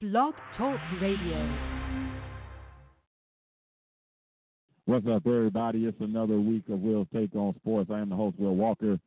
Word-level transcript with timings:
Blog 0.00 0.32
Talk 0.56 0.80
Radio. 1.02 1.58
What's 4.86 5.06
up, 5.06 5.26
everybody? 5.26 5.84
It's 5.84 6.00
another 6.00 6.40
week 6.40 6.62
of 6.70 6.80
Will's 6.80 7.06
Take 7.14 7.36
on 7.36 7.54
Sports. 7.56 7.90
I 7.92 7.98
am 7.98 8.08
the 8.08 8.16
host, 8.16 8.38
Will 8.38 8.56
Walker. 8.56 8.98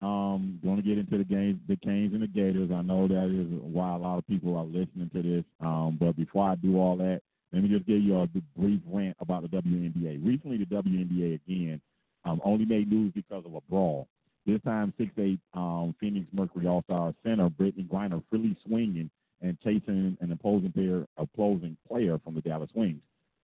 Um, 0.00 0.60
going 0.62 0.76
to 0.76 0.82
get 0.82 0.96
into 0.96 1.18
the 1.18 1.24
games, 1.24 1.58
the 1.66 1.74
Canes 1.74 2.14
and 2.14 2.22
the 2.22 2.28
Gators. 2.28 2.70
I 2.72 2.82
know 2.82 3.08
that 3.08 3.24
is 3.24 3.48
why 3.64 3.96
a 3.96 3.98
lot 3.98 4.18
of 4.18 4.28
people 4.28 4.56
are 4.56 4.64
listening 4.64 5.10
to 5.12 5.22
this. 5.22 5.44
Um, 5.58 5.98
but 5.98 6.14
before 6.14 6.50
I 6.50 6.54
do 6.54 6.78
all 6.78 6.96
that, 6.98 7.20
let 7.52 7.64
me 7.64 7.68
just 7.68 7.86
give 7.86 8.00
you 8.00 8.20
a 8.20 8.28
brief 8.56 8.80
rant 8.86 9.16
about 9.18 9.42
the 9.42 9.48
WNBA. 9.48 10.24
Recently, 10.24 10.58
the 10.58 10.66
WNBA 10.66 11.40
again 11.48 11.80
um, 12.24 12.40
only 12.44 12.64
made 12.64 12.88
news 12.88 13.12
because 13.12 13.44
of 13.44 13.56
a 13.56 13.60
brawl. 13.62 14.06
This 14.46 14.60
time, 14.62 14.94
six-eight 14.98 15.40
um, 15.54 15.96
Phoenix 15.98 16.28
Mercury 16.32 16.68
All-Star 16.68 17.12
center 17.24 17.48
Brittney 17.48 17.88
Griner 17.88 18.22
freely 18.30 18.56
swinging 18.64 19.10
and 19.40 19.58
chasing 19.60 20.16
an 20.20 20.32
opposing 20.32 20.72
player, 20.72 21.06
opposing 21.16 21.76
player 21.88 22.18
from 22.24 22.34
the 22.34 22.40
Dallas 22.40 22.70
Wings. 22.74 23.00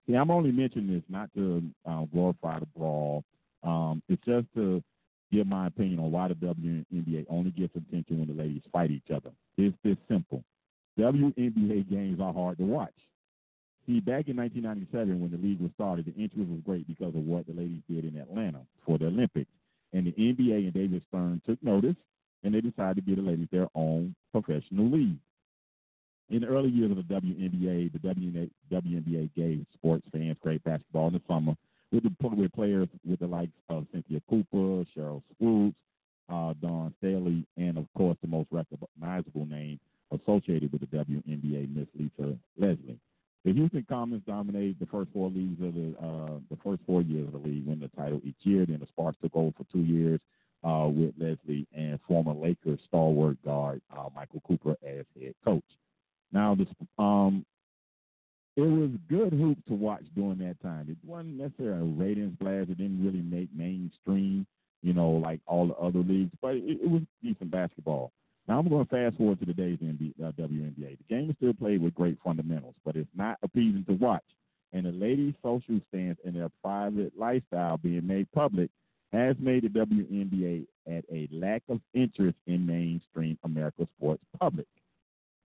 See, 0.07 0.15
I'm 0.15 0.31
only 0.31 0.53
mentioning 0.53 0.93
this 0.95 1.03
not 1.09 1.31
to 1.35 1.63
uh, 1.87 2.05
glorify 2.13 2.61
the 2.61 2.67
brawl. 2.77 3.25
Um, 3.63 4.03
it's 4.09 4.23
just 4.25 4.47
to 4.55 4.83
give 5.33 5.47
my 5.47 5.67
opinion 5.69 5.99
on 5.99 6.13
why 6.13 6.29
the 6.29 6.35
WNBA 6.35 7.27
only 7.31 7.51
gets 7.51 7.75
attention 7.75 8.19
when 8.19 8.29
the 8.29 8.35
ladies 8.35 8.63
fight 8.73 8.91
each 8.91 9.11
other. 9.15 9.31
It's 9.57 9.77
this 9.83 9.97
simple. 10.09 10.45
WNBA 10.99 11.91
games 11.91 12.21
are 12.21 12.33
hard 12.33 12.59
to 12.59 12.65
watch. 12.65 12.95
See, 13.87 14.01
back 14.01 14.29
in 14.29 14.37
1997, 14.37 15.21
when 15.21 15.31
the 15.31 15.37
league 15.37 15.61
was 15.61 15.71
started, 15.75 16.07
the 16.07 16.15
interest 16.15 16.49
was 16.49 16.61
great 16.65 16.87
because 16.87 17.15
of 17.15 17.27
what 17.27 17.47
the 17.47 17.53
ladies 17.53 17.83
did 17.89 18.05
in 18.05 18.17
Atlanta 18.17 18.61
for 18.87 18.97
the 18.97 19.07
Olympics. 19.07 19.51
And 19.93 20.07
the 20.07 20.13
NBA 20.13 20.65
and 20.65 20.73
David 20.73 21.03
Stern 21.09 21.43
took 21.47 21.63
notice, 21.63 21.97
and 22.43 22.55
they 22.55 22.61
decided 22.61 22.97
to 22.97 23.03
give 23.03 23.17
the 23.17 23.31
ladies 23.31 23.49
their 23.53 23.69
own 23.75 24.15
professional 24.33 24.91
league. 24.91 25.19
In 26.31 26.41
the 26.41 26.47
early 26.47 26.71
years 26.71 26.91
of 26.91 26.97
the 26.97 27.03
WNBA, 27.03 27.93
the 27.93 27.99
WNBA 28.73 29.31
gave 29.37 29.67
sports 29.75 30.07
fans 30.11 30.37
great 30.43 30.65
basketball 30.65 31.09
in 31.09 31.15
the 31.15 31.23
summer 31.29 31.55
with 31.93 32.03
the 32.03 32.49
players 32.55 32.89
with 33.05 33.21
the 33.21 33.27
likes 33.27 33.53
of 33.69 33.87
Cynthia 33.93 34.21
Cooper, 34.29 34.85
Sheryl 34.97 35.23
Swoopes, 35.37 35.77
uh, 36.29 36.55
Dawn 36.61 36.95
Staley, 36.99 37.47
and 37.57 37.79
of 37.79 37.87
course 37.97 38.17
the 38.23 38.29
most 38.29 38.49
recognizable 38.51 39.47
name 39.47 39.79
associated 40.11 40.73
with 40.73 40.81
the 40.81 40.87
WNBA, 40.87 41.75
Miss 41.75 41.87
Lisa 41.99 42.37
Leslie. 42.59 42.99
The 43.45 43.53
Houston 43.53 43.85
Comets 43.89 44.25
dominated 44.27 44.77
the 44.81 44.87
first 44.87 45.11
four 45.13 45.29
leagues 45.29 45.61
of 45.63 45.75
the 45.75 45.95
uh, 46.03 46.39
the 46.51 46.57
first 46.65 46.81
four 46.87 47.03
years 47.03 47.27
of 47.27 47.33
the 47.33 47.49
league, 47.49 47.67
win 47.67 47.81
the 47.81 47.89
title 47.89 48.21
each 48.25 48.37
year. 48.43 48.65
Then 48.65 48.81
the 48.81 48.87
Sparks 48.87 49.19
took 49.23 49.37
over 49.37 49.53
for 49.57 49.65
two 49.71 49.83
years 49.83 50.19
uh, 50.65 50.89
with 50.89 51.13
Leslie 51.19 51.67
and 51.77 52.01
former 52.09 52.33
Lakers 52.33 52.81
stalwart 52.89 53.37
guard 53.45 53.83
uh, 53.95 54.09
Michael 54.17 54.43
Cooper 54.47 54.77
as 54.83 55.05
head 55.21 55.35
coach. 55.45 55.63
Now, 56.35 56.57
this 56.57 56.67
um, 56.99 57.47
it 58.57 58.63
was 58.63 58.91
good 59.09 59.33
hoop 59.33 59.59
to 59.69 59.75
watch 59.75 60.05
during 60.15 60.39
that 60.39 60.61
time. 60.61 60.89
It 60.91 60.97
wasn't 61.09 61.39
necessarily 61.39 61.81
a 61.81 61.95
ratings 61.95 62.37
blast. 62.41 62.71
It 62.71 62.79
didn't 62.79 63.05
really 63.05 63.23
make 63.23 63.49
mainstream, 63.55 64.47
you 64.83 64.93
know, 64.93 65.11
like 65.11 65.41
all 65.47 65.69
the 65.69 65.75
other 65.75 66.01
leagues, 66.01 66.33
but 66.43 66.57
it, 66.57 66.81
it 66.83 66.91
was 66.91 67.03
decent 67.23 67.51
basketball. 67.51 68.13
Now 68.47 68.59
I'm 68.59 68.69
going 68.69 68.85
to 68.85 68.91
fast 68.91 69.17
forward 69.17 69.41
to 69.41 69.47
today's 69.47 69.79
NBA, 69.79 70.15
uh, 70.23 70.33
WNBA. 70.33 70.99
The 70.99 71.15
game 71.15 71.31
is 71.31 71.37
still 71.37 71.55
played 71.55 71.81
with 71.81 71.95
great 71.95 72.19
fundamentals, 72.23 72.75
but 72.85 72.97
it's 72.97 73.09
not 73.15 73.39
appeasing 73.43 73.85
to 73.89 73.95
watch. 73.95 74.25
And 74.73 74.87
the 74.87 74.93
ladies' 74.93 75.35
social 75.41 75.81
stance 75.89 76.19
and 76.25 76.35
their 76.35 76.51
private 76.63 77.13
lifestyle 77.17 77.79
being 77.79 78.07
made 78.07 78.31
public 78.33 78.71
has 79.13 79.37
made 79.39 79.63
the 79.63 79.69
WNBA 79.69 80.67
at 80.89 81.05
a 81.13 81.29
lack 81.33 81.63
of 81.69 81.81
interest 81.95 82.37
in 82.49 82.67
mainstream 82.67 83.39
America 83.45 83.87
sports 83.97 84.23
public. 84.39 84.67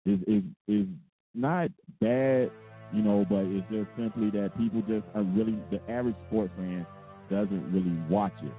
Is 0.05 0.19
is 0.28 0.44
is 0.67 0.88
not 1.36 1.69
bad, 2.00 2.52
you 2.94 3.02
know, 3.02 3.25
but 3.30 3.45
it's 3.45 3.67
just 3.69 3.89
simply 3.97 4.30
that 4.31 4.58
people 4.58 4.81
just 4.81 5.05
are 5.14 5.23
really 5.23 5.58
the 5.72 5.81
average 5.92 6.16
sports 6.28 6.52
fan 6.58 6.86
doesn't 7.30 7.72
really 7.72 7.95
watch 8.09 8.33
it. 8.42 8.54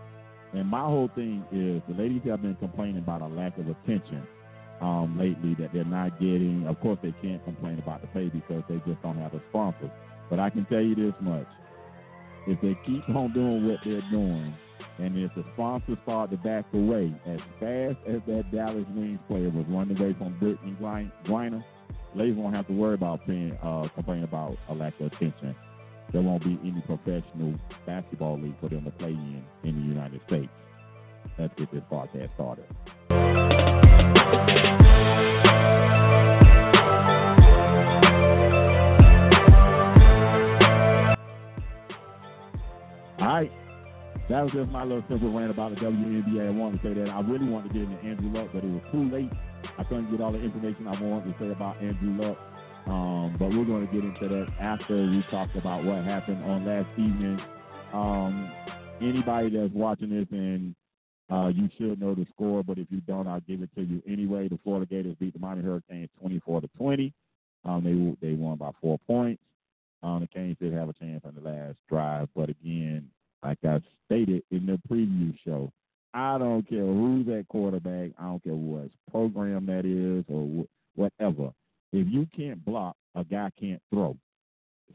And 0.53 0.69
my 0.69 0.83
whole 0.83 1.11
thing 1.15 1.45
is 1.53 1.83
the 1.89 2.00
ladies 2.00 2.23
have 2.27 2.43
been 2.43 2.56
complaining 2.56 2.99
about 2.99 3.23
a 3.23 3.27
lack 3.27 3.56
of 3.59 3.69
attention 3.69 4.27
um, 4.81 5.17
lately 5.19 5.55
that 5.59 5.73
they're 5.73 5.84
not 5.84 6.19
getting. 6.21 6.67
Of 6.67 6.81
course, 6.81 6.99
they 7.03 7.15
can't 7.23 7.43
complain 7.45 7.79
about 7.79 8.03
the 8.03 8.09
pay 8.09 8.29
because 8.29 8.62
they 8.69 8.77
just 8.87 9.00
don't 9.03 9.19
have 9.19 9.33
the 9.33 9.41
sponsors. 9.50 9.91
But 10.29 10.41
I 10.41 10.50
can 10.50 10.67
tell 10.67 10.81
you 10.81 10.95
this 10.95 11.15
much: 11.21 11.47
if 12.47 12.61
they 12.61 12.77
keep 12.87 13.09
on 13.09 13.33
doing 13.33 13.67
what 13.67 13.79
they're 13.84 14.03
doing, 14.11 14.55
and 15.00 15.16
if 15.19 15.34
the 15.34 15.44
sponsors 15.55 15.99
start 16.03 16.31
to 16.31 16.37
back 16.38 16.65
away 16.72 17.12
as 17.27 17.41
fast 17.59 17.97
as 18.06 18.21
that 18.27 18.44
Dallas 18.53 18.87
Wings 18.94 19.19
player 19.28 19.50
was 19.50 19.65
running 19.69 19.99
away 19.99 20.15
from 20.19 20.34
Brittney 20.41 20.77
Griner, 21.27 21.65
ladies 22.15 22.37
won't 22.37 22.55
have 22.55 22.66
to 22.66 22.72
worry 22.72 22.94
about 22.94 23.27
paying, 23.27 23.56
uh, 23.62 23.88
complaining 23.94 24.25
about 24.25 24.56
a 24.69 24.75
lack 24.75 24.99
of 25.00 25.06
attention 25.12 25.55
there 26.12 26.22
won't 26.22 26.43
be 26.43 26.59
any 26.65 26.81
professional 26.83 27.55
basketball 27.87 28.41
league 28.41 28.59
for 28.61 28.69
them 28.69 28.84
to 28.84 28.91
play 28.93 29.11
in 29.11 29.44
in 29.62 29.81
the 29.81 29.87
United 29.87 30.21
States. 30.27 30.50
Let's 31.38 31.55
get 31.56 31.71
this 31.72 31.82
podcast 31.91 32.34
started. 32.34 32.67
That 44.31 44.45
was 44.45 44.53
just 44.53 44.71
my 44.71 44.85
little 44.85 45.03
simple 45.09 45.33
rant 45.35 45.51
about 45.51 45.75
the 45.75 45.81
WNBA. 45.81 46.47
I 46.47 46.51
wanted 46.51 46.81
to 46.81 46.89
say 46.89 46.95
that. 47.03 47.11
I 47.11 47.21
really 47.21 47.51
wanted 47.51 47.73
to 47.73 47.75
get 47.75 47.83
into 47.83 47.99
Andrew 48.05 48.31
Luck, 48.31 48.51
but 48.55 48.63
it 48.63 48.71
was 48.71 48.83
too 48.93 49.11
late. 49.11 49.29
I 49.77 49.83
couldn't 49.83 50.09
get 50.09 50.21
all 50.21 50.31
the 50.31 50.39
information 50.39 50.87
I 50.87 51.03
wanted 51.03 51.35
to 51.35 51.39
say 51.43 51.51
about 51.51 51.83
Andrew 51.83 52.15
Luck. 52.15 52.39
Um, 52.87 53.35
but 53.41 53.51
we're 53.51 53.65
going 53.65 53.89
to 53.89 53.93
get 53.93 54.05
into 54.05 54.29
that 54.29 54.47
after 54.61 54.95
we 54.95 55.25
talked 55.33 55.57
about 55.57 55.83
what 55.83 56.05
happened 56.05 56.45
on 56.45 56.65
last 56.65 56.89
evening. 56.95 57.41
Um, 57.93 58.53
anybody 59.03 59.51
that's 59.51 59.75
watching 59.75 60.11
this 60.11 60.29
and 60.31 60.77
uh, 61.29 61.49
you 61.49 61.69
should 61.77 62.01
know 62.01 62.15
the 62.15 62.27
score, 62.33 62.62
but 62.62 62.79
if 62.79 62.87
you 62.89 63.01
don't, 63.01 63.27
I'll 63.27 63.41
give 63.41 63.62
it 63.62 63.71
to 63.75 63.83
you 63.83 64.01
anyway. 64.07 64.47
The 64.47 64.61
Florida 64.62 64.87
Gators 64.87 65.17
beat 65.19 65.33
the 65.33 65.41
Miami 65.41 65.62
Hurricanes 65.62 66.09
24 66.21 66.61
to 66.61 66.69
20. 66.79 67.12
Um, 67.65 68.17
they 68.21 68.29
they 68.29 68.35
won 68.35 68.59
by 68.59 68.71
four 68.81 68.97
points. 69.09 69.43
Um, 70.05 70.21
the 70.21 70.29
Canes 70.29 70.57
did 70.61 70.73
have 70.73 70.89
a 70.89 70.93
chance 70.93 71.23
on 71.25 71.35
the 71.35 71.43
last 71.43 71.79
drive, 71.89 72.29
but 72.37 72.49
again, 72.49 73.11
like 73.43 73.59
I 73.65 73.81
stated 74.06 74.43
in 74.51 74.67
the 74.67 74.78
preview 74.91 75.37
show, 75.45 75.73
I 76.12 76.39
don't 76.39 76.69
care 76.69 76.84
who's 76.84 77.28
at 77.28 77.49
quarterback. 77.49 78.11
I 78.19 78.25
don't 78.25 78.43
care 78.43 78.55
what 78.55 78.91
program 79.11 79.67
that 79.67 79.84
is 79.84 80.25
or 80.28 80.65
wh- 80.65 80.99
whatever. 80.99 81.53
If 81.93 82.06
you 82.11 82.27
can't 82.37 82.65
block, 82.65 82.97
a 83.15 83.25
guy 83.25 83.50
can't 83.59 83.83
throw. 83.91 84.17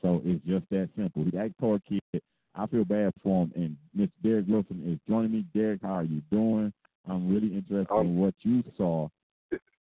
So 0.02 0.22
it's 0.26 0.46
just 0.46 0.66
that 0.72 0.90
simple. 0.98 1.26
That 1.34 1.54
poor 1.60 1.80
kid, 1.88 2.22
I 2.54 2.68
feel 2.68 2.86
bad 2.86 3.14
for 3.24 3.44
him. 3.44 3.52
And 3.56 3.78
Mr. 3.98 4.12
Derek 4.24 4.48
Wilson 4.48 4.84
is 4.86 5.00
joining 5.08 5.32
me. 5.32 5.46
Derek, 5.54 5.82
how 5.82 5.94
are 5.94 6.04
you 6.04 6.22
doing? 6.32 6.74
I'm 7.08 7.34
really 7.34 7.54
interested 7.54 7.88
um, 7.92 8.08
in 8.08 8.16
what 8.18 8.34
you 8.42 8.64
saw 8.78 9.08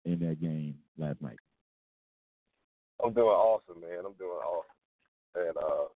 in 0.05 0.19
that 0.21 0.41
game 0.41 0.77
last 0.99 1.21
night. 1.21 1.39
I'm 3.05 3.13
doing 3.13 3.27
awesome, 3.27 3.81
man. 3.81 4.01
I'm 4.05 4.15
doing 4.15 4.31
awesome. 4.31 4.65
And 5.37 5.57
uh, 5.57 5.89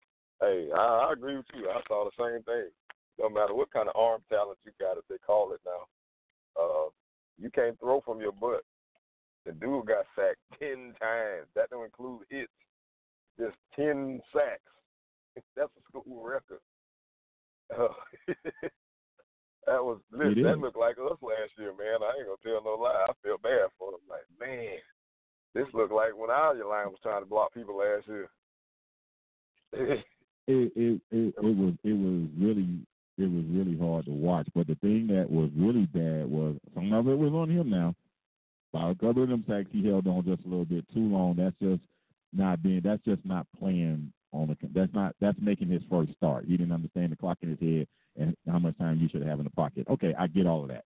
hey, 0.44 0.68
I, 0.74 1.08
I 1.08 1.12
agree 1.12 1.36
with 1.36 1.46
you. 1.54 1.68
I 1.68 1.80
saw 1.88 2.04
the 2.04 2.16
same 2.18 2.42
thing. 2.44 2.70
No 3.18 3.28
matter 3.28 3.54
what 3.54 3.72
kind 3.72 3.88
of 3.88 3.96
arm 3.96 4.22
talent 4.28 4.58
you 4.64 4.72
got, 4.80 4.98
as 4.98 5.04
they 5.08 5.18
call 5.24 5.52
it 5.52 5.60
now, 5.64 5.86
uh, 6.60 6.88
you 7.38 7.50
can't 7.50 7.78
throw 7.78 8.00
from 8.00 8.20
your 8.20 8.32
butt. 8.32 8.62
The 9.46 9.52
dude 9.52 9.86
got 9.86 10.06
sacked 10.16 10.40
ten 10.58 10.94
times. 11.00 11.46
That 11.54 11.70
don't 11.70 11.84
include 11.84 12.22
hits. 12.30 12.52
Just 13.38 13.56
ten 13.76 14.20
sacks. 14.32 14.62
That's 15.56 15.70
a 15.76 15.82
school 15.88 16.22
record. 16.22 16.60
Uh, 17.72 17.88
that 19.66 19.82
was 19.82 19.98
listen, 20.12 20.42
that 20.42 20.58
looked 20.58 20.76
like 20.76 20.96
us 20.98 21.18
last 21.22 21.52
year, 21.58 21.72
man. 21.72 22.02
I 22.02 22.18
ain't 22.18 22.26
gonna 22.26 22.42
tell 22.44 22.62
no 22.62 22.80
lie. 22.80 23.06
I 23.08 23.12
feel 23.22 23.38
bad 23.38 23.72
for 23.78 23.92
them. 23.92 24.00
Like, 24.08 24.26
man, 24.38 24.78
this 25.54 25.72
looked 25.72 25.92
like 25.92 26.16
when 26.16 26.30
our 26.30 26.54
line 26.54 26.88
was 26.90 26.98
trying 27.02 27.22
to 27.22 27.28
block 27.28 27.54
people 27.54 27.78
last 27.78 28.06
year. 28.06 28.28
It, 30.46 30.72
it 30.76 31.00
it 31.10 31.34
it 31.36 31.56
was 31.56 31.74
it 31.84 31.92
was 31.92 32.28
really 32.38 32.86
it 33.18 33.30
was 33.30 33.44
really 33.48 33.78
hard 33.78 34.06
to 34.06 34.12
watch. 34.12 34.48
But 34.54 34.66
the 34.66 34.74
thing 34.76 35.06
that 35.08 35.30
was 35.30 35.50
really 35.56 35.86
bad 35.86 36.30
was 36.30 36.56
some 36.74 36.92
of 36.92 37.08
it 37.08 37.18
was 37.18 37.32
on 37.32 37.50
him 37.50 37.70
now. 37.70 37.94
By 38.72 38.90
a 38.90 38.94
couple 38.94 39.22
of 39.22 39.28
them 39.28 39.44
sacks, 39.48 39.68
he 39.70 39.86
held 39.86 40.06
on 40.06 40.24
just 40.24 40.44
a 40.44 40.48
little 40.48 40.64
bit 40.64 40.84
too 40.92 41.08
long. 41.08 41.36
That's 41.36 41.56
just 41.62 41.82
not 42.32 42.62
being. 42.62 42.80
That's 42.82 43.04
just 43.04 43.24
not 43.24 43.46
playing 43.58 44.12
on 44.32 44.48
the. 44.48 44.56
That's 44.74 44.92
not. 44.92 45.14
That's 45.20 45.38
making 45.40 45.68
his 45.68 45.82
first 45.88 46.12
start. 46.16 46.44
He 46.46 46.56
didn't 46.56 46.72
understand 46.72 47.12
the 47.12 47.16
clock 47.16 47.38
in 47.42 47.50
his 47.50 47.60
head 47.60 47.86
and 48.16 48.36
how 48.50 48.58
much 48.58 48.76
time 48.78 48.98
you 49.00 49.08
should 49.08 49.26
have 49.26 49.38
in 49.38 49.44
the 49.44 49.50
pocket. 49.50 49.86
Okay, 49.88 50.14
I 50.18 50.26
get 50.26 50.46
all 50.46 50.62
of 50.62 50.70
that. 50.70 50.84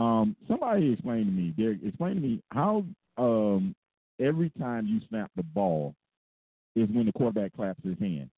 Um, 0.00 0.36
somebody 0.46 0.92
explain 0.92 1.24
to 1.24 1.30
me, 1.30 1.54
Derek. 1.56 1.80
Explain 1.84 2.16
to 2.16 2.20
me 2.20 2.42
how 2.52 2.84
um, 3.18 3.74
every 4.20 4.50
time 4.50 4.86
you 4.86 5.00
snap 5.08 5.30
the 5.36 5.42
ball 5.42 5.94
is 6.74 6.88
when 6.90 7.06
the 7.06 7.12
quarterback 7.12 7.54
claps 7.54 7.82
his 7.82 7.98
hand. 7.98 8.30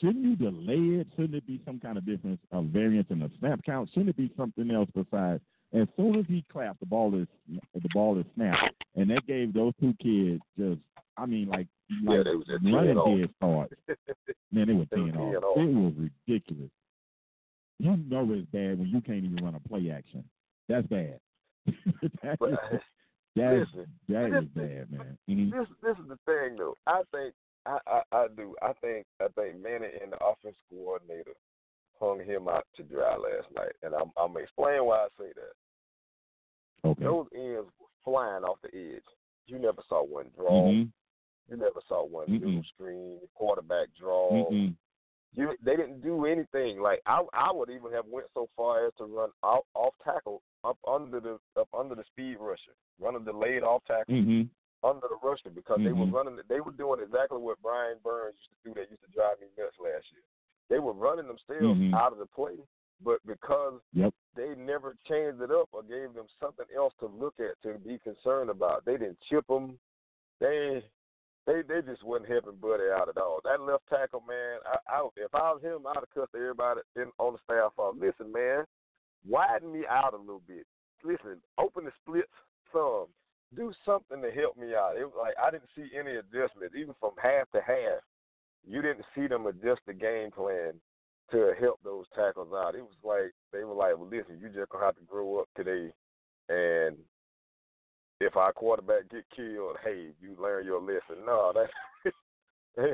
Shouldn't 0.00 0.24
you 0.24 0.36
delay 0.36 1.00
it? 1.00 1.06
Shouldn't 1.14 1.34
it 1.34 1.46
be 1.46 1.60
some 1.64 1.78
kind 1.78 1.96
of 1.96 2.04
difference, 2.04 2.40
a 2.52 2.60
variance 2.62 3.06
in 3.10 3.20
the 3.20 3.30
snap 3.38 3.60
count? 3.64 3.88
Shouldn't 3.90 4.10
it 4.10 4.16
be 4.16 4.32
something 4.36 4.70
else 4.70 4.88
besides 4.94 5.40
as 5.72 5.86
soon 5.96 6.16
as 6.16 6.24
he 6.28 6.44
clapped, 6.52 6.80
the 6.80 6.86
ball 6.86 7.14
is 7.20 7.26
the 7.74 7.88
ball 7.92 8.18
is 8.18 8.24
snapped, 8.34 8.74
and 8.94 9.10
that 9.10 9.26
gave 9.26 9.52
those 9.52 9.72
two 9.80 9.94
kids 10.02 10.40
just, 10.58 10.80
I 11.16 11.26
mean, 11.26 11.48
like 11.48 11.66
Yeah, 12.02 12.10
like 12.18 12.24
they 12.24 12.34
was 12.36 12.46
running 12.62 13.00
teeing 13.04 13.20
head 13.20 13.30
start. 13.36 13.72
Man, 14.52 14.66
they 14.68 14.72
were 14.72 14.84
They 14.90 14.96
were 15.00 15.02
teeing 15.02 15.12
teeing 15.12 15.16
off. 15.36 15.56
It 15.58 15.74
was 15.74 15.92
ridiculous. 16.26 16.70
You 17.78 17.96
know 18.08 18.26
it's 18.32 18.46
bad 18.52 18.78
when 18.78 18.88
you 18.88 19.00
can't 19.02 19.24
even 19.24 19.44
run 19.44 19.54
a 19.54 19.68
play 19.68 19.90
action. 19.90 20.24
That's 20.68 20.86
bad. 20.86 21.18
that 22.22 22.38
But 22.38 22.50
is, 22.52 22.80
that, 23.36 23.52
listen, 23.52 23.86
that 24.08 24.30
this- 24.30 24.44
bad, 24.54 24.90
man. 24.92 25.18
Mhm. 25.28 25.50
this 25.50 25.68
this 25.82 25.96
is 25.98 26.08
the 26.08 26.18
thing 26.24 26.56
though. 26.56 26.76
I 26.86 27.02
think 27.12 27.34
I, 27.66 27.78
I 27.86 28.02
I 28.12 28.26
do. 28.36 28.54
I 28.62 28.72
think 28.80 29.06
I 29.20 29.26
think 29.34 29.60
Manny 29.60 29.88
and 30.02 30.12
the 30.12 30.18
offense 30.24 30.56
coordinator 30.70 31.32
hung 31.98 32.20
him 32.24 32.48
out 32.48 32.64
to 32.76 32.82
dry 32.82 33.16
last 33.16 33.48
night, 33.54 33.72
and 33.82 33.94
I'm 33.94 34.10
I'm 34.16 34.32
gonna 34.32 34.40
explain 34.40 34.84
why 34.84 34.98
I 34.98 35.08
say 35.18 35.32
that. 35.34 36.88
Okay. 36.88 37.04
Those 37.04 37.26
ends 37.34 37.68
were 37.80 37.86
flying 38.04 38.44
off 38.44 38.58
the 38.62 38.68
edge. 38.76 39.02
You 39.46 39.58
never 39.58 39.82
saw 39.88 40.04
one 40.04 40.26
draw. 40.36 40.68
Mhm. 40.68 40.90
You 41.48 41.56
never 41.56 41.80
saw 41.88 42.04
one 42.04 42.30
middle 42.30 42.62
screen, 42.74 43.20
quarterback 43.34 43.88
draw. 43.98 44.30
Mm-mm. 44.50 44.74
You 45.32 45.54
they 45.64 45.76
didn't 45.76 46.00
do 46.02 46.26
anything. 46.26 46.80
Like 46.80 47.00
I 47.06 47.22
I 47.32 47.52
would 47.52 47.70
even 47.70 47.92
have 47.92 48.06
went 48.06 48.26
so 48.34 48.48
far 48.56 48.86
as 48.86 48.92
to 48.98 49.04
run 49.04 49.30
off 49.42 49.64
off 49.74 49.94
tackle 50.04 50.42
up 50.64 50.78
under 50.88 51.20
the 51.20 51.38
up 51.58 51.68
under 51.76 51.94
the 51.94 52.04
speed 52.04 52.36
rusher, 52.40 52.74
run 53.00 53.16
a 53.16 53.20
delayed 53.20 53.62
off 53.62 53.82
tackle 53.86 54.14
Mhm. 54.14 54.48
Under 54.84 55.06
the 55.08 55.16
rusher 55.22 55.50
because 55.50 55.78
they 55.82 55.92
were 55.92 56.06
Mhm. 56.06 56.12
running. 56.12 56.40
They 56.48 56.60
were 56.60 56.72
doing 56.72 57.00
exactly 57.00 57.38
what 57.38 57.60
Brian 57.62 57.98
Burns 58.04 58.36
used 58.38 58.50
to 58.50 58.68
do. 58.68 58.74
That 58.74 58.90
used 58.90 59.02
to 59.02 59.10
drive 59.10 59.40
me 59.40 59.48
nuts 59.56 59.78
last 59.78 60.10
year. 60.12 60.22
They 60.68 60.78
were 60.78 60.92
running 60.92 61.26
themselves 61.26 61.78
Mhm. 61.78 61.94
out 61.94 62.12
of 62.12 62.18
the 62.18 62.26
play, 62.26 62.58
but 63.00 63.24
because 63.26 63.80
Yep. 63.92 64.14
they 64.34 64.54
never 64.54 64.94
changed 65.04 65.40
it 65.40 65.50
up 65.50 65.68
or 65.72 65.82
gave 65.82 66.12
them 66.14 66.28
something 66.40 66.66
else 66.74 66.94
to 66.96 67.06
look 67.06 67.38
at 67.40 67.60
to 67.62 67.78
be 67.78 67.98
concerned 67.98 68.50
about. 68.50 68.84
They 68.84 68.96
didn't 68.96 69.20
chip 69.20 69.46
them. 69.46 69.78
They 70.38 70.84
they 71.46 71.62
they 71.62 71.80
just 71.82 72.02
wasn't 72.02 72.28
helping 72.28 72.56
Buddy 72.56 72.90
out 72.90 73.08
at 73.08 73.16
all. 73.18 73.40
That 73.44 73.60
left 73.60 73.86
tackle, 73.86 74.20
man. 74.22 74.58
I, 74.66 74.78
I 74.88 75.08
if 75.16 75.32
I 75.34 75.52
was 75.52 75.62
him, 75.62 75.86
I'd 75.86 75.94
have 75.94 76.10
cussed 76.10 76.34
everybody 76.34 76.80
in, 76.96 77.12
on 77.18 77.34
the 77.34 77.38
staff 77.44 77.72
off. 77.78 77.94
Listen, 77.96 78.32
man, 78.32 78.66
widen 79.24 79.72
me 79.72 79.86
out 79.86 80.12
a 80.12 80.16
little 80.16 80.40
bit. 80.46 80.66
Listen, 81.04 81.40
open 81.56 81.84
the 81.84 81.92
splits 82.02 82.32
some. 82.72 83.06
Do 83.56 83.72
something 83.84 84.20
to 84.20 84.30
help 84.30 84.56
me 84.56 84.74
out. 84.74 84.96
It 84.96 85.04
was 85.04 85.14
like 85.18 85.34
I 85.42 85.50
didn't 85.50 85.70
see 85.74 85.88
any 85.98 86.16
adjustments, 86.16 86.74
even 86.76 86.94
from 87.00 87.12
half 87.20 87.50
to 87.52 87.60
half. 87.60 88.04
You 88.68 88.82
didn't 88.82 89.06
see 89.14 89.26
them 89.26 89.46
adjust 89.46 89.80
the 89.86 89.94
game 89.94 90.30
plan 90.30 90.74
to 91.30 91.52
help 91.58 91.80
those 91.82 92.04
tackles 92.14 92.52
out. 92.54 92.74
It 92.74 92.82
was 92.82 92.98
like 93.02 93.32
they 93.52 93.64
were 93.64 93.74
like, 93.74 93.96
"Well, 93.96 94.08
listen, 94.08 94.38
you 94.40 94.48
just 94.48 94.70
gonna 94.70 94.84
have 94.84 94.96
to 94.96 95.02
grow 95.02 95.38
up 95.38 95.48
today, 95.56 95.92
and 96.48 96.96
if 98.20 98.36
our 98.36 98.52
quarterback 98.52 99.08
get 99.10 99.24
killed, 99.34 99.76
hey, 99.82 100.12
you 100.20 100.36
learn 100.38 100.66
your 100.66 100.80
lesson." 100.80 101.24
No, 101.24 101.52
that 102.76 102.90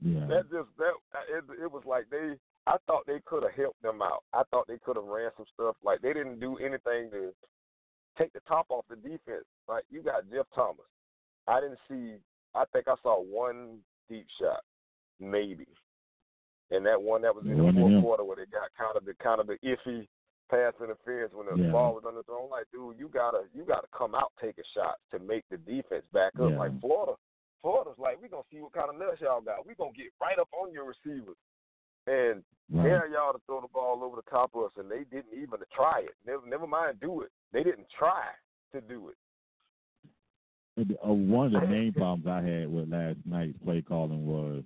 Yeah. 0.00 0.26
that 0.28 0.50
just 0.50 0.68
that 0.78 0.94
it, 1.28 1.44
it 1.62 1.70
was 1.70 1.82
like 1.84 2.08
they. 2.10 2.36
I 2.66 2.76
thought 2.86 3.06
they 3.06 3.20
could 3.24 3.42
have 3.42 3.52
helped 3.52 3.82
them 3.82 4.02
out. 4.02 4.22
I 4.32 4.42
thought 4.50 4.68
they 4.68 4.78
could 4.78 4.96
have 4.96 5.04
ran 5.04 5.30
some 5.36 5.46
stuff. 5.52 5.76
Like 5.82 6.00
they 6.00 6.12
didn't 6.12 6.40
do 6.40 6.58
anything 6.58 7.10
to 7.10 7.32
take 8.18 8.32
the 8.32 8.40
top 8.46 8.66
off 8.70 8.84
the 8.88 8.96
defense. 8.96 9.44
Like 9.68 9.84
you 9.90 10.02
got 10.02 10.28
Jeff 10.30 10.46
Thomas. 10.54 10.86
I 11.48 11.60
didn't 11.60 11.78
see. 11.88 12.16
I 12.54 12.64
think 12.72 12.88
I 12.88 12.94
saw 13.02 13.22
one 13.22 13.78
deep 14.08 14.26
shot, 14.40 14.60
maybe, 15.20 15.66
and 16.70 16.84
that 16.86 17.00
one 17.00 17.22
that 17.22 17.34
was 17.34 17.44
in 17.46 17.56
the 17.56 17.72
fourth 17.72 18.02
quarter 18.02 18.24
where 18.24 18.36
they 18.36 18.46
got 18.50 18.70
kind 18.76 18.96
of 18.96 19.04
the 19.04 19.14
kind 19.22 19.40
of 19.40 19.46
the 19.46 19.58
iffy 19.64 20.06
pass 20.50 20.74
interference 20.82 21.32
when 21.32 21.46
the 21.46 21.62
Yeah. 21.62 21.70
ball 21.70 21.94
was 21.94 22.02
underthrown. 22.02 22.44
I'm 22.44 22.50
like, 22.50 22.66
dude, 22.72 22.98
you 22.98 23.08
gotta 23.08 23.46
you 23.54 23.64
gotta 23.64 23.86
come 23.96 24.14
out 24.14 24.32
take 24.40 24.58
a 24.58 24.64
shot 24.74 24.98
to 25.12 25.18
make 25.20 25.44
the 25.48 25.58
defense 25.58 26.04
back 26.12 26.32
up. 26.40 26.50
Yeah. 26.50 26.58
Like 26.58 26.80
Florida, 26.80 27.14
Florida's 27.62 27.98
like, 27.98 28.20
we 28.20 28.28
gonna 28.28 28.42
see 28.50 28.60
what 28.60 28.72
kind 28.72 28.90
of 28.90 28.98
nuts 28.98 29.20
y'all 29.20 29.40
got. 29.40 29.64
We 29.66 29.74
gonna 29.76 29.92
get 29.92 30.10
right 30.20 30.38
up 30.38 30.48
on 30.52 30.72
your 30.72 30.84
receivers 30.90 31.36
and 32.06 32.42
Right. 32.72 32.84
dare 32.84 33.08
y'all 33.08 33.32
to 33.32 33.40
throw 33.46 33.60
the 33.60 33.66
ball 33.68 34.04
over 34.04 34.14
the 34.14 34.30
top 34.30 34.54
of 34.54 34.62
us, 34.62 34.70
and 34.76 34.88
they 34.88 35.02
didn't 35.04 35.34
even 35.34 35.58
try 35.74 36.00
it. 36.02 36.14
Never, 36.24 36.46
never 36.46 36.66
mind 36.68 37.00
do 37.00 37.22
it. 37.22 37.30
They 37.52 37.64
didn't 37.64 37.88
try 37.90 38.28
to 38.72 38.80
do 38.80 39.08
it. 39.08 39.16
Uh, 40.78 41.12
one 41.12 41.54
of 41.54 41.60
the 41.60 41.66
main 41.66 41.92
problems 41.92 42.26
I 42.26 42.40
had 42.42 42.72
with 42.72 42.88
last 42.88 43.18
night's 43.26 43.58
play 43.64 43.82
calling 43.82 44.24
was 44.24 44.62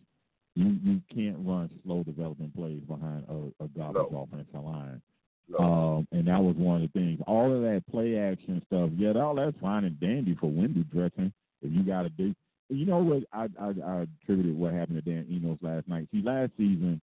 you 0.55 0.79
you 0.83 1.01
can't 1.13 1.39
run 1.47 1.71
slow 1.83 2.05
development 2.05 2.55
plays 2.55 2.83
behind 2.83 3.25
a, 3.29 3.65
a 3.65 3.69
garbage 3.69 4.13
No. 4.13 4.29
offensive 4.31 4.63
line. 4.63 5.03
No. 5.49 5.59
Um, 5.59 6.09
and 6.13 6.29
that 6.29 6.41
was 6.43 6.57
one 6.57 6.83
of 6.83 6.93
the 6.93 6.99
things. 6.99 7.21
All 7.27 7.53
of 7.53 7.63
that 7.63 7.83
play 7.91 8.17
action 8.19 8.63
stuff, 8.67 8.91
yeah, 8.97 9.13
all 9.13 9.35
that's 9.35 9.57
fine 9.61 9.85
and 9.85 9.99
dandy 9.99 10.37
for 10.39 10.51
window 10.51 10.85
dressing. 10.93 11.33
If 11.63 11.73
you 11.73 11.83
got 11.83 12.03
to 12.03 12.11
do, 12.11 12.35
you 12.69 12.87
know 12.87 12.99
what? 12.99 13.25
I, 13.33 13.49
I 13.59 13.75
I 13.85 14.05
attributed 14.23 14.57
what 14.57 14.73
happened 14.75 15.03
to 15.03 15.11
Dan 15.11 15.27
Enos 15.31 15.59
last 15.63 15.89
night. 15.89 16.07
See, 16.13 16.23
last 16.23 16.53
season 16.57 17.01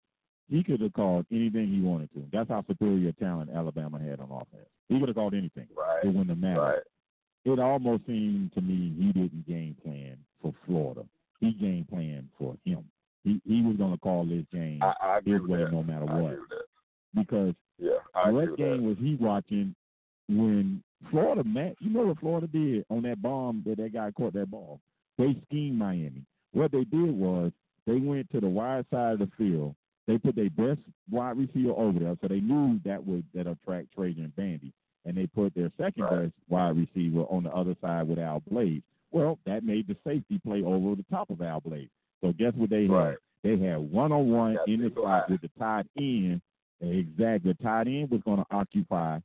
he 0.52 0.64
could 0.64 0.82
have 0.82 0.94
called 0.94 1.26
anything 1.32 1.68
he 1.74 1.82
wanted 1.82 2.12
to. 2.14 2.24
That's 2.32 2.50
how 2.50 2.64
superior 2.68 3.12
talent 3.14 3.50
Alabama 3.56 3.98
had 4.00 4.20
on 4.20 4.30
offense. 4.32 4.68
He 4.90 5.00
could 5.00 5.08
have 5.10 5.16
called 5.16 5.34
anything. 5.34 5.68
right. 5.76 6.04
It 6.04 6.08
wouldn't 6.08 6.30
have 6.30 6.38
mattered 6.38 6.62
Right. 6.62 6.84
it 7.46 7.60
almost 7.60 8.06
seemed 8.06 8.54
to 8.54 8.62
me 8.62 8.94
he 9.00 9.12
didn't 9.14 9.48
game 9.48 9.76
plan 9.84 10.18
for 10.42 10.54
Florida. 10.68 11.04
He 11.40 11.52
game 11.54 11.88
planned 11.90 12.28
for 12.38 12.56
him. 12.66 12.84
He 13.24 13.42
he 13.48 13.62
was 13.64 13.78
going 13.78 13.94
to 13.94 14.00
call 14.00 14.26
this 14.26 14.46
game 14.52 14.80
I, 14.84 14.94
I 15.02 15.20
his 15.26 15.42
way 15.42 15.64
that. 15.64 15.72
no 15.72 15.82
matter 15.84 16.06
I 16.10 16.20
what. 16.22 16.38
Because 17.16 17.54
Yeah, 17.80 17.98
I 18.14 18.30
what 18.32 18.58
game 18.58 18.82
that. 18.82 18.88
was 18.90 18.98
he 19.00 19.16
watching 19.20 19.74
when 20.28 20.84
Florida 21.10 21.44
met? 21.44 21.76
You 21.80 21.90
know 21.92 22.04
what 22.08 22.20
Florida 22.20 22.48
did 22.48 22.86
on 22.90 23.02
that 23.04 23.22
bomb 23.22 23.64
that 23.66 23.78
that 23.78 23.94
guy 23.94 24.12
caught 24.12 24.34
that 24.34 24.50
ball? 24.52 24.80
They 25.18 25.36
schemed 25.48 25.78
Miami. 25.78 26.24
What 26.54 26.72
they 26.72 26.84
did 26.84 27.12
was 27.16 27.52
they 27.88 27.96
went 27.98 28.30
to 28.32 28.40
the 28.40 28.48
wide 28.50 28.86
side 28.92 29.14
of 29.14 29.20
the 29.20 29.30
field. 29.38 29.76
They 30.12 30.18
put 30.18 30.36
their 30.36 30.50
best 30.50 30.82
wide 31.10 31.38
receiver 31.38 31.72
over 31.72 31.98
there, 31.98 32.18
so 32.22 32.28
they 32.28 32.42
knew 32.42 32.82
that 32.84 33.06
would 33.06 33.24
that 33.34 33.48
attract 33.48 33.94
Trajan 33.96 34.34
Bandy, 34.36 34.74
and 35.06 35.16
they 35.16 35.26
put 35.26 35.56
their 35.56 35.72
second 35.78 36.04
Right. 36.04 36.24
best 36.24 36.34
wide 36.50 36.76
receiver 36.76 37.22
on 37.30 37.44
the 37.44 37.52
other 37.56 37.78
side 37.80 38.10
with 38.10 38.20
Al 38.20 38.42
Blades. 38.42 38.84
Well, 39.12 39.40
that 39.46 39.64
made 39.64 39.88
the 39.88 39.96
safety 40.06 40.38
play 40.40 40.64
over 40.64 40.96
the 40.96 41.06
top 41.10 41.30
of 41.30 41.42
Al 41.42 41.62
Blades. 41.62 41.92
So 42.20 42.34
guess 42.34 42.54
what 42.56 42.70
they 42.70 42.88
had? 42.88 43.16
They 43.42 43.58
had 43.58 43.78
one 43.78 44.12
on 44.12 44.30
one 44.30 44.58
in 44.68 44.82
the 44.82 44.92
slot 44.94 45.30
with 45.30 45.40
the 45.40 45.50
tight 45.58 45.86
end. 45.98 46.42
Exactly, 46.82 47.54
the 47.54 47.64
tight 47.64 47.88
end 47.88 48.12
was 48.12 48.22
going 48.26 48.40
to 48.40 48.46
occupy 48.52 49.20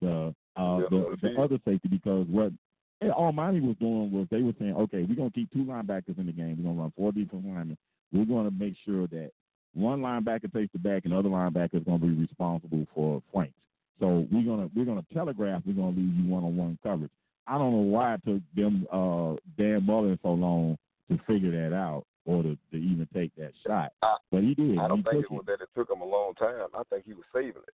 the 0.00 0.34
uh, 0.56 0.78
Yeah, 0.78 0.86
the, 0.90 1.16
the 1.22 1.28
the 1.34 1.40
other 1.40 1.58
safety 1.64 1.86
because 1.86 2.26
what 2.26 2.52
and 3.00 3.36
Miami 3.36 3.60
was 3.60 3.76
doing 3.78 4.10
was 4.10 4.26
they 4.30 4.42
were 4.42 4.54
saying, 4.58 4.74
okay, 4.74 5.04
we're 5.04 5.14
gonna 5.14 5.30
keep 5.30 5.52
two 5.52 5.64
linebackers 5.64 6.18
in 6.18 6.26
the 6.26 6.32
game. 6.32 6.56
We're 6.58 6.70
gonna 6.70 6.80
run 6.82 6.92
four 6.96 7.12
defensive 7.12 7.44
linemen. 7.44 7.78
We're 8.12 8.24
gonna 8.24 8.50
make 8.50 8.74
sure 8.84 9.06
that 9.06 9.30
one 9.74 10.00
linebacker 10.00 10.52
takes 10.52 10.72
the 10.72 10.78
back 10.78 11.04
and 11.04 11.12
the 11.12 11.18
other 11.18 11.28
linebacker 11.28 11.74
is 11.76 11.84
gonna 11.84 11.98
be 11.98 12.08
responsible 12.10 12.86
for 12.94 13.22
flanks. 13.32 13.54
So 14.00 14.26
we're 14.30 14.44
gonna 14.44 14.68
we're 14.74 14.84
gonna 14.84 15.04
telegraph 15.12 15.62
we're 15.66 15.72
gonna 15.74 15.96
leave 15.96 16.14
you 16.16 16.28
one 16.30 16.44
on 16.44 16.56
one 16.56 16.78
coverage. 16.82 17.10
I 17.46 17.58
don't 17.58 17.72
know 17.72 17.78
why 17.90 18.14
it 18.14 18.22
took 18.24 18.42
them 18.54 18.86
uh 18.92 19.36
Dan 19.56 19.84
Mullen 19.86 20.18
so 20.22 20.32
long 20.32 20.78
to 21.10 21.18
figure 21.26 21.50
that 21.50 21.74
out 21.74 22.04
or 22.24 22.42
to, 22.42 22.56
to 22.70 22.76
even 22.76 23.08
take 23.14 23.34
that 23.36 23.52
shot. 23.66 23.92
I- 24.02 24.16
but 24.30 24.42
he 24.42 24.54
did. 24.54 24.78
I 24.78 24.88
don't 24.88 24.98
he 24.98 25.02
think 25.10 25.24
it 25.24 25.30
was 25.30 25.44
that 25.46 25.60
it 25.60 25.68
took 25.76 25.90
him 25.90 26.00
a 26.00 26.06
long 26.06 26.34
time. 26.34 26.68
I 26.74 26.82
think 26.90 27.04
he 27.04 27.12
was 27.14 27.24
saving 27.34 27.62
it. 27.66 27.74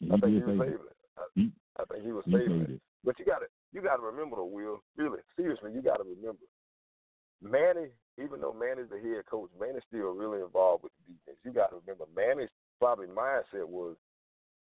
He 0.00 0.06
I 0.12 0.16
think 0.18 0.32
he 0.34 0.40
was 0.40 0.44
save 0.46 0.60
it. 0.60 0.64
saving 0.64 0.86
it. 0.86 0.96
I, 1.18 1.22
He- 1.34 1.52
I 1.78 1.84
think 1.90 2.04
he 2.04 2.12
was 2.12 2.24
He 2.26 2.32
saving 2.32 2.60
it. 2.62 2.70
it. 2.70 2.80
But 3.04 3.18
you 3.18 3.24
got 3.24 3.38
to 3.40 3.46
you 3.72 3.80
got 3.82 3.96
to 3.96 4.02
remember 4.02 4.36
though, 4.36 4.44
Will. 4.46 4.82
Really, 4.96 5.20
seriously, 5.36 5.72
you 5.74 5.82
got 5.82 5.96
to 5.96 6.04
remember. 6.04 6.42
Manny, 7.42 7.88
even 8.18 8.40
though 8.40 8.52
Manny's 8.52 8.90
the 8.90 8.98
head 8.98 9.26
coach, 9.30 9.50
Manny's 9.60 9.82
still 9.86 10.10
really 10.14 10.42
involved 10.42 10.82
with 10.82 10.92
the 10.98 11.12
defense. 11.14 11.38
You 11.44 11.52
got 11.52 11.70
to 11.70 11.78
remember, 11.84 12.04
Manny's 12.14 12.50
probably 12.78 13.06
mindset 13.06 13.66
was, 13.68 13.96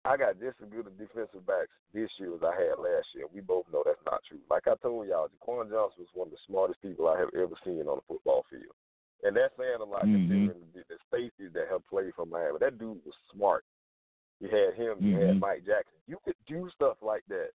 I 0.06 0.16
got 0.18 0.40
just 0.40 0.62
as 0.64 0.70
good 0.70 0.88
a 0.88 0.94
defensive 0.96 1.46
backs 1.46 1.74
this 1.94 2.10
year 2.20 2.34
as 2.34 2.44
I 2.44 2.54
had 2.56 2.80
last 2.80 3.08
year. 3.14 3.26
We 3.34 3.42
both 3.42 3.66
know 3.74 3.84
that's 3.84 4.00
not 4.06 4.22
true. 4.30 4.40
Like 4.50 4.68
I 4.68 4.76
told 4.82 5.08
y'all, 5.08 5.28
Jaquan 5.28 5.70
Johnson 5.70 6.06
was 6.08 6.14
one 6.14 6.28
of 6.30 6.32
the 6.32 6.46
smartest 6.48 6.82
people 6.82 7.10
I 7.10 7.20
have 7.20 7.34
ever 7.36 7.56
seen 7.66 7.84
on 7.90 8.00
the 8.00 8.06
football 8.08 8.46
field. 8.50 8.72
And 9.24 9.36
that's 9.36 9.52
saying 9.58 9.82
a 9.82 9.84
lot 9.84 10.06
Mhm. 10.06 10.30
considering 10.30 10.72
the, 10.74 10.84
the 10.88 10.98
safeties 11.12 11.52
that 11.54 11.68
have 11.68 11.86
played 11.90 12.14
for 12.16 12.26
Miami. 12.26 12.60
That 12.60 12.78
dude 12.80 13.04
was 13.04 13.16
smart. 13.34 13.66
You 14.40 14.48
had 14.48 14.74
him, 14.76 15.04
you 15.04 15.20
had 15.20 15.36
Mhm. 15.36 15.40
Mike 15.42 15.66
Jackson. 15.66 16.00
You 16.08 16.18
could 16.24 16.38
do 16.48 16.70
stuff 16.70 16.96
like 17.02 17.26
that 17.28 17.52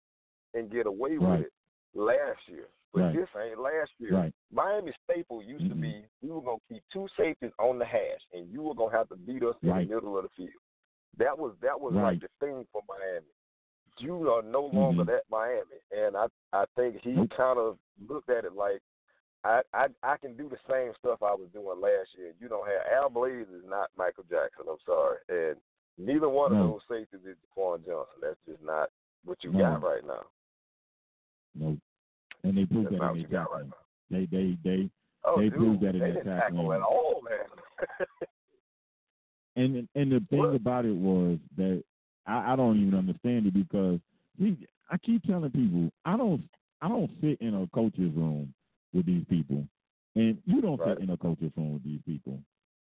and 0.55 0.71
get 0.71 0.87
away 0.87 1.19
Right. 1.19 1.41
with 1.41 1.49
it 1.49 1.53
last 1.93 2.41
year. 2.49 2.69
But 2.93 3.01
Right. 3.03 3.15
this 3.17 3.29
ain't 3.37 3.59
last 3.59 3.93
year. 3.99 4.15
Right. 4.15 4.35
Miami 4.51 4.93
staple 5.05 5.43
used 5.43 5.69
to 5.69 5.75
Mhm. 5.77 5.81
be 5.81 6.05
we 6.23 6.31
were 6.31 6.41
gonna 6.43 6.59
keep 6.69 6.83
two 6.93 7.07
safeties 7.17 7.53
on 7.59 7.79
the 7.79 7.85
hash 7.85 8.27
and 8.33 8.49
you 8.51 8.63
were 8.63 8.75
gonna 8.75 8.97
have 8.97 9.09
to 9.11 9.17
beat 9.17 9.43
us 9.45 9.57
in 9.63 9.69
the 9.69 9.75
middle 9.95 10.17
of 10.19 10.25
the 10.25 10.29
field. 10.31 10.61
That 11.17 11.39
was 11.39 11.57
that 11.61 11.81
was 11.81 11.95
Right. 11.95 12.03
like 12.15 12.21
the 12.21 12.29
thing 12.45 12.67
for 12.73 12.83
Miami. 12.89 13.27
You 13.99 14.33
are 14.33 14.43
no 14.43 14.67
longer 14.67 15.05
Mhm. 15.05 15.07
that 15.07 15.29
Miami. 15.31 15.81
And 15.93 16.17
I 16.17 16.27
I 16.53 16.65
think 16.75 17.01
he 17.03 17.15
kind 17.29 17.59
of 17.59 17.79
looked 18.09 18.29
at 18.31 18.45
it 18.45 18.55
like 18.55 18.83
I, 19.45 19.63
I 19.73 19.89
I 20.03 20.17
can 20.19 20.37
do 20.37 20.49
the 20.49 20.59
same 20.69 20.93
stuff 20.97 21.23
I 21.23 21.33
was 21.35 21.49
doing 21.51 21.81
last 21.81 22.15
year. 22.17 22.35
You 22.41 22.49
don't 22.49 22.67
have 22.67 22.87
Al 22.89 23.09
Blades 23.09 23.49
is 23.51 23.65
not 23.65 23.91
Michael 23.97 24.25
Jackson. 24.25 24.67
I'm 24.69 24.79
sorry, 24.81 25.19
and 25.29 25.61
Neither 25.99 26.31
one 26.31 26.53
No. 26.55 26.63
of 26.63 26.71
those 26.71 26.87
safeties 26.89 27.27
is 27.27 27.37
Jaquan 27.41 27.85
Johnson. 27.85 28.21
That's 28.23 28.41
just 28.47 28.63
not 28.63 28.91
what 29.25 29.43
you 29.45 29.53
No. 29.53 29.59
got 29.59 29.83
right 29.83 30.03
now. 30.05 30.25
No, 31.55 31.77
and 32.45 32.57
they 32.57 32.65
proved 32.65 32.87
That's 32.93 33.01
that 33.01 33.13
in 33.15 33.23
their 33.31 33.41
right 33.41 33.49
tackling. 33.49 33.73
They 34.11 34.27
they 34.27 34.57
they 34.65 34.91
Oh, 35.25 35.37
They 35.39 35.51
dude, 35.51 35.55
proved 35.59 35.81
that 35.83 35.95
in 35.95 35.99
their 36.01 36.15
didn't 36.15 36.27
tackle 36.39 36.73
at 36.73 36.81
all, 36.83 37.23
man. 37.29 37.99
And 39.57 39.89
and 39.95 40.13
the 40.13 40.21
thing 40.31 40.39
What? 40.41 40.55
about 40.55 40.85
it 40.85 40.95
was 40.95 41.39
that 41.57 41.83
I, 42.27 42.53
I 42.53 42.57
don't 42.57 42.81
even 42.81 42.95
understand 42.95 43.47
it 43.47 43.55
because 43.55 43.99
see, 44.39 44.57
I 44.91 44.97
keep 44.99 45.23
telling 45.25 45.51
people 45.51 45.91
I 46.05 46.17
don't 46.17 46.43
I 46.81 46.89
don't 46.89 47.11
sit 47.21 47.39
in 47.41 47.55
a 47.55 47.67
coach's 47.75 48.15
room 48.15 48.53
with 48.93 49.07
these 49.07 49.25
people, 49.29 49.65
and 50.17 50.39
you 50.47 50.61
don't 50.61 50.81
Right. 50.81 50.97
sit 50.97 51.05
in 51.05 51.11
a 51.11 51.17
coach's 51.17 51.53
room 51.57 51.75
with 51.75 51.85
these 51.85 52.01
people. 52.07 52.39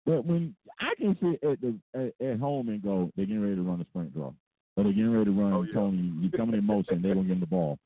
But 0.06 0.26
when 0.26 0.56
I 0.80 0.94
can 0.96 1.18
sit 1.22 1.44
at 1.50 1.60
the 1.62 1.76
at, 1.94 2.26
at 2.26 2.40
home 2.40 2.70
and 2.70 2.82
go, 2.82 3.10
they're 3.16 3.26
getting 3.26 3.42
ready 3.42 3.56
to 3.56 3.62
run 3.62 3.82
a 3.82 3.86
sprint 3.86 4.14
draw, 4.14 4.34
or 4.76 4.84
they're 4.84 4.94
getting 4.94 5.12
ready 5.14 5.26
to 5.26 5.32
run 5.32 5.54
Oh, 5.54 5.64
yeah. 5.64 5.74
Tony, 5.74 6.14
you 6.20 6.30
coming 6.32 6.56
in 6.56 6.64
motion, 6.66 7.02
they're 7.02 7.14
gonna 7.16 7.28
give 7.28 7.36
him 7.38 7.40
the 7.42 7.48
ball. 7.48 7.78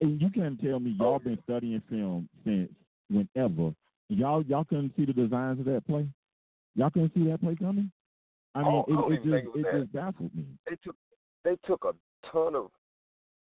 And- 0.00 0.20
you 0.20 0.30
can't 0.30 0.60
tell 0.60 0.78
me 0.80 0.90
y'all 0.98 1.18
been 1.18 1.38
studying 1.42 1.80
film 1.90 2.28
since 2.44 2.70
whenever. 3.10 3.74
Y'all 4.08 4.42
y'all 4.42 4.64
couldn't 4.64 4.94
see 4.96 5.04
the 5.04 5.12
designs 5.12 5.58
of 5.60 5.64
that 5.66 5.86
play. 5.86 6.08
Y'all 6.76 6.90
couldn't 6.90 7.12
see 7.14 7.24
that 7.28 7.40
play 7.40 7.56
coming. 7.56 7.90
I 8.54 8.62
mean, 8.62 8.68
Oh, 8.68 8.82
I 8.82 8.92
it, 8.92 9.12
it 9.14 9.20
even 9.20 9.30
think 9.32 9.44
just 9.46 9.56
it 9.56 9.66
it 9.74 9.80
just 9.80 9.92
baffled 9.92 10.34
me. 10.34 10.44
they 10.68 10.76
took 10.84 10.96
they 11.44 11.56
took 11.66 11.84
a 11.84 11.92
ton 12.30 12.54
of 12.54 12.70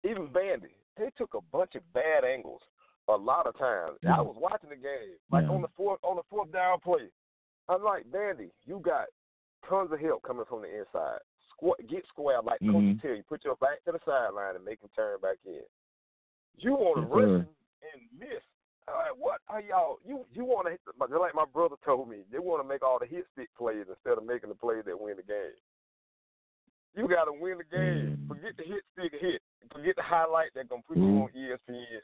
even 0.09 0.26
Bandy. 0.33 0.75
They 0.97 1.11
took 1.17 1.35
a 1.35 1.41
bunch 1.41 1.75
of 1.75 1.83
bad 1.93 2.25
angles 2.25 2.61
a 3.09 3.17
lot 3.17 3.47
of 3.47 3.57
times. 3.59 3.99
Yeah. 4.02 4.19
I 4.19 4.21
was 4.21 4.37
watching 4.38 4.71
the 4.71 4.76
game 4.76 5.17
like 5.31 5.45
Yeah. 5.45 5.50
on 5.52 5.62
the 5.62 5.69
fourth 5.76 5.99
on 6.05 6.17
the 6.17 6.23
fourth 6.31 6.52
down 6.52 6.79
play. 6.81 7.09
I'm 7.69 7.83
like 7.83 8.11
Bandy, 8.12 8.50
you 8.64 8.79
got 8.81 9.07
tons 9.69 9.91
of 9.93 9.99
help 10.00 10.23
coming 10.23 10.45
from 10.49 10.62
the 10.62 10.79
inside. 10.79 11.19
Squ- 11.61 11.88
get 11.88 12.07
square 12.09 12.43
like 12.43 12.61
Mhm. 12.61 12.73
Coach 12.95 13.02
tell 13.02 13.14
you. 13.17 13.23
Put 13.25 13.45
your 13.45 13.57
back 13.57 13.83
to 13.85 13.93
the 13.93 14.00
sideline 14.05 14.57
and 14.57 14.64
make 14.64 14.81
him 14.83 14.91
turn 14.95 15.19
back 15.21 15.38
in. 15.45 15.62
You 16.59 16.73
want 16.73 16.97
to 17.00 17.06
rush 17.14 17.25
sir. 17.25 17.47
and, 17.92 18.00
miss. 18.18 18.42
All 18.88 18.94
right, 18.94 19.16
what 19.16 19.40
are 19.49 19.61
y'all? 19.62 19.99
You 20.04 20.26
you 20.35 20.44
want 20.44 20.66
to 20.68 20.76
just 20.76 21.21
like 21.21 21.35
my 21.35 21.44
brother 21.52 21.76
told 21.85 22.09
me. 22.09 22.18
They 22.30 22.38
want 22.38 22.62
to 22.62 22.68
make 22.68 22.82
all 22.82 22.99
the 22.99 23.06
hit 23.06 23.26
stick 23.32 23.49
plays 23.56 23.87
instead 23.88 24.18
of 24.18 24.26
making 24.26 24.49
the 24.50 24.54
plays 24.56 24.82
that 24.87 25.00
win 25.00 25.16
the 25.16 25.23
game. 25.23 25.54
You 26.94 27.09
got 27.09 27.25
to 27.25 27.32
win 27.32 27.59
the 27.59 27.64
game. 27.64 28.18
Mm. 28.21 28.28
Forget 28.28 28.52
the 28.59 28.64
hit 28.64 28.82
stick 28.92 29.12
hit. 29.21 29.40
Forget 29.73 29.97
the 29.97 30.02
highlight 30.02 30.50
that's 30.54 30.68
gonna 30.68 30.82
put 30.87 30.99
Mm. 30.99 31.06
you 31.09 31.23
on 31.23 31.30
ESPN. 31.35 32.02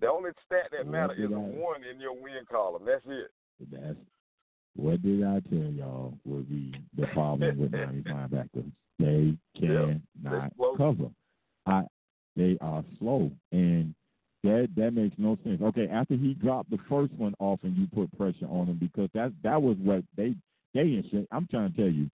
The 0.00 0.08
only 0.08 0.30
stat 0.46 0.70
that 0.72 0.86
matters 0.88 1.18
is 1.18 1.30
a 1.30 1.38
one 1.38 1.84
in 1.84 2.00
your 2.00 2.14
win 2.14 2.44
column. 2.50 2.84
That's 2.86 3.04
it. 3.06 3.30
That's 3.70 3.98
what 4.74 5.02
did 5.02 5.22
I 5.22 5.40
tell 5.40 5.58
y'all 5.70 6.14
would 6.24 6.48
be 6.48 6.74
the 6.96 7.06
problem 7.08 7.58
with 7.58 7.72
Miami 7.72 8.02
linebackers? 8.06 8.72
They 8.98 9.36
Yeah, 9.54 9.94
cannot 10.24 10.54
slow. 10.56 10.76
cover. 10.76 11.10
I 11.66 11.84
they 12.36 12.56
are 12.60 12.84
slow 12.98 13.30
and 13.52 13.94
that 14.42 14.68
that 14.76 14.92
makes 14.92 15.14
no 15.18 15.36
sense. 15.44 15.60
Okay, 15.60 15.86
after 15.92 16.14
he 16.14 16.34
dropped 16.34 16.70
the 16.70 16.78
first 16.88 17.12
one 17.14 17.34
off 17.38 17.60
and 17.62 17.76
you 17.76 17.86
put 17.94 18.16
pressure 18.16 18.46
on 18.46 18.68
him 18.68 18.78
because 18.78 19.10
that 19.14 19.32
that 19.42 19.60
was 19.60 19.76
what 19.82 20.02
they 20.16 20.34
they 20.72 21.02
I'm 21.30 21.46
trying 21.50 21.72
to 21.72 21.76
tell 21.76 21.90
you, 21.90 22.08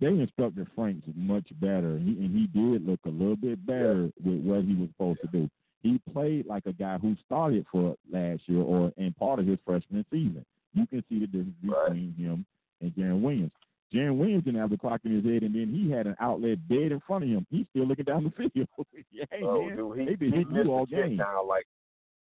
they 0.00 0.08
instructed 0.08 0.66
Franks 0.74 1.06
much 1.14 1.46
better 1.60 1.96
and 1.96 2.08
he, 2.08 2.24
and 2.24 2.34
he 2.34 2.46
did 2.46 2.86
look 2.86 3.00
a 3.06 3.10
little 3.10 3.36
bit 3.36 3.64
better 3.64 4.10
with 4.24 4.42
what 4.42 4.64
he 4.64 4.74
was 4.74 4.88
supposed 4.90 5.20
to 5.20 5.28
do. 5.28 5.48
He 5.82 6.00
played 6.12 6.46
like 6.46 6.66
a 6.66 6.72
guy 6.72 6.98
who 6.98 7.16
started 7.24 7.64
for 7.70 7.94
last 8.12 8.42
year 8.46 8.62
or 8.62 8.92
in 8.96 9.14
part 9.14 9.38
of 9.38 9.46
his 9.46 9.58
freshman 9.64 10.04
season. 10.10 10.44
You 10.74 10.86
can 10.86 11.04
see 11.08 11.20
the 11.20 11.26
difference 11.26 11.54
between 11.62 12.14
him 12.18 12.44
and 12.80 12.92
Jarren 12.92 13.20
Williams. 13.20 13.52
Jarren 13.94 14.16
Williams 14.18 14.44
didn't 14.44 14.60
have 14.60 14.70
the 14.70 14.76
clock 14.76 15.00
in 15.04 15.14
his 15.14 15.24
head, 15.24 15.42
and 15.42 15.54
then 15.54 15.72
he 15.72 15.90
had 15.90 16.06
an 16.06 16.16
outlet 16.20 16.58
dead 16.68 16.92
in 16.92 17.00
front 17.06 17.24
of 17.24 17.30
him. 17.30 17.46
He's 17.50 17.66
still 17.70 17.86
looking 17.86 18.04
down 18.04 18.24
the 18.24 18.30
field. 18.30 18.68
hey 19.30 19.40
oh, 19.42 19.66
man, 19.66 19.76
dude, 19.76 19.98
he, 19.98 20.04
they 20.04 20.14
been 20.14 20.32
he 20.32 20.38
hitting 20.38 20.54
you 20.54 20.72
all 20.72 20.84
game. 20.86 21.16
down 21.16 21.48
like 21.48 21.64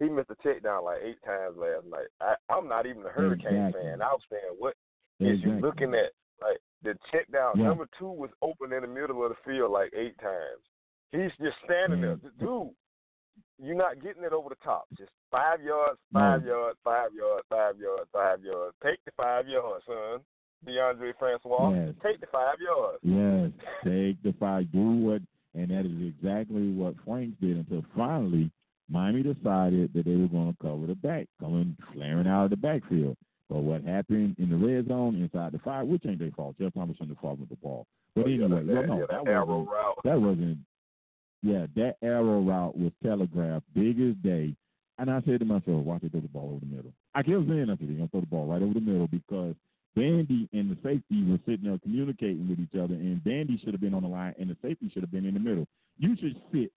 he 0.01 0.09
missed 0.09 0.29
the 0.29 0.37
check 0.43 0.63
down 0.63 0.85
like 0.85 0.99
eight 1.05 1.23
times 1.25 1.57
last 1.57 1.87
night. 1.89 2.09
I, 2.21 2.35
I'm 2.53 2.69
not 2.69 2.87
even 2.87 3.05
a 3.07 3.09
Hurricane 3.11 3.55
Exactly. 3.55 3.83
fan. 3.83 4.03
I 4.03 4.07
was 4.13 4.23
saying, 4.29 4.57
what 4.59 4.75
is 5.21 5.41
you 5.43 5.53
looking 5.61 5.95
at? 5.95 6.11
Like 6.41 6.59
the 6.83 6.99
check 7.13 7.31
down 7.31 7.53
Yeah. 7.57 7.67
number 7.69 7.87
two 7.97 8.11
was 8.11 8.31
open 8.43 8.73
in 8.73 8.83
the 8.83 8.89
middle 8.89 9.25
of 9.25 9.31
the 9.31 9.37
field 9.47 9.71
like 9.71 9.93
eight 9.95 10.19
times. 10.19 10.63
He's 11.13 11.31
just 11.41 11.57
standing 11.65 12.01
Mm. 12.01 12.21
there, 12.21 12.33
dude. 12.41 12.71
You're 13.63 13.77
not 13.77 14.03
getting 14.03 14.25
it 14.25 14.33
over 14.33 14.49
the 14.49 14.57
top. 14.65 14.87
Just 14.99 15.13
five 15.31 15.63
yards, 15.63 16.01
five 16.13 16.43
No. 16.43 16.49
yards, 16.49 16.79
five 16.83 17.15
yards, 17.15 17.47
five 17.49 17.79
yards, 17.79 18.11
five 18.13 18.43
yards. 18.43 18.75
Take 18.83 18.99
the 19.05 19.13
five 19.13 19.47
yards, 19.47 19.85
son. 19.87 20.21
DeAndre 20.67 21.13
Francois, 21.19 21.71
Yes. 21.75 21.95
take 22.03 22.21
the 22.21 22.27
five 22.29 22.57
yards. 22.61 22.99
Yes, 23.03 23.51
take 23.85 24.23
the 24.23 24.33
five. 24.39 24.71
do 24.73 24.81
what, 24.81 25.23
and 25.55 25.71
that 25.71 25.85
is 25.87 26.15
exactly 26.15 26.71
what 26.73 26.95
Franks 27.05 27.37
did 27.41 27.57
until 27.57 27.85
finally 27.97 28.51
Miami 28.89 29.23
decided 29.23 29.93
that 29.95 30.05
they 30.05 30.17
were 30.17 30.29
going 30.29 30.53
to 30.53 30.57
cover 30.63 30.87
the 30.87 30.95
back, 30.95 31.27
coming 31.41 31.77
flaring 31.93 32.27
out 32.27 32.45
of 32.45 32.51
the 32.51 32.57
backfield. 32.57 33.17
But 33.49 33.61
what 33.61 33.83
happened 33.85 34.37
in 34.39 34.49
the 34.51 34.57
red 34.57 34.89
zone 34.89 35.15
inside 35.17 35.53
the 35.53 35.59
five, 35.59 35.87
which 35.87 36.05
ain't 36.07 36.19
their 36.19 36.31
fault. 36.31 36.57
Jeff 36.59 36.73
Thomas 36.75 36.97
shouldn't 36.97 37.19
have 37.23 37.39
with 37.39 37.49
the 37.49 37.57
ball. 37.57 37.87
But 38.15 38.27
Oh, 38.27 38.29
yeah, 38.29 38.45
anyway, 38.45 38.65
that, 38.65 38.75
well, 38.75 38.87
no, 38.87 38.99
yeah, 39.01 39.07
that 39.11 39.25
that 39.25 39.31
arrow 39.31 39.47
wasn't 39.47 39.71
route. 39.71 39.99
that 40.05 40.21
wasn't. 40.21 40.59
Yeah, 41.43 41.67
that 41.77 41.97
arrow 42.03 42.41
route 42.41 42.77
was 42.79 42.93
telegraphed, 43.03 43.67
big 43.75 44.01
as 44.01 44.15
day. 44.23 44.55
And 44.99 45.11
I 45.11 45.21
said 45.23 45.41
to 45.41 45.45
myself, 45.45 45.85
watch 45.85 46.03
it 46.05 46.13
throw 46.13 46.21
the 46.21 46.29
ball 46.29 46.51
over 46.51 46.61
the 46.61 46.67
middle. 46.77 46.93
I 47.15 47.23
kept 47.23 47.49
saying, 47.49 47.65
I 47.69 47.77
said, 47.77 47.89
they're 47.89 47.97
going 47.97 48.09
to 48.09 48.09
throw 48.09 48.21
the 48.21 48.27
ball 48.27 48.47
right 48.47 48.63
over 48.63 48.75
the 48.75 48.81
middle 48.81 49.09
because 49.09 49.55
Bandy 49.95 50.49
and 50.53 50.71
the 50.71 50.77
safety 50.83 51.23
were 51.25 51.39
sitting 51.47 51.65
there 51.69 51.79
communicating 51.83 52.49
with 52.49 52.59
each 52.59 52.79
other, 52.79 52.95
and 52.95 53.23
Bandy 53.25 53.59
should 53.59 53.75
have 53.75 53.81
been 53.81 53.95
on 53.95 54.03
the 54.03 54.09
line, 54.09 54.35
and 54.39 54.49
the 54.49 54.57
safety 54.63 54.91
should 54.93 55.03
have 55.03 55.13
been 55.13 55.27
in 55.27 55.35
the 55.35 55.41
middle. 55.41 55.67
You 55.99 56.17
should 56.17 56.37
sit. 56.53 56.73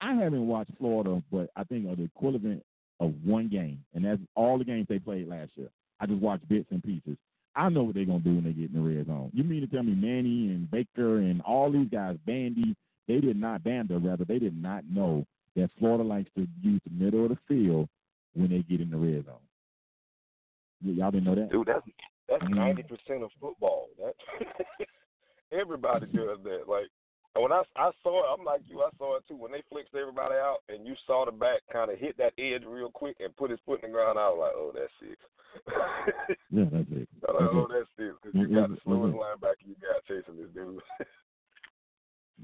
I 0.00 0.14
haven't 0.14 0.46
watched 0.46 0.72
Florida, 0.78 1.22
but 1.32 1.50
I 1.56 1.64
think 1.64 1.88
are 1.88 1.96
the 1.96 2.04
equivalent 2.04 2.62
of 3.00 3.14
one 3.24 3.48
game, 3.48 3.82
and 3.94 4.04
that's 4.04 4.20
all 4.34 4.58
the 4.58 4.64
games 4.64 4.86
they 4.88 4.98
played 4.98 5.28
last 5.28 5.52
year. 5.54 5.68
I 6.00 6.06
just 6.06 6.20
watched 6.20 6.48
bits 6.48 6.66
and 6.70 6.82
pieces. 6.82 7.16
I 7.56 7.68
know 7.68 7.84
what 7.84 7.94
they're 7.94 8.04
gonna 8.04 8.18
do 8.18 8.34
when 8.34 8.44
they 8.44 8.52
get 8.52 8.70
in 8.74 8.82
the 8.82 8.96
red 8.96 9.06
zone. 9.06 9.30
You 9.32 9.44
mean 9.44 9.60
to 9.60 9.66
tell 9.66 9.82
me 9.82 9.94
Manny 9.94 10.50
and 10.50 10.70
Baker 10.70 11.18
and 11.18 11.40
all 11.42 11.70
these 11.70 11.88
guys, 11.88 12.16
Bandy, 12.26 12.74
they 13.06 13.20
did 13.20 13.36
not 13.36 13.62
Banda 13.62 13.98
rather, 13.98 14.24
they 14.24 14.38
did 14.38 14.60
not 14.60 14.84
know 14.90 15.24
that 15.56 15.70
Florida 15.78 16.02
likes 16.02 16.28
to 16.36 16.46
use 16.62 16.80
the 16.84 17.04
middle 17.04 17.24
of 17.24 17.30
the 17.30 17.38
field 17.48 17.88
when 18.34 18.50
they 18.50 18.62
get 18.62 18.80
in 18.80 18.90
the 18.90 18.96
red 18.96 19.24
zone. 19.24 19.36
Y'all 20.82 21.10
didn't 21.10 21.24
know 21.24 21.34
that? 21.36 21.50
Dude, 21.50 21.68
that's 21.68 21.86
that's 22.28 22.42
Mm. 22.44 22.54
ninety 22.56 22.82
percent 22.82 23.22
of 23.22 23.30
football. 23.40 23.88
That 23.98 24.14
everybody 25.52 26.06
does 26.06 26.38
that. 26.44 26.68
Like 26.68 26.86
when 27.36 27.52
I 27.52 27.62
I 27.76 27.90
saw 28.02 28.22
it, 28.24 28.38
I'm 28.38 28.44
like 28.44 28.62
you. 28.68 28.80
I 28.82 28.90
saw 28.98 29.16
it 29.16 29.24
too. 29.28 29.36
When 29.36 29.52
they 29.52 29.62
flexed 29.70 29.94
everybody 29.94 30.34
out, 30.34 30.58
and 30.68 30.86
you 30.86 30.94
saw 31.06 31.24
the 31.24 31.32
back 31.32 31.60
kind 31.72 31.90
of 31.90 31.98
hit 31.98 32.16
that 32.18 32.32
edge 32.38 32.62
real 32.66 32.90
quick 32.90 33.16
and 33.20 33.34
put 33.36 33.50
his 33.50 33.60
foot 33.66 33.82
in 33.82 33.90
the 33.90 33.94
ground, 33.94 34.18
I 34.18 34.28
was 34.28 34.38
like, 34.40 34.54
oh, 34.54 34.72
that's 34.74 34.92
six. 35.00 35.18
Yeah, 36.50 36.64
that's 36.70 36.86
it. 36.90 37.08
I 37.28 37.32
was 37.32 37.40
like, 37.40 37.50
oh, 37.52 37.64
it. 37.64 37.70
that's 37.74 37.90
six 37.98 38.14
because 38.22 38.34
you 38.38 38.54
got 38.54 38.70
the 38.70 38.78
slowest 38.84 39.14
linebacker 39.16 39.66
you 39.66 39.74
got 39.82 40.04
chasing 40.06 40.36
this 40.40 40.50
dude. 40.54 40.78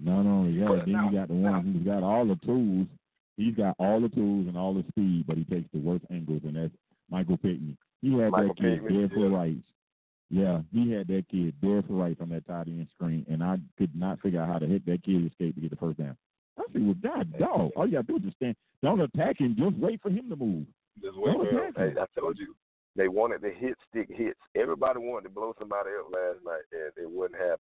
Not 0.03 0.27
only 0.27 0.59
that, 0.61 0.69
But 0.69 0.85
then 0.87 0.93
now- 0.95 1.11
you 1.11 1.17
got 1.19 1.29
the 1.29 1.35
one 1.35 1.63
who's 1.65 1.85
got 1.85 2.03
all 2.03 2.27
the 2.27 2.37
tools. 2.47 2.87
He's 3.37 3.55
got 3.55 3.75
all 3.79 4.01
the 4.01 4.09
tools 4.09 4.47
and 4.49 4.57
all 4.57 4.75
the 4.75 4.85
speed, 4.89 5.25
but 5.27 5.37
he 5.39 5.45
takes 5.45 5.69
the 5.73 5.79
worst 5.81 6.05
angles, 6.11 6.43
and 6.45 6.57
that's 6.57 6.75
Michael 7.11 7.39
Pinckney. 7.39 7.77
He 8.03 8.13
had 8.19 8.31
Michael 8.31 8.49
that 8.55 8.57
kid 8.61 8.81
Pinckney, 8.83 9.01
dead 9.01 9.11
for 9.15 9.29
rights. 9.31 9.67
Yeah, 10.31 10.61
he 10.73 10.93
had 10.93 11.09
that 11.09 11.25
kid 11.29 11.55
dead 11.61 11.85
for 11.87 11.95
rights 11.95 12.21
on 12.21 12.29
that 12.31 12.47
tight 12.47 12.69
end 12.69 12.87
screen, 12.95 13.27
and 13.29 13.43
I 13.43 13.57
could 13.77 13.95
not 13.97 14.21
figure 14.21 14.41
out 14.41 14.49
how 14.49 14.59
to 14.61 14.67
hit 14.67 14.87
that 14.87 15.03
kid 15.03 15.27
escape 15.27 15.57
to 15.57 15.61
get 15.61 15.71
the 15.71 15.77
first 15.77 15.99
down. 15.99 16.17
I 16.57 16.63
said, 16.73 16.83
well, 16.85 16.95
God, 17.03 17.33
dog, 17.39 17.71
all 17.75 17.87
you 17.87 17.93
got 17.95 18.07
to 18.07 18.13
do 18.13 18.17
is 18.19 18.23
just 18.25 18.37
stand. 18.37 18.55
Don't 18.83 19.01
attack 19.01 19.41
him. 19.41 19.57
Just 19.59 19.77
wait 19.77 20.01
for 20.01 20.11
him 20.11 20.29
to 20.31 20.37
move. 20.37 20.67
Just 21.03 21.17
wait 21.19 21.37
No 21.37 21.45
for 21.45 21.51
him. 21.51 21.71
attack 21.71 21.95
Hey. 21.97 22.01
I 22.01 22.21
told 22.21 22.39
you. 22.39 22.55
They 22.97 23.07
wanted 23.09 23.41
the 23.41 23.51
hit 23.51 23.77
stick 23.89 24.09
hits. 24.11 24.39
Everybody 24.57 24.99
wanted 24.99 25.29
to 25.29 25.35
blow 25.35 25.55
somebody 25.59 25.91
up 25.99 26.13
last 26.13 26.45
night, 26.45 26.63
and 26.73 26.93
it 26.97 27.09
wouldn't 27.11 27.41
happen. 27.41 27.63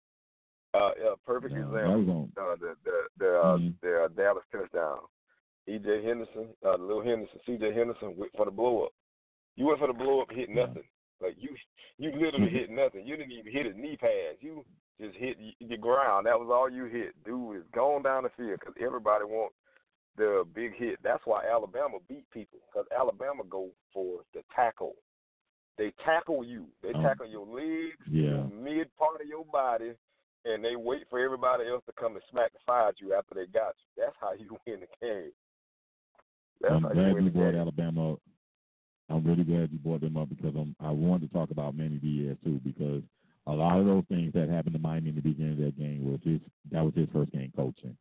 Uh, 0.72 0.90
yeah, 0.98 1.14
perfect 1.26 1.52
No, 1.54 1.60
example. 1.60 1.72
that 1.74 1.98
was 1.98 2.08
on. 2.08 2.32
uh, 2.36 2.56
the 2.56 2.74
the 2.84 2.96
the, 3.18 3.38
uh, 3.38 3.56
Mhm. 3.58 3.74
the 3.82 4.02
uh, 4.04 4.08
Dallas 4.08 4.44
touchdown. 4.50 4.98
E.J. 5.66 6.02
Henderson, 6.04 6.48
uh, 6.64 6.76
Little 6.76 7.02
Henderson, 7.04 7.38
C.J. 7.46 7.72
Henderson 7.74 8.16
went 8.16 8.32
for 8.36 8.44
the 8.46 8.50
blow 8.50 8.84
up. 8.86 8.92
You 9.56 9.66
went 9.66 9.78
for 9.78 9.88
the 9.88 9.92
blow 9.92 10.22
up, 10.22 10.30
hit 10.32 10.48
nothing. 10.48 10.84
Like 11.20 11.34
you, 11.38 11.50
you 11.98 12.12
literally 12.12 12.48
Mhm. 12.48 12.52
hit 12.52 12.70
nothing. 12.70 13.06
You 13.06 13.16
didn't 13.16 13.32
even 13.32 13.52
hit 13.52 13.66
his 13.66 13.76
knee 13.76 13.96
pads. 13.96 14.38
You 14.40 14.64
just 15.00 15.16
hit 15.16 15.36
the 15.60 15.76
ground. 15.76 16.26
That 16.26 16.38
was 16.40 16.48
all 16.50 16.68
you 16.70 16.84
hit. 16.86 17.12
Dude 17.24 17.56
is 17.58 17.66
going 17.72 18.02
down 18.02 18.22
the 18.24 18.30
field 18.30 18.58
because 18.60 18.74
everybody 18.80 19.24
wants 19.24 19.54
the 20.16 20.44
big 20.54 20.74
hit. 20.74 20.98
That's 21.02 21.24
why 21.26 21.44
Alabama 21.46 21.98
beat 22.08 22.28
people 22.30 22.58
because 22.66 22.86
Alabama 22.90 23.44
go 23.44 23.70
for 23.92 24.20
the 24.34 24.42
tackle. 24.54 24.94
They 25.78 25.92
tackle 26.04 26.44
you. 26.44 26.66
They 26.82 26.92
Oh. 26.94 27.02
tackle 27.02 27.26
your 27.26 27.46
legs, 27.46 27.96
Yeah. 28.08 28.44
mid 28.52 28.94
part 28.96 29.20
of 29.20 29.26
your 29.26 29.44
body, 29.46 29.94
and 30.44 30.64
they 30.64 30.76
wait 30.76 31.06
for 31.08 31.18
everybody 31.18 31.66
else 31.68 31.84
to 31.86 31.92
come 31.92 32.16
and 32.16 32.24
smack 32.30 32.52
the 32.52 32.58
fire 32.66 32.92
you 32.98 33.14
after 33.14 33.34
they 33.34 33.46
got 33.46 33.76
you. 33.78 34.02
That's 34.02 34.16
how 34.20 34.32
you 34.32 34.58
win 34.66 34.80
the 34.80 34.88
game. 35.00 35.32
That's 36.60 36.74
I'm 36.74 36.82
how 36.82 36.88
you 36.88 36.94
glad 36.94 37.14
win 37.14 37.24
you 37.24 37.30
brought. 37.30 37.54
Alabama. 37.54 38.16
I'm 39.10 39.24
really 39.24 39.44
glad 39.44 39.70
you 39.72 39.78
brought 39.78 40.00
them 40.02 40.16
up 40.16 40.28
because 40.28 40.54
I'm, 40.56 40.74
I 40.80 40.90
wanted 40.90 41.28
to 41.28 41.34
talk 41.34 41.50
about 41.50 41.76
Manny 41.76 41.96
Diaz 41.98 42.36
too 42.44 42.60
because 42.64 43.02
a 43.46 43.52
lot 43.52 43.80
of 43.80 43.86
those 43.86 44.04
things 44.08 44.32
that 44.34 44.48
happened 44.48 44.74
to 44.74 44.78
Miami 44.80 45.10
in 45.10 45.16
the 45.16 45.22
beginning 45.22 45.52
of 45.52 45.58
that 45.58 45.78
game 45.78 46.04
was 46.10 46.20
his 46.24 46.40
that 46.70 46.84
was 46.84 46.94
his 46.94 47.08
first 47.12 47.32
game 47.32 47.52
coaching. 47.56 47.96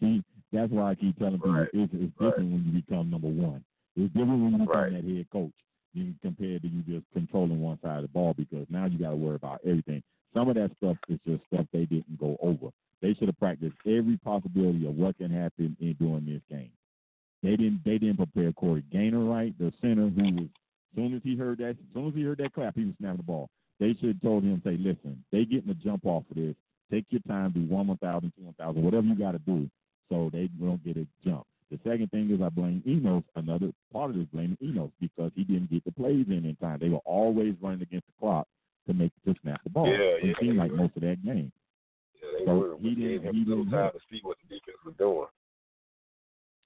See, 0.00 0.22
that's 0.52 0.72
why 0.72 0.90
I 0.90 0.94
keep 0.94 1.18
telling 1.18 1.34
people 1.38 1.52
Right. 1.52 1.68
it's, 1.72 1.92
it's 1.94 2.12
Right. 2.20 2.30
different 2.30 2.52
when 2.52 2.64
you 2.66 2.72
become 2.82 3.10
number 3.10 3.28
one. 3.28 3.64
It's 3.96 4.12
different 4.14 4.42
when 4.42 4.52
you 4.52 4.58
become 4.66 4.80
Right. 4.80 4.92
that 4.92 5.04
head 5.04 5.30
coach 5.30 5.52
than 5.94 6.18
compared 6.22 6.62
to 6.62 6.68
you 6.68 6.82
just 6.82 7.06
controlling 7.12 7.60
one 7.60 7.78
side 7.80 7.96
of 7.98 8.02
the 8.02 8.08
ball 8.08 8.34
because 8.34 8.66
now 8.70 8.86
you 8.86 8.98
got 8.98 9.10
to 9.10 9.16
worry 9.16 9.36
about 9.36 9.60
everything. 9.64 10.02
Some 10.34 10.48
of 10.48 10.54
that 10.56 10.70
stuff 10.76 10.96
is 11.08 11.18
just 11.26 11.44
stuff 11.46 11.66
they 11.72 11.86
didn't 11.86 12.18
go 12.18 12.36
over. 12.42 12.70
They 13.00 13.14
should 13.14 13.28
have 13.28 13.38
practiced 13.38 13.76
every 13.86 14.18
possibility 14.18 14.86
of 14.86 14.96
what 14.96 15.16
can 15.18 15.30
happen 15.30 15.76
in 15.80 15.94
during 15.94 16.26
this 16.26 16.42
game. 16.50 16.70
They 17.42 17.50
didn't. 17.56 17.82
They 17.84 17.98
didn't 17.98 18.16
prepare 18.16 18.52
Corey 18.52 18.82
Gaynor 18.92 19.24
right, 19.24 19.56
the 19.58 19.72
center 19.80 20.08
who 20.08 20.22
was. 20.22 20.48
As 20.96 20.96
soon 20.96 21.14
as 21.14 21.20
he 21.22 21.36
heard 21.36 21.58
that, 21.58 21.70
as 21.70 21.76
soon 21.94 22.08
as 22.08 22.14
he 22.14 22.22
heard 22.22 22.38
that 22.38 22.52
clap, 22.54 22.74
he 22.74 22.84
was 22.84 22.94
snapping 22.98 23.18
the 23.18 23.22
ball. 23.22 23.48
They 23.78 23.94
should 24.00 24.08
have 24.08 24.22
told 24.22 24.42
him, 24.42 24.60
say, 24.64 24.76
listen, 24.76 25.22
they 25.30 25.44
getting 25.44 25.70
a 25.70 25.74
jump 25.74 26.04
off 26.04 26.24
of 26.30 26.36
this. 26.36 26.56
Take 26.90 27.04
your 27.10 27.20
time, 27.28 27.52
do 27.52 27.60
one 27.72 27.86
one 27.86 27.98
thousand, 27.98 28.32
two 28.36 28.44
one 28.44 28.54
thousand, 28.54 28.82
whatever 28.82 29.06
you 29.06 29.14
got 29.14 29.32
to 29.32 29.38
do, 29.40 29.68
so 30.08 30.30
they 30.32 30.48
don't 30.58 30.82
get 30.84 30.96
a 30.96 31.06
jump. 31.24 31.44
The 31.70 31.78
second 31.84 32.10
thing 32.10 32.30
is 32.30 32.40
I 32.42 32.48
blame 32.48 32.82
Enos. 32.88 33.22
Another 33.36 33.70
part 33.92 34.10
of 34.10 34.16
this 34.16 34.26
blaming 34.32 34.56
Enos 34.62 34.90
because 35.00 35.30
he 35.36 35.44
didn't 35.44 35.70
get 35.70 35.84
the 35.84 35.92
plays 35.92 36.24
in 36.28 36.44
in 36.46 36.56
time. 36.56 36.78
They 36.80 36.88
were 36.88 37.04
always 37.04 37.54
running 37.60 37.82
against 37.82 38.06
the 38.06 38.14
clock 38.18 38.48
to 38.88 38.94
make 38.94 39.12
to 39.26 39.34
snap 39.42 39.60
the 39.62 39.70
ball. 39.70 39.86
Yeah, 39.86 39.98
it 39.98 40.24
yeah, 40.24 40.32
seemed 40.40 40.56
like 40.56 40.70
were. 40.70 40.78
most 40.78 40.96
of 40.96 41.02
that 41.02 41.22
game. 41.22 41.52
Yeah, 42.16 42.38
they 42.38 42.44
So 42.46 42.58
were. 42.58 42.76
he 42.80 42.94
gave 42.94 42.96
didn't- 43.22 43.24
him 43.26 43.34
he 43.34 43.44
little 43.44 43.64
didn't 43.64 43.78
time 43.78 43.92
to 43.92 44.00
see 44.10 44.20
what 44.22 44.38
the 44.42 44.54
defense 44.56 44.78
was 44.84 44.94
doing. 44.96 45.26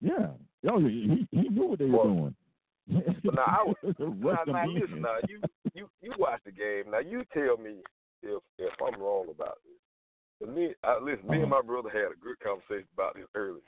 Yeah, 0.01 0.29
oh, 0.69 0.81
he 0.81 1.27
he 1.31 1.49
knew 1.49 1.67
what 1.69 1.79
they 1.79 1.87
were 1.87 2.05
doing. 2.05 2.35
But 3.25 3.35
now 3.35 3.45
I 3.47 3.63
was 3.65 3.77
now, 3.99 4.43
now 4.47 4.67
listen, 4.67 5.03
now 5.03 5.17
you 5.29 5.41
you 5.75 5.89
you 6.01 6.13
watch 6.19 6.41
the 6.45 6.53
game. 6.53 6.91
Now 6.91 6.99
you 7.01 7.25
tell 7.33 7.57
me 7.57 7.77
if 8.23 8.43
if 8.59 8.73
I'm 8.85 9.01
wrong 9.01 9.27
about 9.31 9.59
this. 9.65 9.79
But 10.41 10.55
me, 10.55 10.75
I, 10.83 10.99
listen, 10.99 11.29
me 11.29 11.43
and 11.43 11.53
Uh-huh. 11.53 11.63
my 11.63 11.67
brother 11.67 11.89
had 11.91 12.11
a 12.13 12.19
good 12.21 12.39
conversation 12.41 12.89
about 12.95 13.15
this 13.15 13.27
earlier. 13.35 13.63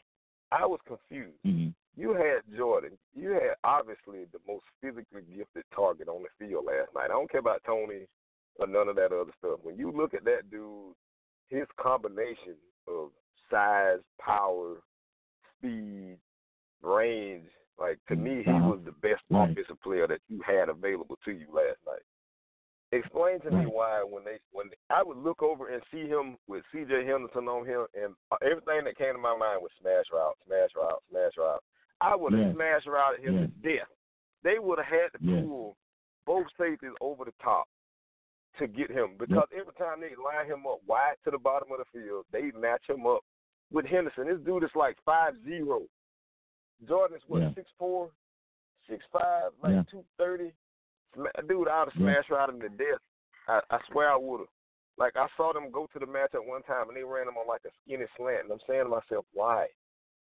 I 0.53 0.67
was 0.67 0.81
confused. 0.87 1.39
Mhm. 1.47 1.73
You 1.97 2.13
had 2.15 2.43
Jordan. 2.57 2.99
You 3.15 3.31
had 3.31 3.55
obviously 3.63 4.25
the 4.33 4.41
most 4.49 4.65
physically 4.81 5.23
gifted 5.23 5.65
target 5.75 6.09
on 6.09 6.23
the 6.25 6.29
field 6.39 6.65
last 6.67 6.93
night. 6.95 7.05
I 7.05 7.09
don't 7.15 7.31
care 7.31 7.39
about 7.41 7.63
Tony 7.65 8.07
or 8.57 8.67
none 8.67 8.89
of 8.89 8.97
that 8.97 9.13
other 9.13 9.33
stuff. 9.39 9.61
When 9.63 9.77
you 9.77 9.93
look 9.93 10.13
at 10.15 10.25
that 10.25 10.51
dude, 10.51 10.95
his 11.49 11.67
combination 11.81 12.57
of 12.89 13.11
size, 13.49 14.01
power, 14.21 14.83
speed, 15.57 16.19
range, 16.85 17.49
like 17.79 17.99
to 18.09 18.17
me, 18.17 18.43
he 18.45 18.51
Uh-huh. 18.51 18.71
was 18.71 18.81
the 18.85 18.93
best 18.93 19.23
Right. 19.31 19.51
offensive 19.51 19.81
player 19.81 20.07
that 20.07 20.21
you 20.29 20.41
had 20.43 20.69
available 20.69 21.17
to 21.25 21.33
you 21.33 21.47
last 21.51 21.79
night. 21.87 22.03
Explain 22.93 23.41
to 23.41 23.51
me 23.51 23.67
why 23.67 24.05
when 24.05 24.23
they 24.23 24.39
when 24.53 24.71
I 24.91 25.03
would 25.03 25.17
look 25.17 25.43
over 25.43 25.69
and 25.69 25.83
see 25.91 26.07
him 26.07 26.39
with 26.47 26.65
C.J. 26.71 27.05
Henderson 27.05 27.49
on 27.49 27.67
him, 27.67 27.87
and 27.95 28.15
uh, 28.31 28.37
everything 28.43 28.85
that 28.85 28.97
came 28.97 29.15
to 29.15 29.19
my 29.19 29.37
mind 29.37 29.63
was 29.63 29.73
smash 29.81 30.05
route, 30.13 30.37
smash 30.47 30.71
route, 30.77 31.03
smash 31.11 31.33
route. 31.37 31.63
I 32.01 32.15
would 32.15 32.33
have 32.35 32.43
Yes. 32.43 32.55
smashed 32.55 32.87
routed 32.87 33.25
him 33.25 33.35
Yes. 33.35 33.51
to 33.51 33.77
death. 33.79 33.89
They 34.45 34.59
would 34.61 34.79
have 34.79 34.87
had 34.87 35.13
to 35.13 35.19
Yes. 35.21 35.43
pull 35.43 35.77
both 36.27 36.47
safeties 36.57 36.95
over 37.01 37.25
the 37.25 37.33
top 37.43 37.67
to 38.59 38.69
get 38.69 38.91
him 38.91 39.17
because 39.19 39.49
every 39.53 39.73
time 39.75 40.01
they 40.01 40.15
line 40.15 40.47
him 40.47 40.65
up 40.65 40.79
wide 40.87 41.17
to 41.25 41.33
the 41.33 41.39
bottom 41.39 41.73
of 41.73 41.79
the 41.79 41.85
field, 41.87 42.27
they 42.31 42.53
match 42.53 42.89
him 42.89 43.07
up 43.07 43.25
with 43.73 43.87
Henderson. 43.87 44.29
This 44.29 44.39
dude 44.41 44.63
is 44.63 44.71
like 44.77 44.97
five 45.05 45.35
zero. 45.43 45.89
Jordan 46.87 47.17
is 47.17 47.23
what 47.29 47.43
Yeah. 47.43 47.55
six 47.55 47.71
four, 47.79 48.11
six 48.89 49.05
five, 49.13 49.53
like 49.63 49.73
Yeah. 49.73 49.83
two 49.91 50.05
thirty. 50.19 50.53
Dude, 51.47 51.69
I'd 51.69 51.89
have 51.89 51.95
Yeah. 51.95 52.01
smashed 52.01 52.31
routed 52.31 52.57
him 52.57 52.61
to 52.63 52.69
death. 52.71 53.01
I, 53.49 53.61
I 53.71 53.81
swear 53.91 54.11
I 54.11 54.17
would 54.17 54.41
have. 54.41 54.49
Like 54.97 55.17
I 55.17 55.27
saw 55.37 55.53
them 55.53 55.71
go 55.71 55.87
to 55.93 55.99
the 55.99 56.07
match 56.07 56.35
at 56.35 56.45
one 56.45 56.63
time 56.63 56.89
and 56.89 56.97
they 56.97 57.05
ran 57.05 57.29
him 57.29 57.37
on 57.37 57.47
like 57.47 57.65
a 57.65 57.71
skinny 57.83 58.07
slant, 58.17 58.45
and 58.45 58.53
I'm 58.53 58.61
saying 58.67 58.85
to 58.85 58.89
myself, 58.89 59.27
why? 59.33 59.69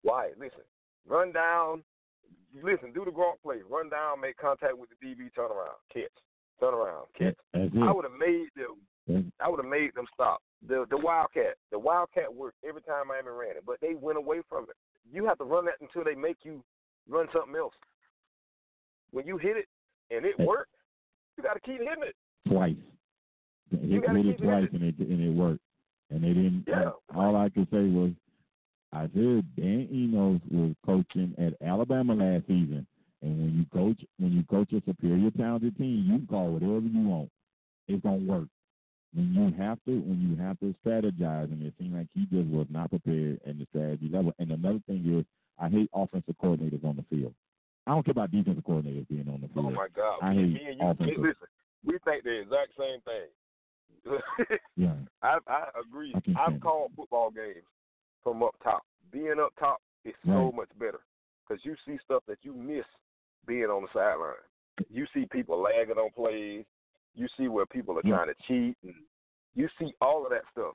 Why? 0.02 0.33
Listen, 0.38 0.64
run 1.07 1.33
down. 1.33 1.85
Listen, 2.62 2.92
do 2.92 3.04
the 3.04 3.11
Gronk 3.11 3.40
play. 3.42 3.62
Run 3.62 3.88
down, 3.88 4.21
make 4.21 4.37
contact 4.37 4.76
with 4.76 4.90
the 4.90 4.97
DB, 5.07 5.31
turn 5.35 5.50
around, 5.50 5.76
catch, 5.92 6.12
turn 6.61 6.75
around, 6.75 7.07
catch. 7.14 7.37
I 7.55 7.92
would 7.92 8.05
have 8.05 8.18
made 8.18 8.48
them. 8.57 9.33
I 9.40 9.48
would 9.48 9.59
have 9.59 9.68
made 9.70 9.94
them 9.94 10.07
stop. 10.14 10.42
The 10.66 10.87
the 10.90 10.96
Wildcat, 10.96 11.57
the 11.70 11.79
Wildcat 11.79 12.33
worked 12.33 12.59
every 12.64 12.83
time 12.83 13.09
Miami 13.09 13.31
ran 13.31 13.57
it, 13.57 13.64
but 13.66 13.81
they 13.81 13.94
went 13.94 14.16
away 14.18 14.42
from 14.48 14.64
it. 14.64 14.77
You 15.11 15.25
have 15.27 15.38
to 15.38 15.45
run 15.45 15.65
that 15.67 15.75
until 15.81 16.05
they 16.05 16.15
make 16.15 16.38
you 16.43 16.62
run 17.09 17.27
something 17.33 17.55
else. 17.57 17.75
When 19.11 19.27
you 19.27 19.37
hit 19.37 19.57
it 19.57 19.67
and 20.11 20.25
it 20.25 20.38
worked, 20.38 20.75
you 21.37 21.43
got 21.43 21.55
to 21.55 21.61
keep 21.61 21.79
hitting 21.79 22.05
it. 22.05 22.15
twice. 22.49 22.77
He 23.71 23.99
gotta 23.99 24.19
hit 24.19 24.27
it 24.27 24.38
twice 24.38 24.69
hitting 24.71 24.88
and 24.88 25.01
it 25.01 25.09
and 25.09 25.21
it 25.21 25.35
worked. 25.35 25.61
And 26.11 26.23
they 26.23 26.29
didn't. 26.29 26.65
Yeah. 26.67 26.91
Uh, 27.15 27.19
all 27.19 27.37
I 27.37 27.49
could 27.49 27.69
say 27.71 27.88
was, 27.88 28.11
I 28.93 29.03
said 29.15 29.45
Dan 29.57 29.88
Enos 29.91 30.41
was 30.51 30.75
coaching 30.85 31.35
at 31.38 31.55
Alabama 31.67 32.15
last 32.15 32.47
season, 32.47 32.87
and 33.23 33.38
when 33.38 33.59
you 33.59 33.65
coach 33.73 34.05
when 34.19 34.33
you 34.33 34.45
coach 34.45 34.73
a 34.73 34.83
superior 34.87 35.31
talented 35.31 35.77
team, 35.79 36.05
you 36.07 36.19
can 36.19 36.27
call 36.27 36.53
whatever 36.53 36.81
you 36.81 37.09
want. 37.09 37.31
It's 37.88 38.03
gonna 38.03 38.17
work. 38.17 38.49
When 39.14 39.35
you 39.35 39.53
have 39.62 39.79
to 39.87 39.90
when 40.01 40.20
you 40.20 40.42
have 40.42 40.59
to 40.61 40.75
strategize, 40.85 41.53
and 41.53 41.62
it 41.62 41.75
seemed 41.79 41.94
like 41.94 42.09
he 42.14 42.22
just 42.27 42.48
was 42.48 42.66
not 42.70 42.90
prepared 42.90 43.40
at 43.46 43.59
the 43.59 43.66
strategy 43.70 44.09
level. 44.11 44.33
And 44.38 44.51
another 44.51 44.81
thing 44.87 45.18
is, 45.18 45.27
I 45.59 45.68
hate 45.68 45.90
offensive 45.94 46.35
coordinators 46.42 46.85
on 46.85 46.96
the 46.96 47.05
field. 47.14 47.35
I 47.87 47.90
don't 47.90 48.05
care 48.05 48.12
about 48.12 48.31
defensive 48.31 48.64
coordinators 48.64 49.07
being 49.09 49.29
on 49.29 49.42
the 49.42 49.48
field. 49.48 49.66
Oh 49.66 49.68
field. 49.68 49.75
my 49.75 49.88
God! 49.94 50.18
I 50.22 50.33
hate 50.33 50.55
me 50.55 50.66
and 50.66 50.81
you, 50.81 50.87
offensive. 50.87 51.18
listen, 51.18 51.48
we 51.85 51.98
think 52.05 52.25
the 52.25 52.40
exact 52.40 52.72
same 52.79 53.01
thing. 53.05 53.29
Yeah, 54.77 54.94
I 55.22 55.38
I 55.46 55.68
agree. 55.79 56.14
I 56.37 56.51
it. 56.51 56.61
called 56.62 56.92
football 56.96 57.31
games 57.31 57.66
from 58.22 58.42
up 58.42 58.55
top. 58.62 58.83
Being 59.12 59.37
up 59.38 59.53
top 59.59 59.83
is 60.05 60.14
so 60.25 60.46
Right. 60.46 60.55
much 60.55 60.68
better 60.79 61.01
because 61.46 61.62
you 61.64 61.77
see 61.87 61.98
stuff 62.05 62.22
that 62.27 62.38
you 62.42 62.55
miss 62.55 62.87
being 63.46 63.66
on 63.66 63.83
the 63.83 63.88
sideline. 63.92 64.33
You 64.88 65.07
see 65.12 65.27
people 65.31 65.61
lagging 65.61 65.98
on 65.98 66.11
plays. 66.12 66.64
You 67.14 67.27
see 67.38 67.48
where 67.48 67.66
people 67.66 67.98
are 67.98 68.03
trying 68.03 68.29
to 68.29 68.35
cheat, 68.48 68.77
and 68.83 68.94
you 69.55 69.68
see 69.79 69.92
all 70.01 70.25
of 70.25 70.31
that 70.31 70.42
stuff. 70.53 70.75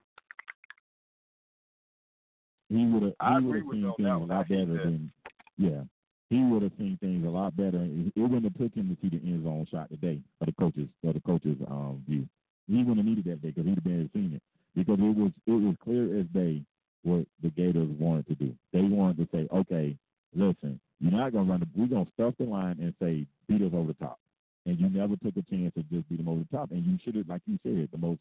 he 2.69 2.85
would 2.85 3.03
have 3.03 3.13
I 3.19 3.37
agree 3.37 3.61
with 3.61 3.75
seen 3.75 3.81
you 3.81 3.93
things 3.97 4.07
that 4.07 4.15
a 4.15 4.17
lot 4.17 4.49
better 4.49 4.65
than 4.65 5.11
yeah. 5.57 5.81
He 6.29 6.43
would 6.43 6.61
have 6.61 6.73
seen 6.77 6.97
things 6.99 7.25
a 7.25 7.29
lot 7.29 7.55
better. 7.55 7.81
It 7.81 8.19
wouldn't 8.19 8.43
have 8.43 8.57
took 8.57 8.75
him 8.75 8.89
to 8.89 8.97
see 9.01 9.15
the 9.15 9.23
end 9.23 9.45
zone 9.45 9.65
shot 9.71 9.89
today 9.89 10.19
for 10.37 10.45
the 10.45 10.51
coaches 10.51 10.87
for 11.03 11.13
the 11.13 11.21
coaches 11.21 11.57
um 11.69 12.03
view. 12.07 12.27
He 12.67 12.77
wouldn't 12.77 12.97
have 12.97 13.05
needed 13.05 13.25
that 13.25 13.41
day 13.41 13.49
because 13.49 13.65
he'd 13.65 13.75
have 13.75 13.83
been 13.83 14.09
seen 14.13 14.33
it 14.35 14.41
because 14.75 14.99
it 14.99 15.17
was 15.17 15.31
it 15.45 15.51
was 15.51 15.75
clear 15.83 16.19
as 16.19 16.25
day 16.27 16.61
what 17.03 17.25
the 17.41 17.49
Gators 17.49 17.89
wanted 17.97 18.27
to 18.27 18.35
do. 18.35 18.53
They 18.73 18.81
wanted 18.81 19.17
to 19.17 19.27
say, 19.33 19.47
okay, 19.53 19.95
listen, 20.35 20.79
you're 20.99 21.11
not 21.11 21.31
gonna 21.31 21.49
run 21.49 21.61
the 21.61 21.67
we're 21.75 21.87
gonna 21.87 22.09
stuff 22.13 22.33
the 22.37 22.43
line 22.43 22.77
and 22.81 22.93
say 23.01 23.25
beat 23.47 23.61
us 23.61 23.71
over 23.73 23.87
the 23.87 23.93
top, 23.93 24.19
and 24.67 24.79
you 24.79 24.89
never 24.89 25.15
took 25.23 25.35
a 25.37 25.41
chance 25.49 25.73
to 25.73 25.83
just 25.83 26.05
over 26.27 26.41
the 26.41 26.47
top, 26.57 26.71
and 26.71 26.85
you 26.85 26.97
should 27.03 27.15
have 27.15 27.27
like 27.27 27.41
you 27.47 27.57
said 27.63 27.89
the 27.91 27.97
most 27.97 28.19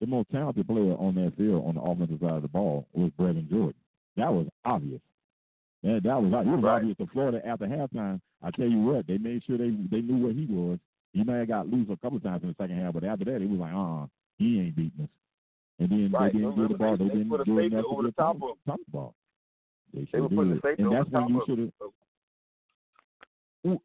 the 0.00 0.06
most 0.06 0.28
talented 0.30 0.66
player 0.66 0.94
on 0.98 1.14
that 1.14 1.32
field 1.38 1.64
on 1.66 1.76
the 1.76 1.80
offensive 1.80 2.18
side 2.20 2.32
of 2.36 2.42
the 2.42 2.48
ball 2.48 2.86
was 2.92 3.10
Brevin 3.18 3.48
Jordan. 3.48 3.74
That 4.16 4.32
was 4.32 4.46
obvious. 4.64 5.00
That, 5.84 6.02
that 6.02 6.20
was 6.20 6.32
it 6.32 6.50
was 6.50 6.62
Right. 6.62 6.76
obvious 6.76 6.96
to 6.98 7.06
Florida 7.06 7.40
after 7.46 7.66
halftime. 7.66 8.20
I 8.42 8.50
tell 8.50 8.66
you 8.68 8.80
what, 8.80 9.06
they 9.06 9.18
made 9.18 9.44
sure 9.44 9.56
they 9.56 9.70
they 9.90 10.00
knew 10.02 10.26
what 10.26 10.34
he 10.34 10.46
was. 10.46 10.78
He 11.12 11.22
may 11.22 11.38
have 11.38 11.48
got 11.48 11.68
loose 11.68 11.88
a 11.90 11.96
couple 11.96 12.18
times 12.20 12.42
in 12.42 12.48
the 12.48 12.54
second 12.58 12.80
half, 12.80 12.92
but 12.92 13.04
after 13.04 13.24
that, 13.26 13.40
it 13.40 13.48
was 13.48 13.60
like, 13.60 13.72
uh, 13.72 14.02
uh 14.02 14.06
he 14.36 14.58
ain't 14.60 14.74
beating 14.74 15.04
us. 15.04 15.08
And 15.78 15.88
then 15.90 16.10
Right. 16.10 16.32
they 16.32 16.40
didn't 16.40 16.56
do 16.56 16.68
the 16.68 16.74
ball. 16.76 16.96
they- 16.96 17.04
They, 17.04 17.10
didn't 17.14 17.28
put 17.28 17.40
a 17.40 17.44
do 17.44 17.56
safety 17.56 17.76
enough 17.76 17.84
over 17.88 18.02
to 18.02 18.08
the 18.08 18.12
top 18.12 18.38
top, 18.40 18.50
of- 18.50 18.58
top 18.66 18.80
ball. 18.88 19.14
They, 19.92 20.08
They 20.12 20.20
were 20.20 20.28
putting 20.28 20.54
the 20.56 20.60
safety 20.60 20.82
and 20.82 20.86
over 20.92 20.96
that's 20.96 21.10
the 21.10 21.20
when 21.20 21.22
top 21.22 21.30
you 21.30 21.42
should 21.46 21.58
have. 21.60 21.72
of- 21.80 21.92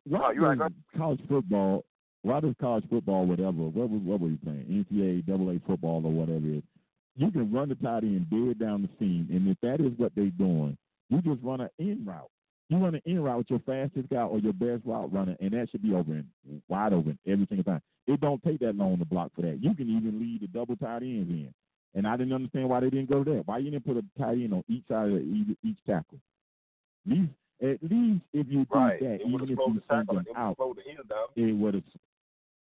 Why 0.05 0.27
Oh, 0.27 0.31
you're 0.31 0.55
right. 0.55 0.71
college 0.97 1.21
football? 1.27 1.85
Why 2.21 2.39
does 2.41 2.53
college 2.59 2.83
football, 2.89 3.25
whatever, 3.25 3.51
what 3.51 3.89
what 3.89 4.19
were 4.19 4.27
you 4.29 4.37
playing? 4.43 4.65
NCAA, 4.91 5.25
double 5.25 5.49
A 5.51 5.59
football, 5.65 6.05
or 6.05 6.11
whatever 6.11 6.45
it 6.47 6.57
is. 6.57 6.63
You 7.15 7.31
can 7.31 7.51
run 7.51 7.69
the 7.69 7.75
tight 7.75 8.03
end 8.03 8.29
dead 8.29 8.59
down 8.59 8.81
the 8.81 8.89
seam, 8.99 9.27
and 9.31 9.47
if 9.47 9.57
that 9.61 9.79
is 9.83 9.91
what 9.97 10.11
they're 10.15 10.25
doing, 10.31 10.77
you 11.09 11.21
just 11.21 11.41
run 11.43 11.61
an 11.61 11.69
in 11.79 12.05
route. 12.05 12.29
You 12.69 12.77
run 12.77 12.95
an 12.95 13.01
in 13.05 13.21
route 13.21 13.37
with 13.39 13.49
your 13.49 13.59
fastest 13.59 14.09
guy 14.09 14.21
or 14.21 14.39
your 14.39 14.53
best 14.53 14.85
route 14.85 15.11
runner, 15.11 15.35
and 15.39 15.51
that 15.53 15.69
should 15.71 15.81
be 15.81 15.93
open, 15.93 16.29
wide 16.67 16.93
open 16.93 17.17
every 17.25 17.45
single 17.47 17.63
time. 17.63 17.81
It 18.05 18.19
don't 18.21 18.41
take 18.43 18.59
that 18.59 18.75
long 18.75 18.99
to 18.99 19.05
block 19.05 19.31
for 19.35 19.41
that. 19.43 19.61
You 19.63 19.73
can 19.73 19.89
even 19.89 20.19
lead 20.19 20.41
the 20.41 20.47
double 20.47 20.75
tight 20.75 21.01
ends 21.03 21.29
in. 21.29 21.53
And 21.95 22.05
I 22.07 22.15
didn't 22.17 22.33
understand 22.33 22.69
why 22.69 22.81
they 22.81 22.89
didn't 22.91 23.09
go 23.09 23.23
there. 23.23 23.41
Why 23.45 23.57
you 23.57 23.71
didn't 23.71 23.85
put 23.85 23.97
a 23.97 24.03
tight 24.19 24.33
end 24.37 24.53
on 24.53 24.63
each 24.67 24.83
side 24.87 25.09
of 25.09 25.17
each, 25.21 25.57
each 25.63 25.77
tackle? 25.87 26.19
At 27.07 27.11
least, 27.11 27.31
at 27.61 27.83
least 27.91 28.21
if 28.33 28.47
you 28.47 28.65
do 28.65 28.67
Right. 28.75 28.99
that, 28.99 29.15
It 29.15 29.21
even 29.27 29.41
if 29.49 29.49
you 29.57 29.81
send 29.89 30.07
them 30.07 30.17
out, 30.17 30.35
have 30.35 30.55
slowed 30.57 30.77
the 30.77 30.87
end 30.87 30.99
down. 31.09 31.25
it 31.35 31.51
would 31.53 31.73
have. 31.73 31.83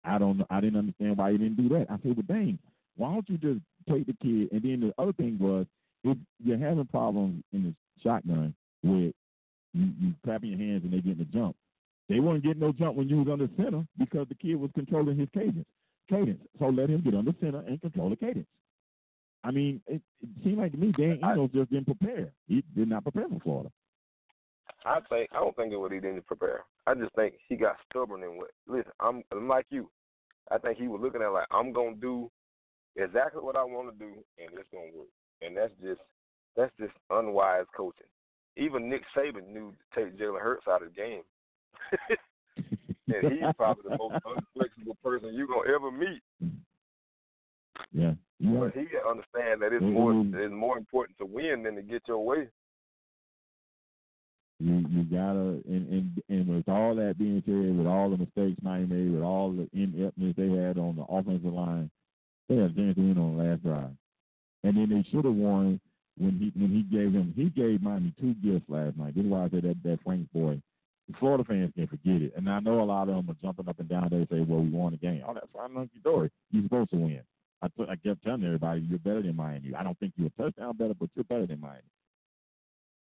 I 0.05 0.19
don't 0.19 0.39
know. 0.39 0.47
I 0.51 0.61
didn't 0.61 0.79
understand 0.79 1.17
why 1.17 1.33
he 1.33 1.39
didn't 1.39 1.57
do 1.57 1.69
that. 1.71 1.87
I 1.91 1.97
said, 2.03 2.17
well, 2.17 2.25
dang, 2.27 2.59
why 2.97 3.13
don't 3.13 3.29
you 3.29 3.39
just 3.39 3.61
take 3.89 4.07
the 4.07 4.15
kid? 4.23 4.49
And 4.53 4.63
then 4.63 4.81
the 4.81 5.03
other 5.03 5.13
thing 5.13 5.39
was, 5.39 5.67
if 6.05 6.17
you're 6.43 6.59
having 6.59 6.87
problems 6.87 7.43
in 7.53 7.65
the 7.65 7.75
shotgun 8.03 8.55
with 8.83 9.13
you, 9.75 9.93
you 10.01 10.15
clapping 10.25 10.51
your 10.51 10.59
hands 10.59 10.85
and 10.85 10.93
they 10.93 11.01
getting 11.01 11.21
a 11.21 11.25
jump, 11.37 11.57
they 12.09 12.21
weren't 12.21 12.43
getting 12.43 12.61
no 12.61 12.73
jump 12.73 12.97
when 12.97 13.09
you 13.09 13.19
was 13.19 13.29
under 13.31 13.49
center 13.57 13.87
because 13.99 14.27
the 14.29 14.35
kid 14.35 14.57
was 14.57 14.71
controlling 14.75 15.19
his 15.19 15.29
cadence. 15.35 15.67
cadence. 16.09 16.41
So 16.59 16.67
let 16.67 16.91
him 16.91 17.03
get 17.03 17.15
under 17.15 17.33
center 17.41 17.63
and 17.67 17.81
control 17.81 18.11
the 18.11 18.17
cadence. 18.17 18.47
I 19.45 19.51
mean, 19.51 19.81
it, 19.87 20.03
it 20.21 20.29
seemed 20.45 20.59
like 20.59 20.73
to 20.73 20.79
me 20.79 20.93
Dan 20.93 21.19
Enos 21.23 21.51
just 21.53 21.71
didn't 21.71 21.87
prepare. 21.87 22.33
He 22.47 22.65
did 22.75 22.89
not 22.89 23.05
prepare 23.05 23.29
for 23.29 23.41
Florida. 23.41 23.71
I 24.85 25.01
think 25.09 25.29
I 25.33 25.41
don't 25.41 25.55
think 25.57 25.73
it 25.73 25.77
was 25.77 25.93
he 25.93 26.01
didn't 26.01 26.27
prepare. 26.27 26.65
I 26.87 26.95
just 26.95 27.15
think 27.15 27.35
he 27.49 27.57
got 27.57 27.77
stubborn 27.89 28.23
and 28.23 28.37
what. 28.37 28.51
Listen, 28.67 28.93
I'm, 29.01 29.23
I'm 29.33 29.49
like 29.49 29.67
you. 29.71 29.91
I 30.51 30.59
think 30.59 30.79
he 30.79 30.89
was 30.89 31.01
looking 31.03 31.23
at 31.23 31.33
like 31.33 31.47
I'm 31.51 31.73
gonna 31.73 31.97
do 31.97 32.31
exactly 32.97 33.43
what 33.43 33.57
I 33.57 33.65
want 33.65 33.93
to 33.93 33.99
do, 33.99 34.13
and 34.39 34.51
it's 34.59 34.69
gonna 34.73 34.91
work. 34.97 35.09
And 35.43 35.57
that's 35.57 35.73
just 35.83 36.01
that's 36.57 36.73
just 36.79 36.93
unwise 37.11 37.67
coaching. 37.77 38.07
Even 38.57 38.89
Nick 38.89 39.03
Saban 39.17 39.49
knew 39.49 39.73
to 39.73 40.05
take 40.05 40.19
Jalen 40.19 40.41
Hurts 40.41 40.67
out 40.69 40.83
of 40.83 40.89
the 40.91 40.95
game. 40.95 41.23
and 42.57 43.33
he's 43.33 43.55
probably 43.57 43.85
the 43.91 43.97
most 43.97 44.17
unflexible 44.25 44.97
person 45.03 45.35
you're 45.35 45.47
gonna 45.47 45.73
ever 45.75 45.91
meet. 45.91 46.23
Yeah. 47.93 48.13
yeah. 48.39 48.61
But 48.61 48.75
he 48.75 48.87
understand 49.09 49.63
that 49.63 49.73
it's 49.73 49.83
Mm-hmm. 49.83 49.93
more 49.93 50.43
it's 50.43 50.53
more 50.55 50.79
important 50.79 51.19
to 51.19 51.27
win 51.27 51.63
than 51.63 51.77
to 51.77 51.83
get 51.83 52.03
your 52.09 52.25
way. 52.25 52.49
You 54.61 54.85
you 54.91 55.05
gotta 55.05 55.63
and, 55.67 55.89
and 55.89 56.23
and 56.29 56.57
with 56.57 56.69
all 56.69 56.95
that 56.97 57.19
being 57.19 57.43
said, 57.47 57.79
with 57.79 57.87
all 57.87 58.11
the 58.11 58.19
mistakes 58.19 58.61
Miami 58.63 58.87
made, 58.87 59.15
with 59.15 59.23
all 59.23 59.51
the 59.51 59.67
ineptness 59.73 60.35
they 60.37 60.51
had 60.51 60.77
on 60.77 60.97
the 60.97 61.05
offensive 61.09 61.53
line, 61.53 61.91
they 62.49 62.57
had 62.57 62.77
to 62.77 62.83
win 62.83 63.17
on 63.17 63.37
the 63.37 63.43
last 63.43 63.63
drive. 63.63 63.91
And 64.63 64.77
then 64.77 64.91
they 64.91 65.09
should 65.11 65.25
have 65.25 65.35
won 65.35 65.81
when 66.19 66.37
he 66.39 66.61
when 66.61 66.71
he 66.71 66.83
gave 66.83 67.15
him 67.15 67.33
he 67.35 67.49
gave 67.49 67.81
Miami 67.81 68.13
two 68.21 68.35
gifts 68.35 68.69
last 68.69 68.99
night. 68.99 69.15
This 69.15 69.25
is 69.25 69.31
why 69.31 69.45
I 69.45 69.49
said 69.49 69.63
that 69.63 69.83
that 69.83 69.99
Frank 70.05 70.31
boy. 70.33 70.61
The 71.09 71.17
Florida 71.17 71.43
fans 71.43 71.73
can't 71.75 71.91
forget 71.91 72.23
it. 72.23 72.35
And 72.37 72.49
I 72.49 72.61
know 72.61 72.83
a 72.83 72.85
lot 72.85 73.09
of 73.09 73.17
them 73.17 73.31
are 73.31 73.37
jumping 73.43 73.69
up 73.69 73.81
and 73.81 73.89
down 73.89 74.09
there 74.11 74.21
and 74.21 74.29
say, 74.31 74.41
Well, 74.41 74.61
we 74.61 74.69
won 74.69 74.93
the 74.93 74.99
game. 74.99 75.25
Oh, 75.27 75.35
that's 75.35 75.49
fine, 75.53 75.73
monkey 75.73 75.99
story. 76.01 76.31
You're 76.53 76.63
supposed 76.65 76.91
to 76.91 76.97
win. 76.97 77.23
I, 77.63 77.69
t- 77.69 77.89
I 77.89 77.97
kept 77.97 78.23
telling 78.23 78.45
everybody 78.45 78.83
you're 78.83 78.99
better 79.01 79.23
than 79.23 79.35
Miami. 79.35 79.75
I 79.75 79.83
don't 79.83 79.99
think 79.99 80.13
you're 80.17 80.29
a 80.29 80.43
touchdown 80.43 80.77
better, 80.77 80.95
but 80.95 81.09
you're 81.17 81.25
better 81.25 81.47
than 81.47 81.61
Miami 81.61 81.83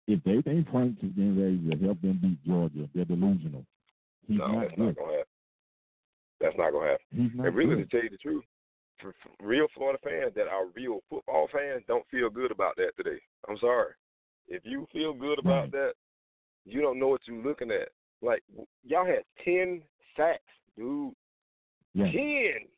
if 0.09 0.23
they 0.25 0.41
think 0.43 0.69
Frank 0.71 0.97
is 1.03 1.11
getting 1.13 1.39
ready 1.41 1.59
to 1.79 1.85
help 1.85 2.01
them 2.03 2.19
beat 2.21 2.43
Georgia, 2.45 2.89
they're 2.95 3.05
delusional. 3.05 3.65
He's 4.27 4.39
no, 4.39 4.47
not 4.49 4.61
that's 4.63 4.75
good. 4.77 4.87
not 4.87 4.97
gonna 4.97 5.13
happen. 5.13 5.33
That's 6.41 6.57
not 6.59 6.73
gonna 6.73 6.91
happen. 6.91 7.07
He's 7.11 7.31
not 7.35 7.47
And 7.47 7.57
really, 7.57 7.77
good. 7.77 7.91
to 7.91 7.97
tell 7.97 8.05
you 8.05 8.11
the 8.11 8.17
truth, 8.19 8.45
for, 9.01 9.15
for 9.23 9.47
real 9.47 9.67
Florida 9.75 9.99
fans 10.03 10.33
that 10.35 10.49
are 10.49 10.67
real 10.75 11.01
football 11.09 11.49
fans 11.53 11.83
don't 11.89 12.07
feel 12.11 12.31
good 12.31 12.51
about 12.51 12.77
that 12.77 12.93
today. 12.97 13.21
I'm 13.49 13.59
sorry. 13.59 13.93
If 14.49 14.63
you 14.65 14.87
feel 14.93 15.13
good 15.13 15.39
about 15.39 15.63
Right. 15.63 15.73
that, 15.73 15.93
you 16.65 16.81
don't 16.81 16.99
know 16.99 17.09
what 17.09 17.21
you're 17.27 17.43
looking 17.43 17.71
at. 17.71 17.89
Like 18.21 18.43
y'all 18.85 19.05
had 19.07 19.23
ten 19.45 19.83
sacks, 20.17 20.43
dude. 20.77 21.13
Yeah. 21.95 22.11
Ten. 22.13 22.69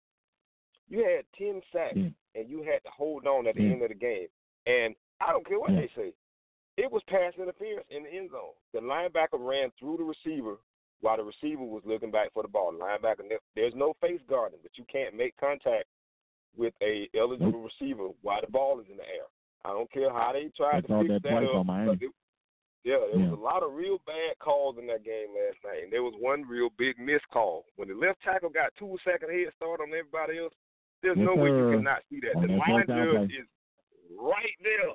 You 0.88 0.98
had 1.04 1.24
ten 1.38 1.60
sacks, 1.72 1.94
10. 1.94 2.14
and 2.34 2.48
you 2.48 2.58
had 2.62 2.82
to 2.84 2.90
hold 2.96 3.26
on 3.26 3.46
at 3.46 3.54
the 3.54 3.62
10. 3.62 3.72
end 3.72 3.82
of 3.82 3.88
the 3.88 3.94
game. 3.94 4.26
And 4.66 4.94
I 5.20 5.32
don't 5.32 5.46
care 5.46 5.58
what 5.60 5.70
Yeah. 5.72 5.80
they 5.80 5.90
say. 5.96 6.12
It 6.76 6.90
was 6.90 7.02
pass 7.08 7.32
interference 7.38 7.86
in 7.90 8.02
the 8.04 8.10
end 8.12 8.30
zone. 8.30 8.54
The 8.72 8.80
linebacker 8.80 9.38
ran 9.38 9.70
through 9.78 9.98
the 9.98 10.04
receiver 10.04 10.56
while 11.00 11.16
the 11.16 11.22
receiver 11.22 11.62
was 11.62 11.82
looking 11.86 12.10
back 12.10 12.32
for 12.32 12.42
the 12.42 12.48
ball. 12.48 12.72
The 12.72 12.78
linebacker, 12.78 13.22
there's 13.54 13.74
no 13.76 13.94
face 14.00 14.20
guarding, 14.28 14.58
but 14.62 14.72
you 14.76 14.84
can't 14.90 15.14
make 15.16 15.36
contact 15.38 15.84
with 16.56 16.74
a 16.82 17.08
eligible 17.16 17.62
receiver 17.62 18.08
while 18.22 18.40
the 18.40 18.50
ball 18.50 18.80
is 18.80 18.86
in 18.90 18.96
the 18.96 19.04
air. 19.04 19.26
I 19.64 19.70
don't 19.70 19.90
care 19.92 20.10
how 20.12 20.32
they 20.32 20.50
tried 20.56 20.86
to 20.86 21.02
fix 21.02 21.08
that 21.14 21.22
that 21.22 21.44
up. 21.44 21.54
on 21.54 21.66
Miami. 21.66 21.94
but 21.96 22.02
it- 22.04 22.12
yeah, 22.84 22.98
there 22.98 23.16
Yeah. 23.20 23.30
was 23.30 23.38
a 23.38 23.42
lot 23.42 23.62
of 23.62 23.72
real 23.72 23.98
bad 24.04 24.38
calls 24.40 24.76
in 24.76 24.86
that 24.88 25.04
game 25.04 25.32
last 25.34 25.62
night, 25.64 25.84
and 25.84 25.92
there 25.92 26.02
was 26.02 26.14
one 26.16 26.42
real 26.46 26.68
big 26.76 26.98
missed 26.98 27.26
call. 27.30 27.64
When 27.76 27.88
the 27.88 27.94
left 27.94 28.20
tackle 28.22 28.50
got 28.50 28.74
two 28.76 28.98
second 29.04 29.30
head 29.30 29.52
start 29.54 29.80
on 29.80 29.88
everybody 29.88 30.38
else, 30.38 30.52
there's 31.00 31.16
Yes, 31.16 31.24
no 31.26 31.34
way 31.34 31.48
you 31.48 31.56
sir. 31.70 31.76
cannot 31.76 32.02
see 32.10 32.20
that. 32.20 32.34
The 32.40 32.48
line 32.48 32.86
judge 32.86 33.32
is 33.32 33.46
right 34.18 34.56
there. 34.60 34.92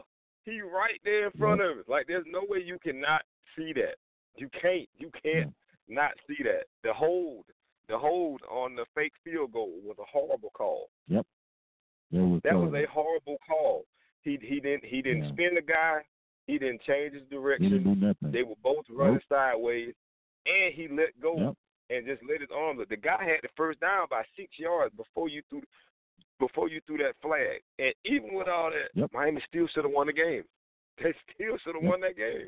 He 0.49 0.61
right 0.61 0.99
there 1.03 1.25
in 1.27 1.31
front 1.37 1.61
of 1.61 1.77
us. 1.79 1.83
Like 1.87 2.07
there's 2.07 2.25
no 2.27 2.41
way 2.47 2.59
you 2.65 2.77
cannot 2.83 3.21
see 3.55 3.73
that. 3.73 3.95
You 4.35 4.49
can't. 4.61 4.87
You 4.97 5.11
can't 5.21 5.53
not 5.87 6.11
see 6.27 6.41
that. 6.43 6.63
The 6.83 6.93
hold, 6.93 7.45
the 7.87 7.97
hold 7.97 8.41
on 8.49 8.75
the 8.75 8.85
fake 8.95 9.13
field 9.23 9.51
goal 9.51 9.73
was 9.83 9.97
a 9.99 10.05
horrible 10.11 10.51
call. 10.55 10.89
Yep. 11.07 11.25
was 12.11 12.41
That 12.43 12.55
was 12.55 12.73
a 12.73 12.85
horrible 12.91 13.37
call. 13.47 13.85
He 14.21 14.37
he 14.41 14.59
didn't 14.59 14.85
he 14.85 15.01
didn't 15.01 15.23
Yeah. 15.23 15.31
spin 15.33 15.55
the 15.55 15.61
guy. 15.61 16.01
He 16.47 16.57
didn't 16.57 16.81
change 16.81 17.13
his 17.13 17.23
direction. 17.29 17.69
didn't 17.69 17.93
do 17.99 18.05
nothing. 18.07 18.31
They 18.31 18.43
were 18.43 18.55
both 18.63 18.85
running 18.89 19.15
Nope. 19.15 19.23
sideways, 19.29 19.93
and 20.45 20.73
he 20.73 20.87
let 20.87 21.19
go 21.19 21.37
Yep. 21.37 21.55
and 21.91 22.05
just 22.07 22.23
let 22.23 22.41
his 22.41 22.49
arms. 22.51 22.81
up. 22.81 22.89
The 22.89 22.97
guy 22.97 23.23
had 23.23 23.39
the 23.43 23.49
first 23.55 23.79
down 23.79 24.07
by 24.09 24.23
six 24.35 24.57
yards 24.57 24.95
before 24.95 25.29
you 25.29 25.41
threw 25.49 25.61
before 26.39 26.69
you 26.69 26.79
threw 26.87 26.97
that 26.99 27.15
flag. 27.21 27.61
And 27.79 27.93
even 28.05 28.33
with 28.33 28.47
all 28.47 28.71
that, 28.71 28.89
Yep. 28.95 29.11
Miami 29.13 29.41
still 29.47 29.67
should 29.67 29.83
have 29.85 29.93
won 29.93 30.07
the 30.07 30.13
game. 30.13 30.43
They 31.01 31.13
still 31.33 31.57
should 31.63 31.75
have 31.75 31.83
Yep. 31.83 31.89
won 31.91 32.01
that 32.01 32.17
game. 32.17 32.47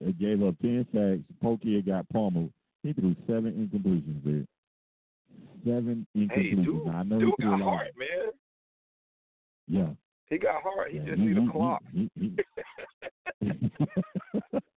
They 0.00 0.12
gave 0.12 0.42
up 0.42 0.54
ten 0.60 0.86
sacks. 0.92 1.22
Pokey 1.42 1.80
got 1.82 2.08
pummeled. 2.08 2.50
He 2.82 2.92
threw 2.92 3.14
seven 3.26 3.52
incompletions 3.68 4.24
there. 4.24 4.44
Seven 5.64 6.06
Hey, 6.14 6.20
incompletions. 6.22 6.64
dude, 6.64 6.86
Now, 6.86 6.92
I 6.98 7.02
know 7.04 7.18
dude 7.20 7.28
he 7.38 7.42
threw 7.42 7.50
got 7.50 7.60
hard, 7.60 7.90
man. 7.96 8.32
Yeah. 9.68 9.90
He 10.28 10.38
got 10.38 10.62
hard. 10.62 10.90
He 10.90 10.98
yeah. 10.98 11.04
just 11.04 11.18
need 11.18 11.38
a 11.38 11.50
clock. 11.52 11.82
He, 11.92 12.10
he, 12.18 12.32
he, 13.40 13.50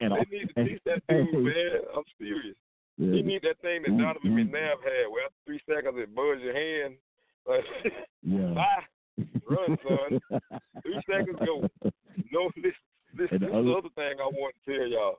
and 0.02 0.12
they 0.12 0.26
need 0.32 0.50
to 0.58 0.64
teach 0.66 0.82
that 0.86 1.02
hey, 1.08 1.24
dude, 1.32 1.44
man. 1.46 1.82
I'm 1.96 2.04
serious. 2.20 2.56
yeah, 2.98 3.14
He 3.16 3.22
need 3.22 3.42
that 3.44 3.60
thing 3.62 3.84
that 3.84 3.96
Donovan. 3.98 4.32
McNabb 4.32 4.82
had, 4.84 5.08
where 5.10 5.26
after 5.26 5.38
three 5.46 5.62
seconds 5.70 5.96
it 5.98 6.14
buzz 6.14 6.40
your 6.42 6.54
hand. 6.56 6.96
Yeah. 7.48 8.54
bye. 8.56 8.84
Run, 9.50 9.78
son. 9.88 10.20
Three 10.82 11.02
seconds 11.10 11.38
go. 11.46 11.68
No, 12.32 12.50
this 12.56 12.74
this, 13.16 13.30
this 13.30 13.30
the 13.30 13.36
is 13.36 13.42
the 13.42 13.48
other- 13.60 13.78
other 13.78 13.90
thing 13.96 14.18
I 14.20 14.26
want 14.34 14.56
to 14.66 14.78
tell 14.78 14.88
y'all. 14.88 15.16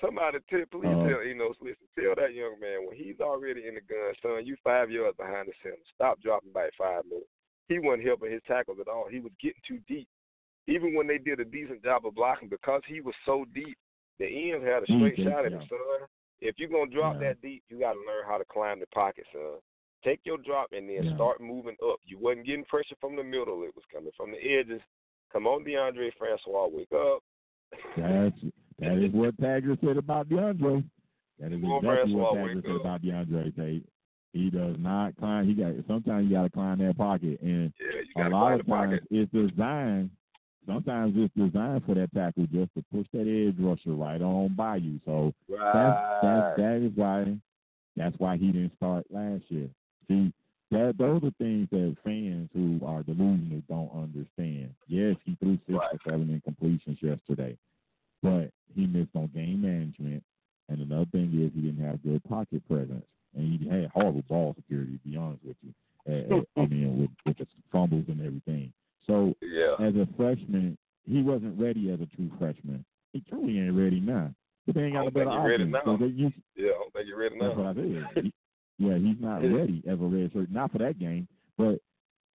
Somebody 0.00 0.38
tell, 0.48 0.62
please 0.70 0.86
Uh-huh. 0.86 1.08
tell 1.08 1.22
Enos, 1.26 1.56
listen, 1.60 1.88
tell 1.98 2.14
that 2.14 2.32
young 2.34 2.54
man 2.60 2.86
when 2.86 2.96
he's 2.96 3.18
already 3.20 3.66
in 3.66 3.74
the 3.74 3.80
gun, 3.80 4.14
son, 4.22 4.46
you 4.46 4.54
five 4.62 4.90
yards 4.92 5.16
behind 5.16 5.48
the 5.48 5.52
center. 5.62 5.76
Stop 5.94 6.20
dropping 6.22 6.52
by 6.52 6.68
five 6.78 7.02
more. 7.10 7.26
He 7.68 7.78
wasn't 7.80 8.06
helping 8.06 8.30
his 8.30 8.42
tackles 8.46 8.78
at 8.80 8.86
all. 8.86 9.06
He 9.10 9.18
was 9.18 9.32
getting 9.42 9.60
too 9.66 9.80
deep. 9.88 10.06
Even 10.68 10.94
when 10.94 11.06
they 11.08 11.18
did 11.18 11.40
a 11.40 11.44
decent 11.44 11.82
job 11.82 12.06
of 12.06 12.14
blocking, 12.14 12.48
because 12.48 12.82
he 12.86 13.00
was 13.00 13.14
so 13.26 13.44
deep, 13.54 13.76
the 14.20 14.26
ends 14.26 14.64
had 14.64 14.82
a 14.84 14.86
straight 14.86 15.16
Mhm, 15.18 15.24
shot 15.24 15.46
at 15.46 15.52
him, 15.52 15.62
yeah. 15.62 15.68
son. 15.68 16.06
If 16.40 16.58
you're 16.60 16.68
gonna 16.68 16.90
drop 16.92 17.14
Yeah. 17.14 17.28
that 17.34 17.40
deep, 17.42 17.64
you 17.68 17.80
gotta 17.80 17.98
learn 17.98 18.24
how 18.24 18.38
to 18.38 18.44
climb 18.44 18.78
the 18.78 18.86
pocket, 18.88 19.26
son. 19.32 19.58
Take 20.04 20.20
your 20.24 20.38
drop 20.38 20.72
and 20.72 20.88
then 20.88 21.04
Yeah. 21.04 21.14
start 21.14 21.40
moving 21.40 21.76
up. 21.82 22.00
You 22.04 22.18
wasn't 22.18 22.46
getting 22.46 22.64
pressure 22.64 22.94
from 23.00 23.16
the 23.16 23.24
middle; 23.24 23.62
it 23.64 23.74
was 23.74 23.84
coming 23.92 24.12
from 24.16 24.30
the 24.30 24.38
edges. 24.38 24.80
Come 25.32 25.46
on, 25.46 25.64
DeAndre 25.64 26.12
Francois, 26.14 26.68
wake 26.68 26.92
up. 26.92 27.22
That's 27.96 28.36
that 28.78 28.98
is 28.98 29.12
what 29.12 29.36
Taggart 29.38 29.80
said 29.80 29.96
about 29.96 30.28
DeAndre. 30.28 30.84
That 31.38 31.52
is 31.52 31.58
exactly 31.58 31.68
what 31.68 31.82
Francois, 31.82 32.30
Taggart 32.32 32.56
wake 32.56 32.64
said 32.64 32.74
up. 32.74 32.80
about 32.80 33.02
DeAndre 33.02 33.56
Tate. 33.56 33.88
He 34.32 34.50
does 34.50 34.76
not 34.78 35.16
climb. 35.16 35.46
He 35.46 35.54
got 35.54 35.72
sometimes 35.86 36.28
you 36.28 36.36
got 36.36 36.42
to 36.44 36.50
climb 36.50 36.78
that 36.78 36.96
pocket, 36.96 37.40
and 37.40 37.72
Yeah, 38.16 38.28
a 38.28 38.30
lot 38.30 38.60
of 38.60 38.66
times 38.66 39.00
it's 39.10 39.32
designed. 39.32 40.10
Sometimes 40.66 41.14
it's 41.16 41.34
designed 41.34 41.84
for 41.86 41.94
that 41.94 42.12
tackle 42.12 42.46
just 42.52 42.72
to 42.74 42.84
push 42.92 43.06
that 43.14 43.26
edge 43.26 43.56
rusher 43.58 43.94
right 43.94 44.20
on 44.20 44.54
by 44.54 44.76
you. 44.76 45.00
So 45.06 45.32
that's, 45.48 45.98
that's 46.22 46.56
that 46.58 46.82
is 46.82 46.92
why 46.94 47.36
that's 47.96 48.14
why 48.18 48.36
he 48.36 48.52
didn't 48.52 48.76
start 48.76 49.06
last 49.10 49.44
year. 49.48 49.68
See, 50.08 50.32
that 50.70 50.94
those 50.98 51.22
are 51.24 51.30
things 51.38 51.68
that 51.70 51.96
fans 52.04 52.50
who 52.54 52.80
are 52.84 53.02
delusional 53.02 53.62
don't 53.68 53.90
understand. 53.94 54.74
Yes, 54.86 55.16
he 55.24 55.34
threw 55.36 55.56
six 55.66 55.78
Right. 55.78 55.94
or 55.94 55.98
seven 56.10 56.28
incompletions 56.40 57.00
yesterday, 57.02 57.56
but 58.22 58.50
he 58.74 58.86
missed 58.86 59.14
on 59.14 59.28
game 59.34 59.62
management. 59.62 60.22
And 60.68 60.80
another 60.82 61.06
thing 61.12 61.30
is 61.34 61.50
he 61.54 61.62
didn't 61.62 61.82
have 61.84 62.02
good 62.02 62.22
pocket 62.24 62.66
presence, 62.68 63.06
and 63.34 63.58
he 63.58 63.66
had 63.68 63.86
horrible 63.90 64.22
ball 64.28 64.54
security. 64.56 64.98
To 64.98 65.08
be 65.08 65.16
honest 65.16 65.42
with 65.44 65.56
you, 65.62 65.72
I 66.56 66.66
mean 66.66 67.00
with, 67.00 67.10
with 67.24 67.38
the 67.38 67.46
fumbles 67.72 68.04
and 68.08 68.20
everything. 68.20 68.72
So 69.06 69.34
yeah. 69.40 69.74
as 69.80 69.94
a 69.94 70.06
freshman, 70.18 70.76
he 71.06 71.22
wasn't 71.22 71.58
ready 71.58 71.90
as 71.90 72.00
a 72.02 72.06
true 72.14 72.30
freshman. 72.38 72.84
He 73.14 73.20
truly 73.26 73.58
ain't 73.58 73.74
ready 73.74 74.00
now. 74.00 74.34
But 74.66 74.74
they 74.74 74.82
ain't 74.82 74.92
got 74.92 75.06
a 75.06 75.10
better 75.10 75.30
think 75.30 75.40
he 75.42 75.48
ready 75.48 75.62
offense. 75.62 75.76
now. 75.86 75.96
So 75.98 76.04
use, 76.04 76.32
Yeah, 76.54 76.66
I 76.68 76.78
don't 76.78 76.92
think 76.92 77.06
you're 77.08 77.18
ready 77.18 77.36
now. 77.38 77.46
that's 77.48 77.56
what. 77.58 77.66
I 77.66 77.74
said. 78.14 78.32
Yeah, 78.78 78.96
he's 78.96 79.16
not 79.20 79.42
Yeah. 79.42 79.50
ready 79.54 79.82
as 79.88 79.98
a 80.00 80.04
red 80.04 80.32
shirt. 80.32 80.50
Not 80.50 80.72
for 80.72 80.78
that 80.78 80.98
game. 80.98 81.26
But 81.56 81.80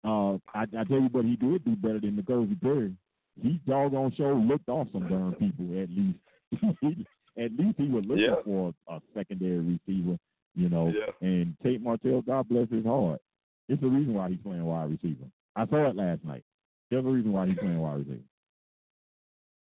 uh, 0.03 0.33
I, 0.53 0.63
I 0.77 0.83
tell 0.83 0.99
you 0.99 1.09
what, 1.11 1.25
he 1.25 1.35
did 1.37 1.63
do 1.63 1.75
better 1.77 1.99
than 1.99 2.17
N'Kosi 2.21 2.59
Perry. 2.61 2.95
He 3.41 3.59
doggone 3.67 4.13
show 4.15 4.33
looked 4.33 4.67
off 4.69 4.87
some 4.91 5.07
darn 5.07 5.33
people 5.39 5.81
at 5.81 5.89
least. 5.89 6.19
at 7.37 7.51
least 7.57 7.77
he 7.77 7.87
was 7.87 8.03
looking 8.05 8.25
Yeah. 8.25 8.35
for 8.45 8.73
a 8.89 8.99
secondary 9.15 9.59
receiver, 9.59 10.17
you 10.55 10.69
know. 10.69 10.89
Yeah. 10.93 11.11
And 11.27 11.55
Tate 11.63 11.81
Martell, 11.81 12.21
God 12.21 12.47
bless 12.49 12.69
his 12.69 12.85
heart. 12.85 13.21
It's 13.69 13.81
the 13.81 13.87
reason 13.87 14.13
why 14.13 14.29
he's 14.29 14.39
playing 14.43 14.65
wide 14.65 14.91
receiver. 14.91 15.25
I 15.55 15.65
saw 15.67 15.89
it 15.89 15.95
last 15.95 16.23
night. 16.25 16.43
There's 16.91 17.05
a 17.05 17.07
reason 17.09 17.31
why 17.31 17.47
he's 17.47 17.57
playing 17.57 17.79
wide 17.79 17.99
receiver. 17.99 18.19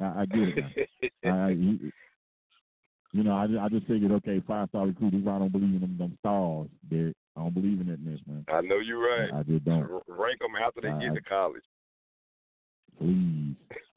I, 0.00 0.20
I 0.20 0.26
get 0.26 0.38
it 0.48 0.64
now. 1.24 1.44
I, 1.46 1.50
he, 1.50 1.92
you 3.18 3.24
know, 3.24 3.32
I, 3.34 3.64
I 3.64 3.68
just 3.68 3.86
figured, 3.88 4.12
okay, 4.12 4.40
five 4.46 4.68
star 4.68 4.86
recruit. 4.86 5.12
I 5.26 5.38
don't 5.40 5.50
believe 5.50 5.74
in 5.74 5.80
them, 5.80 5.96
them 5.98 6.16
stars, 6.20 6.68
Derek, 6.88 7.16
I 7.36 7.40
don't 7.40 7.52
believe 7.54 7.80
in 7.80 7.88
that 7.88 8.00
mess, 8.00 8.20
man. 8.28 8.44
I 8.48 8.60
know 8.60 8.78
you're 8.78 9.00
right. 9.04 9.28
I, 9.34 9.42
just 9.42 9.64
don't. 9.64 9.90
Rank 10.06 10.38
them 10.38 10.54
after 10.64 10.80
they 10.80 10.88
I- 10.88 11.00
get 11.00 11.14
to 11.14 11.20
college. 11.22 11.62
Please. 12.98 13.54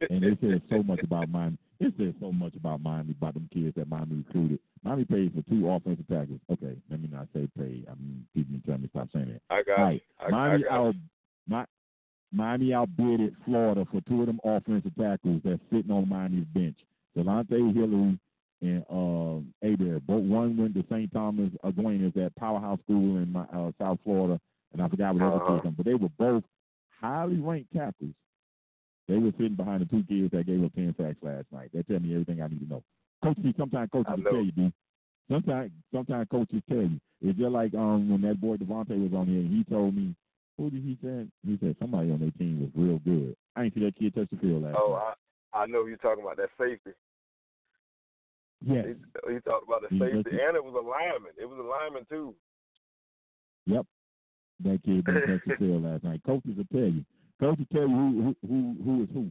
And 0.09 0.23
it 0.23 0.37
says 0.41 0.61
so 0.69 0.81
much 0.83 0.99
about 1.03 1.29
Miami. 1.29 1.57
It 1.79 1.93
says 1.97 2.13
so 2.19 2.31
much 2.31 2.55
about 2.55 2.81
Miami, 2.81 3.11
about 3.19 3.33
them 3.35 3.49
kids 3.53 3.73
that 3.75 3.87
Miami 3.89 4.23
recruited. 4.27 4.59
Miami 4.83 5.05
paid 5.05 5.33
for 5.33 5.41
two 5.49 5.67
offensive 5.69 6.07
tackles. 6.07 6.39
Okay, 6.51 6.75
let 6.89 7.01
me 7.01 7.09
not 7.11 7.27
say 7.33 7.47
pay. 7.57 7.83
I 7.89 7.93
mean, 7.95 8.25
people 8.35 8.55
telling 8.65 8.81
me 8.83 8.89
stop 8.89 9.09
saying 9.13 9.29
that. 9.33 9.41
I 9.55 9.63
got 9.63 9.81
Right. 9.81 10.01
you. 10.19 10.25
I, 10.25 10.29
Miami 10.29 10.65
I 10.65 10.67
got 10.69 10.77
out, 10.87 10.95
Mi- 11.47 11.65
Miami 12.31 12.73
outbidded 12.73 13.35
Florida 13.45 13.85
for 13.91 14.01
two 14.01 14.21
of 14.21 14.27
them 14.27 14.39
offensive 14.43 14.91
tackles 14.99 15.41
that's 15.43 15.61
sitting 15.71 15.91
on 15.91 16.07
Miami's 16.09 16.45
bench. 16.53 16.77
Delonte 17.17 17.73
Hillary 17.73 18.19
and 18.61 18.85
um, 18.89 19.53
Adair. 19.63 19.99
Both 20.01 20.23
one 20.23 20.55
went 20.57 20.73
to 20.75 20.83
St. 20.89 21.11
Thomas 21.11 21.49
Aquinas 21.63 22.13
at 22.17 22.35
Powerhouse 22.35 22.79
School 22.83 23.17
in 23.17 23.31
my, 23.31 23.41
uh, 23.53 23.71
South 23.79 23.99
Florida, 24.03 24.39
and 24.73 24.81
I 24.81 24.87
forgot 24.87 25.15
what 25.15 25.23
other 25.23 25.43
Uh-huh. 25.43 25.59
kids, 25.61 25.75
but 25.75 25.85
they 25.85 25.95
were 25.95 26.09
both 26.17 26.43
highly 26.99 27.37
ranked 27.39 27.73
tackles. 27.73 28.13
They 29.07 29.17
were 29.17 29.31
sitting 29.31 29.55
behind 29.55 29.81
the 29.81 29.85
two 29.85 30.03
kids 30.03 30.31
that 30.31 30.45
gave 30.45 30.63
up 30.63 30.73
ten 30.73 30.93
sacks 30.97 31.17
last 31.21 31.51
night. 31.51 31.71
They 31.73 31.83
tell 31.83 31.99
me 31.99 32.13
everything 32.13 32.41
I 32.41 32.47
need 32.47 32.59
to 32.61 32.69
know. 32.69 32.83
Coach, 33.23 33.37
sometimes 33.57 33.89
coaches 33.91 34.13
will 34.15 34.23
tell 34.23 34.43
you, 34.43 34.51
dude. 34.51 34.73
Sometimes, 35.29 35.71
sometimes 35.93 36.27
coaches 36.29 36.61
tell 36.69 36.81
you. 36.81 36.99
It's 37.21 37.37
just 37.37 37.51
like 37.51 37.73
um 37.73 38.09
when 38.09 38.21
that 38.21 38.39
boy 38.39 38.57
Devontae 38.57 39.01
was 39.01 39.13
on 39.13 39.27
here, 39.27 39.39
and 39.39 39.51
he 39.51 39.63
told 39.65 39.95
me, 39.95 40.15
who 40.57 40.69
did 40.69 40.83
he 40.83 40.97
say? 41.03 41.27
He 41.45 41.57
said 41.61 41.75
somebody 41.79 42.11
on 42.11 42.19
their 42.19 42.31
team 42.31 42.61
was 42.61 42.69
real 42.75 42.99
good. 42.99 43.35
I 43.55 43.63
ain't 43.63 43.73
see 43.73 43.83
that 43.85 43.95
kid 43.97 44.13
touch 44.15 44.29
the 44.31 44.37
field 44.37 44.63
last 44.63 44.77
Oh, 44.77 44.93
night. 44.93 45.15
I 45.53 45.63
I 45.63 45.65
know 45.65 45.85
you're 45.85 45.97
talking 45.97 46.23
about 46.23 46.37
that 46.37 46.49
safety. 46.59 46.91
Yes. 48.65 48.85
He, 49.27 49.33
he 49.33 49.39
talked 49.41 49.67
about 49.67 49.81
the 49.81 49.89
safety, 49.97 50.37
and 50.39 50.55
it 50.55 50.63
was 50.63 50.75
a 50.77 50.85
lineman. 50.87 51.31
It 51.39 51.45
was 51.49 51.57
a 51.59 51.63
lineman 51.67 52.05
too. 52.09 52.35
Yep. 53.65 53.85
That 54.63 54.79
kid 54.85 55.03
didn't 55.05 55.27
touch 55.27 55.41
the 55.47 55.55
field 55.57 55.83
last 55.83 56.03
night. 56.03 56.21
Coaches 56.25 56.55
will 56.57 56.65
tell 56.71 56.87
you. 56.89 57.03
Coaches 57.39 57.65
tell 57.73 57.81
you 57.81 57.87
who 57.87 58.35
who 58.47 58.47
who, 58.47 58.83
who 58.83 59.03
is 59.03 59.09
who 59.13 59.29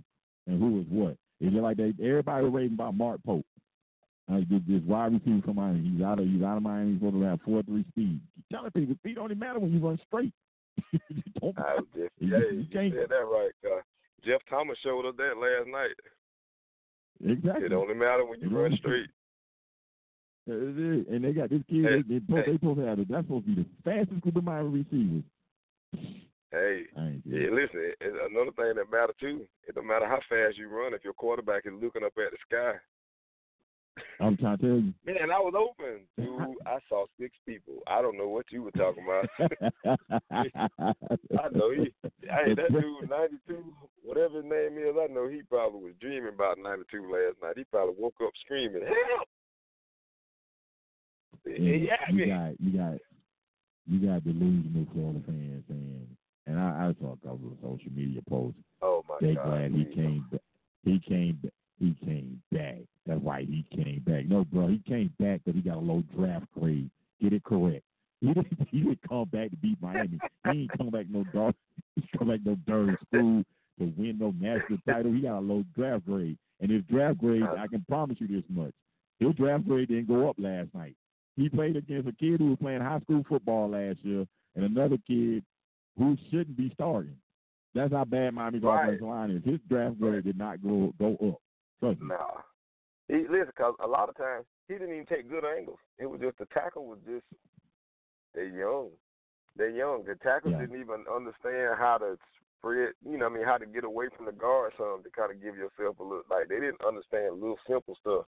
and 0.49 0.61
who 0.61 0.81
is 0.81 0.87
what. 0.91 1.17
It's 1.41 1.53
just 1.53 1.63
like 1.63 1.77
they 1.77 1.93
everybody 2.03 2.45
was 2.45 2.53
raving 2.53 2.75
about 2.75 2.97
Mark 2.97 3.21
Pope. 3.25 3.47
Uh, 4.31 4.39
this, 4.49 4.61
this 4.69 4.83
wide 4.87 5.13
receiver 5.13 5.43
from 5.45 5.57
Miami, 5.57 5.89
he's 5.89 6.03
out 6.03 6.19
of 6.21 6.27
he's 6.27 6.43
out 6.43 6.57
of 6.57 6.63
Miami. 6.63 6.93
He's 6.93 7.01
going 7.01 7.15
to 7.21 7.27
have 7.27 7.41
four 7.45 7.63
three 7.63 7.85
speed. 7.91 8.21
He's 8.35 8.45
Telling 8.51 8.71
people 8.73 8.95
speed 8.97 9.15
don't 9.17 9.27
even 9.31 9.39
matter 9.39 9.59
when 9.61 9.73
you 9.73 9.79
run 9.81 9.99
straight. 10.07 10.33
Don't 11.41 11.59
I 11.59 11.75
was 11.75 11.85
just, 11.95 12.11
You- 12.19 12.31
yeah, 12.33 12.39
you 12.51 12.59
you 12.61 12.67
can't- 12.73 12.95
said 12.95 13.09
that 13.11 13.27
right. 13.27 13.51
Uh, 13.65 13.81
Jeff 14.25 14.41
Thomas 14.49 14.79
showed 14.83 15.07
us 15.07 15.15
that 15.19 15.37
last 15.37 15.69
night. 15.69 15.95
exactly. 17.25 17.67
It 17.67 17.73
only 17.73 17.95
matter 17.95 18.25
when 18.25 18.41
you 18.41 18.49
run 18.51 18.75
straight. 18.77 19.07
And 20.47 21.25
they 21.25 21.33
got 21.33 21.51
this 21.51 21.63
kid. 21.69 21.85
Hey, 21.85 22.03
they, 22.09 22.19
they, 22.19 22.21
supposed, 22.21 22.47
hey. 22.47 22.53
they 22.53 22.59
supposed 22.59 22.81
to 22.81 22.87
have 22.87 22.99
it. 22.99 23.09
That's 23.09 23.25
supposed 23.27 23.47
to 23.47 23.55
be 23.55 23.63
the 23.63 23.69
fastest 23.85 24.21
group 24.21 24.37
of 24.37 24.45
Miami 24.45 24.85
receivers. 24.85 25.25
Hey, 26.51 26.83
yeah, 27.25 27.47
listen. 27.53 27.93
Another 28.01 28.51
thing 28.57 28.75
that 28.75 28.91
matters 28.91 29.15
too. 29.21 29.47
It 29.69 29.75
don't 29.77 29.87
matter 29.87 30.07
how 30.07 30.19
fast 30.29 30.59
you 30.59 30.69
run 30.69 30.95
if 30.95 31.05
your 31.05 31.13
quarterback 31.13 31.65
is 31.67 31.73
looking 31.81 32.03
up 32.03 32.13
at 32.19 32.33
the 32.33 32.39
sky. 32.49 32.79
I'm 34.21 34.37
trying 34.37 34.59
to 34.59 34.63
tell 34.63 34.77
you. 34.77 34.95
Man, 35.07 35.31
I 35.31 35.39
was 35.39 35.55
open, 35.55 36.01
dude. 36.17 36.57
I 36.67 36.79
saw 36.89 37.07
six 37.21 37.37
people. 37.47 37.75
I 37.87 38.03
don't 38.03 38.19
know 38.19 38.29
what 38.29 38.47
you 38.51 38.63
were 38.63 38.71
talking 38.73 39.05
about. 39.05 39.29
I 40.33 41.49
know 41.53 41.71
he. 41.71 41.93
Hey, 42.23 42.55
that 42.55 42.73
dude, 42.73 43.11
ninety 43.11 43.37
two, 43.47 43.65
whatever 44.03 44.37
his 44.37 44.45
name 44.45 44.79
is, 44.79 44.95
I 44.99 45.13
know 45.13 45.29
he 45.29 45.43
probably 45.49 45.81
was 45.81 45.95
dreaming 46.01 46.35
about 46.35 46.59
ninety 46.59 46.85
two 46.91 47.11
last 47.11 47.37
night. 47.43 47.59
He 47.59 47.65
probably 47.65 47.95
woke 47.99 48.17
up 48.23 48.33
screaming, 48.45 48.83
"Help!" 48.83 49.29
And 51.47 51.83
Yeah, 51.85 51.97
I 52.07 52.11
you 52.13 52.27
got 52.27 52.61
you 52.61 52.71
got 52.79 52.99
you 53.87 54.07
got 54.07 54.25
delusional 54.25 54.87
Florida 54.93 55.21
fans 55.27 55.65
saying, 55.69 56.07
and 56.47 56.59
I, 56.59 56.89
I 56.89 56.95
saw 57.01 57.13
a 57.15 57.17
couple 57.27 57.53
of 57.53 57.59
social 57.63 57.91
media 57.93 58.21
posts. 58.29 58.59
oh 58.83 59.05
my 59.09 59.17
They 59.21 59.35
God, 59.35 59.47
glad 59.47 59.73
he 59.73 59.85
came. 59.87 60.25
ba- 60.31 60.41
He 60.85 60.99
came. 61.01 61.41
He 61.79 61.95
came 62.05 62.43
back. 62.53 62.77
That's 63.07 63.21
why 63.23 63.43
he 63.43 63.65
came 63.75 64.03
back. 64.07 64.27
No, 64.27 64.45
bro, 64.45 64.69
he 64.69 64.83
came 64.87 65.13
back 65.19 65.41
because 65.45 65.57
he 65.57 65.63
got 65.69 65.79
a 65.79 65.81
low 65.81 66.03
draft 66.15 66.47
grade. 66.59 66.91
Get 67.21 67.33
it 67.33 67.45
correct. 67.45 67.83
He 68.21 68.35
didn't. 68.35 68.69
He 68.71 68.81
didn't 68.81 69.01
come 69.09 69.25
back 69.33 69.49
to 69.51 69.57
beat 69.57 69.79
Miami. 69.81 70.21
he 70.45 70.51
ain't 70.51 70.73
come 70.77 70.91
back 70.91 71.07
no 71.09 71.25
dog. 71.33 71.55
He 71.97 72.05
come 72.19 72.29
back 72.29 72.41
no 72.45 72.55
dirty 72.67 72.97
school 73.09 73.43
to 73.79 73.93
win 73.97 74.19
no 74.21 74.33
national 74.39 74.79
title. 74.87 75.11
He 75.13 75.23
got 75.23 75.39
a 75.39 75.41
low 75.41 75.65
draft 75.75 76.05
grade, 76.05 76.37
and 76.61 76.71
his 76.71 76.83
draft 76.85 77.17
grade, 77.19 77.43
uh. 77.43 77.55
I 77.59 77.67
can 77.67 77.83
promise 77.89 78.19
you 78.21 78.29
this 78.29 78.45
much: 78.51 78.73
his 79.19 79.35
draft 79.37 79.67
grade 79.67 79.89
didn't 79.89 80.07
go 80.09 80.29
up 80.29 80.37
last 80.39 80.69
night. 80.75 80.95
He 81.37 81.49
played 81.49 81.77
against 81.77 82.09
a 82.09 82.13
kid 82.13 82.41
who 82.41 82.51
was 82.51 82.59
playing 82.61 82.81
high 82.81 83.01
school 83.01 83.25
football 83.29 83.69
last 83.71 83.99
year, 84.05 84.27
and 84.57 84.65
another 84.65 84.97
kid 85.07 85.45
who 85.97 86.17
shouldn't 86.31 86.57
be 86.57 86.71
starting. 86.75 87.17
That's 87.75 87.93
how 87.93 88.05
bad 88.05 88.35
Miami's 88.35 88.63
Right. 88.63 88.85
offensive 88.85 89.07
line 89.07 89.31
is. 89.31 89.45
His 89.45 89.61
draft 89.69 89.99
grade 90.01 90.25
did 90.25 90.37
not 90.37 90.63
go 90.63 90.93
go 90.99 91.15
up. 91.29 91.41
Trust 91.79 92.01
me. 92.01 92.09
Nah. 92.09 92.43
He 93.09 93.27
listen, 93.29 93.53
cause 93.57 93.75
a 93.81 93.87
lot 93.87 94.09
of 94.09 94.17
times 94.17 94.45
he 94.69 94.75
didn't 94.75 94.93
even 94.93 95.07
take 95.07 95.29
good 95.29 95.45
angles. 95.45 95.79
It 95.99 96.07
was 96.07 96.21
just 96.21 96.39
the 96.39 96.47
tackle 96.47 96.87
was 96.87 96.99
just 97.07 97.25
they're 98.35 98.45
young. 98.45 98.91
They're 99.57 99.71
young. 99.71 100.05
The 100.05 100.17
tackles 100.17 100.53
Yeah. 100.53 100.61
didn't 100.61 100.81
even 100.81 101.07
understand 101.09 101.79
how 101.79 101.99
to 101.99 102.19
spread. 102.59 102.95
You 103.05 103.19
know, 103.19 103.27
I 103.27 103.29
mean, 103.31 103.45
how 103.45 103.59
to 103.59 103.67
get 103.67 103.85
away 103.85 104.09
from 104.17 104.27
the 104.27 104.33
guard 104.33 104.73
some 104.77 105.03
to 105.03 105.11
kind 105.11 105.33
of 105.33 105.41
give 105.41 105.57
yourself 105.57 105.99
a 105.99 106.03
little. 106.03 106.25
Like 106.31 106.49
they 106.49 106.61
didn't 106.61 106.85
understand 106.85 107.41
little 107.41 107.59
simple 107.67 107.97
stuff 107.97 108.27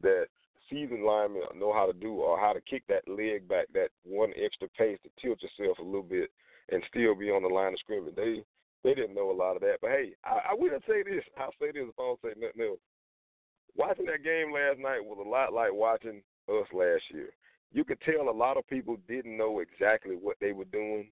that 0.00 0.28
seasoned 0.70 1.04
linemen 1.04 1.42
know 1.56 1.72
how 1.72 1.86
to 1.86 1.92
do, 1.92 2.14
or 2.14 2.38
how 2.38 2.52
to 2.52 2.60
kick 2.60 2.84
that 2.88 3.08
leg 3.08 3.48
back, 3.48 3.66
that 3.74 3.90
one 4.04 4.32
extra 4.36 4.68
pace 4.76 4.98
to 5.02 5.10
tilt 5.20 5.38
yourself 5.42 5.78
a 5.78 5.82
little 5.82 6.02
bit 6.02 6.30
and 6.70 6.82
still 6.88 7.14
be 7.14 7.30
on 7.30 7.42
the 7.42 7.48
line 7.48 7.72
of 7.72 7.78
scrimmage. 7.80 8.14
They 8.14 8.44
they 8.84 8.94
didn't 8.94 9.14
know 9.14 9.30
a 9.30 9.32
lot 9.32 9.56
of 9.56 9.62
that. 9.62 9.78
But 9.80 9.90
hey, 9.90 10.12
I, 10.24 10.50
I 10.50 10.54
will 10.54 10.78
say 10.86 11.02
this. 11.02 11.24
I'll 11.38 11.52
say 11.60 11.72
this 11.72 11.88
if 11.88 11.98
I 11.98 12.02
don't 12.02 12.20
say 12.22 12.34
nothing 12.38 12.62
else. 12.62 12.80
Watching 13.76 14.06
that 14.06 14.24
game 14.24 14.52
last 14.52 14.78
night 14.78 15.04
was 15.04 15.18
a 15.24 15.28
lot 15.28 15.52
like 15.52 15.72
watching 15.72 16.22
us 16.48 16.66
last 16.72 17.02
year. 17.12 17.30
You 17.72 17.84
could 17.84 18.00
tell 18.00 18.28
a 18.28 18.32
lot 18.32 18.56
of 18.56 18.66
people 18.66 18.96
didn't 19.08 19.36
know 19.36 19.60
exactly 19.60 20.16
what 20.16 20.36
they 20.40 20.52
were 20.52 20.64
doing. 20.66 21.10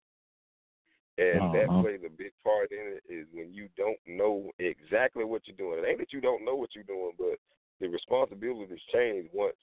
And 1.18 1.50
that 1.52 1.68
Uh-huh. 1.68 1.80
plays 1.80 2.00
a 2.04 2.10
big 2.10 2.32
part 2.44 2.70
in 2.72 2.98
it 2.98 3.02
is 3.12 3.26
when 3.32 3.52
you 3.52 3.68
don't 3.76 3.98
know 4.06 4.50
exactly 4.58 5.24
what 5.24 5.42
you're 5.46 5.56
doing. 5.56 5.82
It 5.82 5.88
ain't 5.88 5.98
that 5.98 6.12
you 6.12 6.20
don't 6.20 6.44
know 6.44 6.56
what 6.56 6.74
you're 6.74 6.84
doing, 6.84 7.12
but 7.18 7.38
the 7.80 7.88
responsibilities 7.88 8.80
change 8.92 9.28
once 9.32 9.56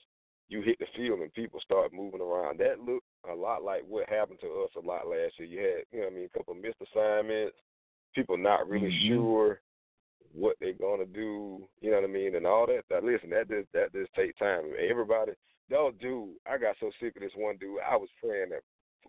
you 0.49 0.61
hit 0.61 0.77
the 0.79 0.85
field 0.95 1.21
and 1.21 1.33
people 1.33 1.59
start 1.61 1.93
moving 1.93 2.21
around. 2.21 2.59
That 2.59 2.79
looked 2.79 3.07
a 3.29 3.33
lot 3.33 3.63
like 3.63 3.83
what 3.87 4.09
happened 4.09 4.39
to 4.41 4.63
us 4.63 4.69
a 4.75 4.85
lot 4.85 5.07
last 5.07 5.39
year. 5.39 5.47
You 5.47 5.59
had, 5.59 5.83
you 5.91 5.99
know, 5.99 6.05
what 6.05 6.13
I 6.13 6.15
mean, 6.15 6.29
a 6.33 6.37
couple 6.37 6.53
of 6.53 6.61
missed 6.61 6.81
assignments, 6.81 7.55
people 8.13 8.37
not 8.37 8.69
really 8.69 8.91
Mhm. 8.91 9.07
sure 9.07 9.61
what 10.33 10.57
they're 10.59 10.73
gonna 10.73 11.05
do. 11.05 11.67
You 11.81 11.91
know 11.91 12.01
what 12.01 12.09
I 12.09 12.13
mean, 12.13 12.35
and 12.35 12.45
all 12.45 12.67
that. 12.67 12.85
That 12.89 13.03
listen, 13.03 13.29
that 13.31 13.47
just 13.47 13.71
that 13.71 13.93
just 13.93 14.13
take 14.13 14.35
time. 14.37 14.73
Everybody, 14.77 15.33
dude, 15.69 16.35
I 16.45 16.57
got 16.57 16.77
so 16.79 16.91
sick 16.99 17.15
of 17.15 17.21
this 17.21 17.35
one 17.35 17.57
dude. 17.57 17.79
I 17.81 17.95
was 17.95 18.09
praying 18.21 18.49
that 18.49 18.63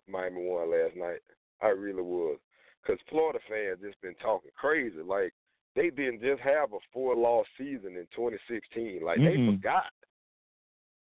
Miami 0.07 0.45
won 0.45 0.71
last 0.71 0.95
night. 0.95 1.21
I 1.61 1.69
really 1.69 2.01
was, 2.01 2.39
because 2.81 3.01
Florida 3.09 3.39
fans 3.47 3.81
just 3.81 3.99
been 4.01 4.15
talking 4.15 4.51
crazy. 4.55 5.01
Like 5.01 5.33
they 5.75 5.89
didn't 5.89 6.21
just 6.21 6.41
have 6.41 6.73
a 6.73 6.77
four 6.93 7.15
loss 7.15 7.45
season 7.57 7.95
in 7.97 8.07
2016. 8.15 9.01
Like 9.03 9.17
they 9.17 9.35
Mm-mm. 9.37 9.57
forgot. 9.57 9.91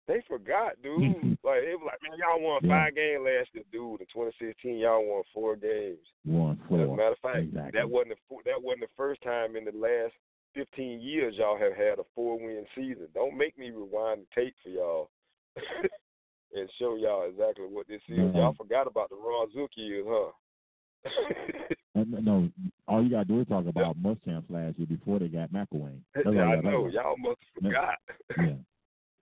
They 0.07 0.21
forgot, 0.27 0.81
dude. 0.81 1.37
like 1.43 1.63
it 1.67 1.75
was 1.77 1.83
like, 1.91 1.99
man, 2.01 2.17
y'all 2.17 2.39
won 2.41 2.61
Yeah. 2.63 2.85
five 2.85 2.95
games 2.95 3.21
last 3.25 3.49
year, 3.53 3.63
dude. 3.71 3.99
In 4.01 4.07
2016, 4.07 4.77
y'all 4.77 5.05
won 5.05 5.23
four 5.33 5.55
games. 5.57 5.99
One 6.23 6.57
As 6.71 6.79
a 6.79 6.95
matter 6.95 7.11
of 7.11 7.19
fact, 7.19 7.37
Exactly. 7.39 7.71
that 7.79 7.89
wasn't 7.89 8.15
the, 8.29 8.35
that 8.45 8.61
wasn't 8.63 8.81
the 8.87 8.95
first 8.95 9.21
time 9.21 9.55
in 9.57 9.65
the 9.65 9.73
last 9.75 10.13
15 10.55 11.01
years 11.01 11.35
y'all 11.37 11.57
have 11.59 11.75
had 11.75 11.99
a 11.99 12.05
four 12.15 12.39
win 12.39 12.65
season. 12.73 13.07
Don't 13.13 13.37
make 13.37 13.57
me 13.59 13.69
rewind 13.69 14.21
the 14.21 14.41
tape 14.41 14.55
for 14.63 14.69
y'all 14.69 15.09
and 16.55 16.69
show 16.79 16.95
y'all 16.95 17.27
exactly 17.29 17.65
what 17.67 17.87
this 17.87 18.01
is. 18.07 18.17
Mhm. 18.17 18.33
Y'all 18.35 18.53
forgot 18.55 18.87
about 18.87 19.09
the 19.09 19.17
Ron 19.17 19.51
Zook 19.53 19.71
years, 19.75 20.05
huh? 20.07 20.31
No, 22.05 22.49
all 22.87 23.03
you 23.03 23.09
gotta 23.09 23.25
do 23.25 23.39
is 23.41 23.47
talk 23.47 23.65
about 23.65 24.01
Muschamps 24.01 24.49
last 24.49 24.77
year 24.77 24.87
before 24.87 25.19
they 25.19 25.27
got 25.27 25.51
McElwain. 25.51 25.99
That's 26.15 26.27
you 26.27 26.39
I 26.39 26.61
know 26.61 26.87
y'all 26.87 27.15
must 27.17 27.37
have 27.55 27.63
forgot. 27.63 27.95
Yeah. 28.37 28.53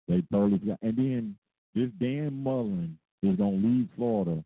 They 0.07 0.23
totally 0.31 0.59
forgot. 0.59 0.79
And 0.81 0.97
then 0.97 1.35
this 1.75 1.89
Dan 1.99 2.43
Mullen 2.43 2.97
is 3.23 3.35
gonna 3.37 3.51
lead 3.51 3.89
Florida 3.95 4.43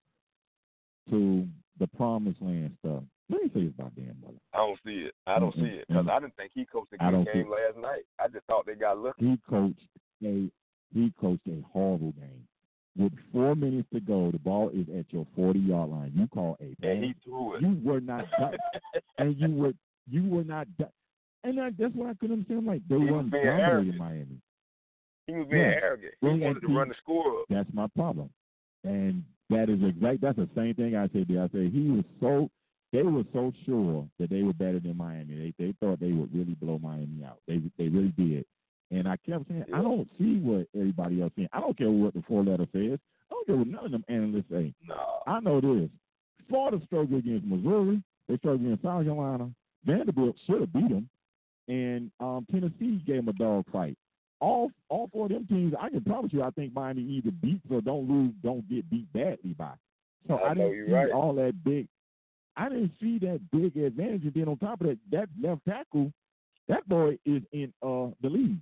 to 1.10 1.47
the 1.80 1.88
promised 1.88 2.41
land 2.41 2.76
stuff. 2.80 3.04
Let 3.30 3.43
me 3.43 3.49
say 3.54 3.63
this 3.63 3.73
about 3.78 3.95
Dan 3.95 4.15
Mullen. 4.21 4.39
I 4.54 4.58
don't 4.58 4.80
see 4.86 5.06
it. 5.08 5.13
I 5.26 5.39
don't 5.39 5.56
Mm-mm. 5.56 5.62
see 5.62 5.76
it 5.78 5.86
because 5.88 6.08
I 6.12 6.19
didn't 6.19 6.36
think 6.36 6.52
he 6.54 6.65
coached 6.65 6.93
a 6.93 6.97
good 6.97 7.26
game 7.34 7.49
last 7.49 7.78
night. 7.82 8.04
I 8.19 8.28
just 8.28 8.45
thought 8.45 8.65
they 8.65 8.76
got 8.76 8.97
lucky. 8.97 9.26
He 9.26 9.39
coached 9.49 9.88
a 10.23 10.49
he 10.93 11.13
coached 11.19 11.47
a 11.47 11.63
horrible 11.71 12.12
game. 12.12 12.47
With 12.97 13.13
four 13.32 13.56
minutes 13.56 13.88
to 13.93 13.99
go, 13.99 14.29
the 14.32 14.38
ball 14.38 14.69
is 14.69 14.86
at 14.97 15.06
your 15.12 15.25
forty 15.36 15.60
yard 15.60 15.89
line. 15.89 16.12
You 16.15 16.27
call 16.27 16.58
a 16.62 16.75
And 16.88 17.03
he 17.03 17.15
threw 17.23 17.56
it. 17.56 17.62
You 17.62 17.79
were 17.84 17.99
not 17.99 18.25
done. 18.39 18.56
and 19.17 19.36
you 19.39 19.49
were 19.49 19.73
you 20.10 20.29
were 20.29 20.43
not 20.43 20.67
done. 20.77 20.89
And 21.43 21.60
I, 21.60 21.71
that's 21.77 21.93
what 21.95 22.10
I 22.10 22.13
couldn't 22.13 22.34
understand. 22.47 22.65
Like 22.67 22.82
they 22.88 22.95
He 22.99 23.06
weren't 23.06 23.32
dominating. 23.32 23.97
Miami. 23.97 24.38
he 25.27 25.34
was 25.34 25.47
being 25.49 25.62
Yeah. 25.63 25.79
arrogant. 25.82 26.13
He 26.21 26.27
Well, 26.27 26.38
wanted 26.38 26.60
to 26.62 26.67
and 26.67 26.75
run 26.75 26.89
the 26.89 26.95
score 27.01 27.39
up. 27.39 27.45
That's 27.49 27.69
my 27.73 27.88
problem. 27.95 28.29
And 28.84 29.23
that 29.49 29.69
is 29.69 29.82
exact. 29.84 30.21
That's 30.21 30.38
the 30.38 30.49
same 30.56 30.75
thing 30.75 30.95
I 30.95 31.08
said. 31.10 31.25
There. 31.27 31.41
I 31.43 31.47
said 31.49 31.71
he 31.73 31.89
was 31.89 32.06
so. 32.21 32.49
They 32.91 33.01
were 33.01 33.23
so 33.34 33.51
sure 33.65 34.08
that 34.19 34.29
they 34.29 34.43
were 34.43 34.53
better 34.53 34.79
than 34.79 34.95
Miami. 34.97 35.51
They 35.58 35.65
they 35.65 35.73
thought 35.79 35.99
they 35.99 36.12
would 36.12 36.32
really 36.34 36.53
blow 36.53 36.77
Miami 36.77 37.23
out. 37.25 37.39
They 37.47 37.60
they 37.79 37.88
really 37.88 38.13
did. 38.15 38.45
And 38.91 39.08
I 39.08 39.17
kept 39.17 39.48
saying, 39.48 39.65
I 39.74 39.82
don't 39.82 40.08
see 40.17 40.39
what 40.39 40.67
everybody 40.76 41.22
else 41.22 41.32
saying. 41.36 41.50
I 41.52 41.60
don't 41.60 41.78
care 41.78 41.89
what 41.89 42.13
the 42.13 42.24
four 42.28 42.43
letter 42.43 42.67
says. 42.72 43.00
I 43.32 43.34
don't 43.34 43.48
care 43.48 43.56
what 43.56 43.67
none 43.67 43.86
of 43.86 43.91
them 43.91 44.06
analysts 44.08 44.50
say. 44.52 44.74
No. 44.88 45.24
I 45.26 45.39
know 45.39 45.60
this. 45.60 45.89
Florida 46.50 46.80
struggled 46.86 47.19
against 47.19 47.46
Missouri. 47.46 48.04
They 48.28 48.38
struggled 48.38 48.62
against 48.62 48.84
South 48.84 49.04
Carolina. 49.04 49.50
Vanderbilt 49.86 50.36
should 50.46 50.62
have 50.62 50.74
beat 50.74 50.89
them. 50.89 51.10
And 51.67 52.12
um, 52.19 52.46
Tennessee 52.52 53.02
gave 53.06 53.26
them 53.26 53.30
a 53.30 53.34
dog 53.34 53.65
fight. 53.72 53.98
All 54.39 54.69
all 54.89 55.10
four 55.13 55.28
of 55.28 55.32
them 55.32 55.48
teams, 55.48 55.74
I 55.80 55.89
can 55.89 56.04
promise 56.04 56.34
you, 56.34 56.43
I 56.43 56.50
think 56.52 56.74
Miami 56.74 57.02
either 57.02 57.32
beats 57.32 57.65
or 57.72 57.80
don't 57.80 58.10
lose, 58.10 58.34
don't 58.43 58.67
get 58.69 58.89
beat 58.89 59.12
badly 59.13 59.54
by. 59.58 59.72
So 60.28 60.36
I 60.36 60.52
I, 60.52 60.54
didn't 60.54 60.88
see 60.88 60.91
right. 60.91 61.12
all 61.12 61.34
that 61.36 61.63
big. 61.63 61.88
I 62.58 62.67
didn't 62.69 62.91
see 63.00 63.19
that 63.19 63.39
big 63.52 63.78
advantage. 63.78 64.24
And 64.24 64.34
then 64.34 64.50
on 64.50 64.58
top 64.58 64.82
of 64.82 64.88
that, 64.88 64.98
that 65.12 65.30
left 65.41 65.62
tackle, 65.65 66.12
that 66.67 66.88
boy 66.89 67.17
is 67.26 67.41
in 67.54 67.74
uh 67.82 68.12
the 68.22 68.30
league. 68.30 68.58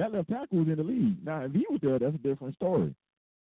That 0.00 0.12
left 0.14 0.30
tackle 0.30 0.58
was 0.60 0.68
in 0.68 0.76
the 0.76 0.82
league. 0.82 1.22
Now, 1.22 1.44
if 1.44 1.52
he 1.52 1.66
was 1.68 1.78
there, 1.82 1.98
that's 1.98 2.14
a 2.14 2.18
different 2.26 2.54
story. 2.54 2.94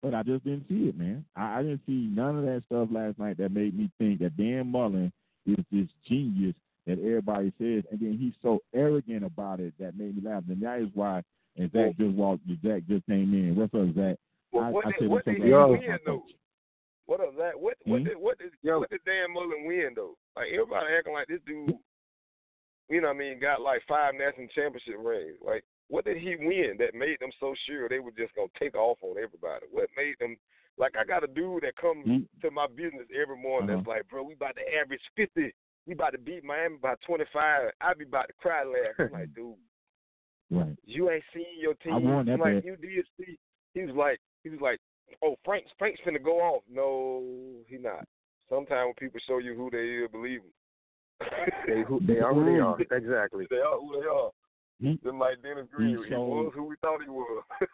But 0.02 0.14
I 0.14 0.24
just 0.24 0.46
didn't 0.46 0.66
see 0.70 0.88
it, 0.88 0.98
man. 0.98 1.26
I, 1.36 1.60
I 1.60 1.62
didn't 1.64 1.82
see 1.86 2.08
none 2.10 2.38
of 2.38 2.46
that 2.46 2.64
stuff 2.66 2.88
last 2.92 3.20
night 3.20 3.38
that 3.40 3.52
made 3.52 3.78
me 3.78 3.92
think 3.98 4.20
that 4.20 4.38
Dan 4.38 4.72
Mullen 4.72 5.12
is 5.46 5.58
this 5.70 5.88
genius 6.08 6.56
that 6.88 6.98
everybody 7.00 7.52
says, 7.58 7.84
and 7.92 8.00
then 8.00 8.18
he's 8.18 8.36
so 8.42 8.60
arrogant 8.74 9.26
about 9.26 9.60
it 9.60 9.74
that 9.82 9.98
made 9.98 10.16
me 10.16 10.30
laugh. 10.30 10.44
And 10.48 10.62
that 10.62 10.80
is 10.80 10.88
why. 10.94 11.24
And 11.58 11.70
Zach 11.74 11.98
just 11.98 12.16
walked. 12.16 12.44
Zach 12.66 12.84
just 12.88 13.06
came 13.06 13.34
in. 13.34 13.56
What's 13.56 13.74
up, 13.74 13.94
Zach? 13.94 14.16
Well, 14.54 14.64
I, 14.64 14.70
what 14.70 14.86
I 14.86 14.92
did, 14.92 15.00
said 15.00 15.10
what 15.10 15.24
it's 15.28 15.38
did 15.38 15.44
he 15.44 15.50
Yo. 15.50 15.72
win 15.72 16.00
though? 16.06 16.24
What 17.06 17.20
of 17.20 17.36
that? 17.36 17.60
What 17.60 17.76
what 17.84 18.00
Hmm? 18.00 18.08
did 18.08 18.18
what 18.18 18.38
did 18.40 18.52
Yo. 18.62 18.80
what 18.80 18.90
did 18.90 19.04
Dan 19.06 19.34
Mullen 19.34 19.66
win 19.66 19.92
though? 19.96 20.16
Like 20.36 20.48
everybody 20.54 20.88
acting 20.98 21.14
like 21.14 21.28
this 21.28 21.42
dude, 21.46 21.76
you 22.90 23.02
know 23.02 23.08
what 23.08 23.16
I 23.16 23.20
mean, 23.20 23.40
got 23.42 23.62
like 23.62 23.82
five 23.88 24.14
national 24.16 24.48
championship 24.56 24.96
rings. 25.04 25.36
Like 25.46 25.64
what 25.88 26.06
did 26.06 26.18
he 26.18 26.36
win 26.36 26.76
that 26.80 26.96
made 26.96 27.18
them 27.20 27.30
so 27.40 27.54
sure 27.68 27.88
they 27.90 28.00
were 28.00 28.12
just 28.18 28.34
gonna 28.36 28.48
take 28.60 28.76
off 28.76 28.98
on 29.02 29.18
everybody? 29.22 29.66
What 29.72 29.90
made 29.96 30.16
them 30.20 30.36
like 30.78 30.96
I 31.00 31.06
got 31.06 31.24
a 31.24 31.28
dude 31.28 31.64
that 31.64 31.76
comes 31.78 32.06
He- 32.06 32.28
to 32.42 32.52
my 32.52 32.68
business 32.68 33.08
every 33.14 33.38
morning 33.38 33.70
Uh-huh. 33.70 33.78
that's 33.80 33.88
like, 33.88 34.10
bro, 34.10 34.24
we 34.24 34.34
about 34.34 34.56
to 34.58 34.76
average 34.76 35.02
fifty. 35.16 35.54
We 35.88 35.94
about 35.94 36.12
to 36.14 36.18
beat 36.18 36.44
Miami 36.44 36.78
by 36.82 36.96
twenty 37.06 37.26
five. 37.32 37.72
I 37.80 37.94
be 37.94 38.06
about 38.06 38.28
to 38.28 38.34
cry 38.34 38.64
laugh. 38.64 38.96
I'm 39.00 39.12
like, 39.12 39.34
dude, 39.36 39.56
Right. 40.52 40.76
you 40.86 41.10
ain't 41.10 41.24
seen 41.34 41.46
your 41.60 41.74
team. 41.76 41.94
I 41.94 41.98
won 41.98 42.26
that 42.28 42.40
like 42.40 42.56
bet. 42.56 42.66
you 42.66 42.76
did 42.78 43.06
see. 43.18 43.38
He 43.74 43.82
was 43.86 43.96
like, 43.96 44.20
he 44.44 44.50
was 44.50 44.62
like, 44.62 44.80
oh, 45.24 45.36
Frank's 45.46 45.72
Frank's 45.78 46.02
finna 46.06 46.22
go 46.24 46.40
off. 46.40 46.64
No, 46.70 47.24
he 47.68 47.78
not. 47.78 48.06
Sometimes 48.50 48.88
when 48.88 48.94
people 48.96 49.20
show 49.28 49.38
you 49.40 49.56
who 49.56 49.70
they 49.72 50.04
is, 50.06 50.12
believe 50.12 50.42
them. 50.42 50.52
They 51.68 51.82
who 51.88 52.00
they 52.08 52.20
are 52.20 52.34
who 52.34 52.46
they 52.46 52.60
are. 52.60 52.80
Exactly. 52.80 53.48
they 53.50 53.58
are 53.58 53.80
who 53.80 54.00
they 54.00 54.08
are. 54.08 54.32
He 54.82 55.00
Just 55.04 55.16
like 55.16 55.42
Dennis 55.42 55.68
Green, 55.74 55.98
he, 55.98 56.10
showed- 56.10 56.28
was 56.28 56.52
who 56.56 56.64
we 56.66 56.76
thought 56.82 57.02
he 57.02 57.10
was. 57.10 57.44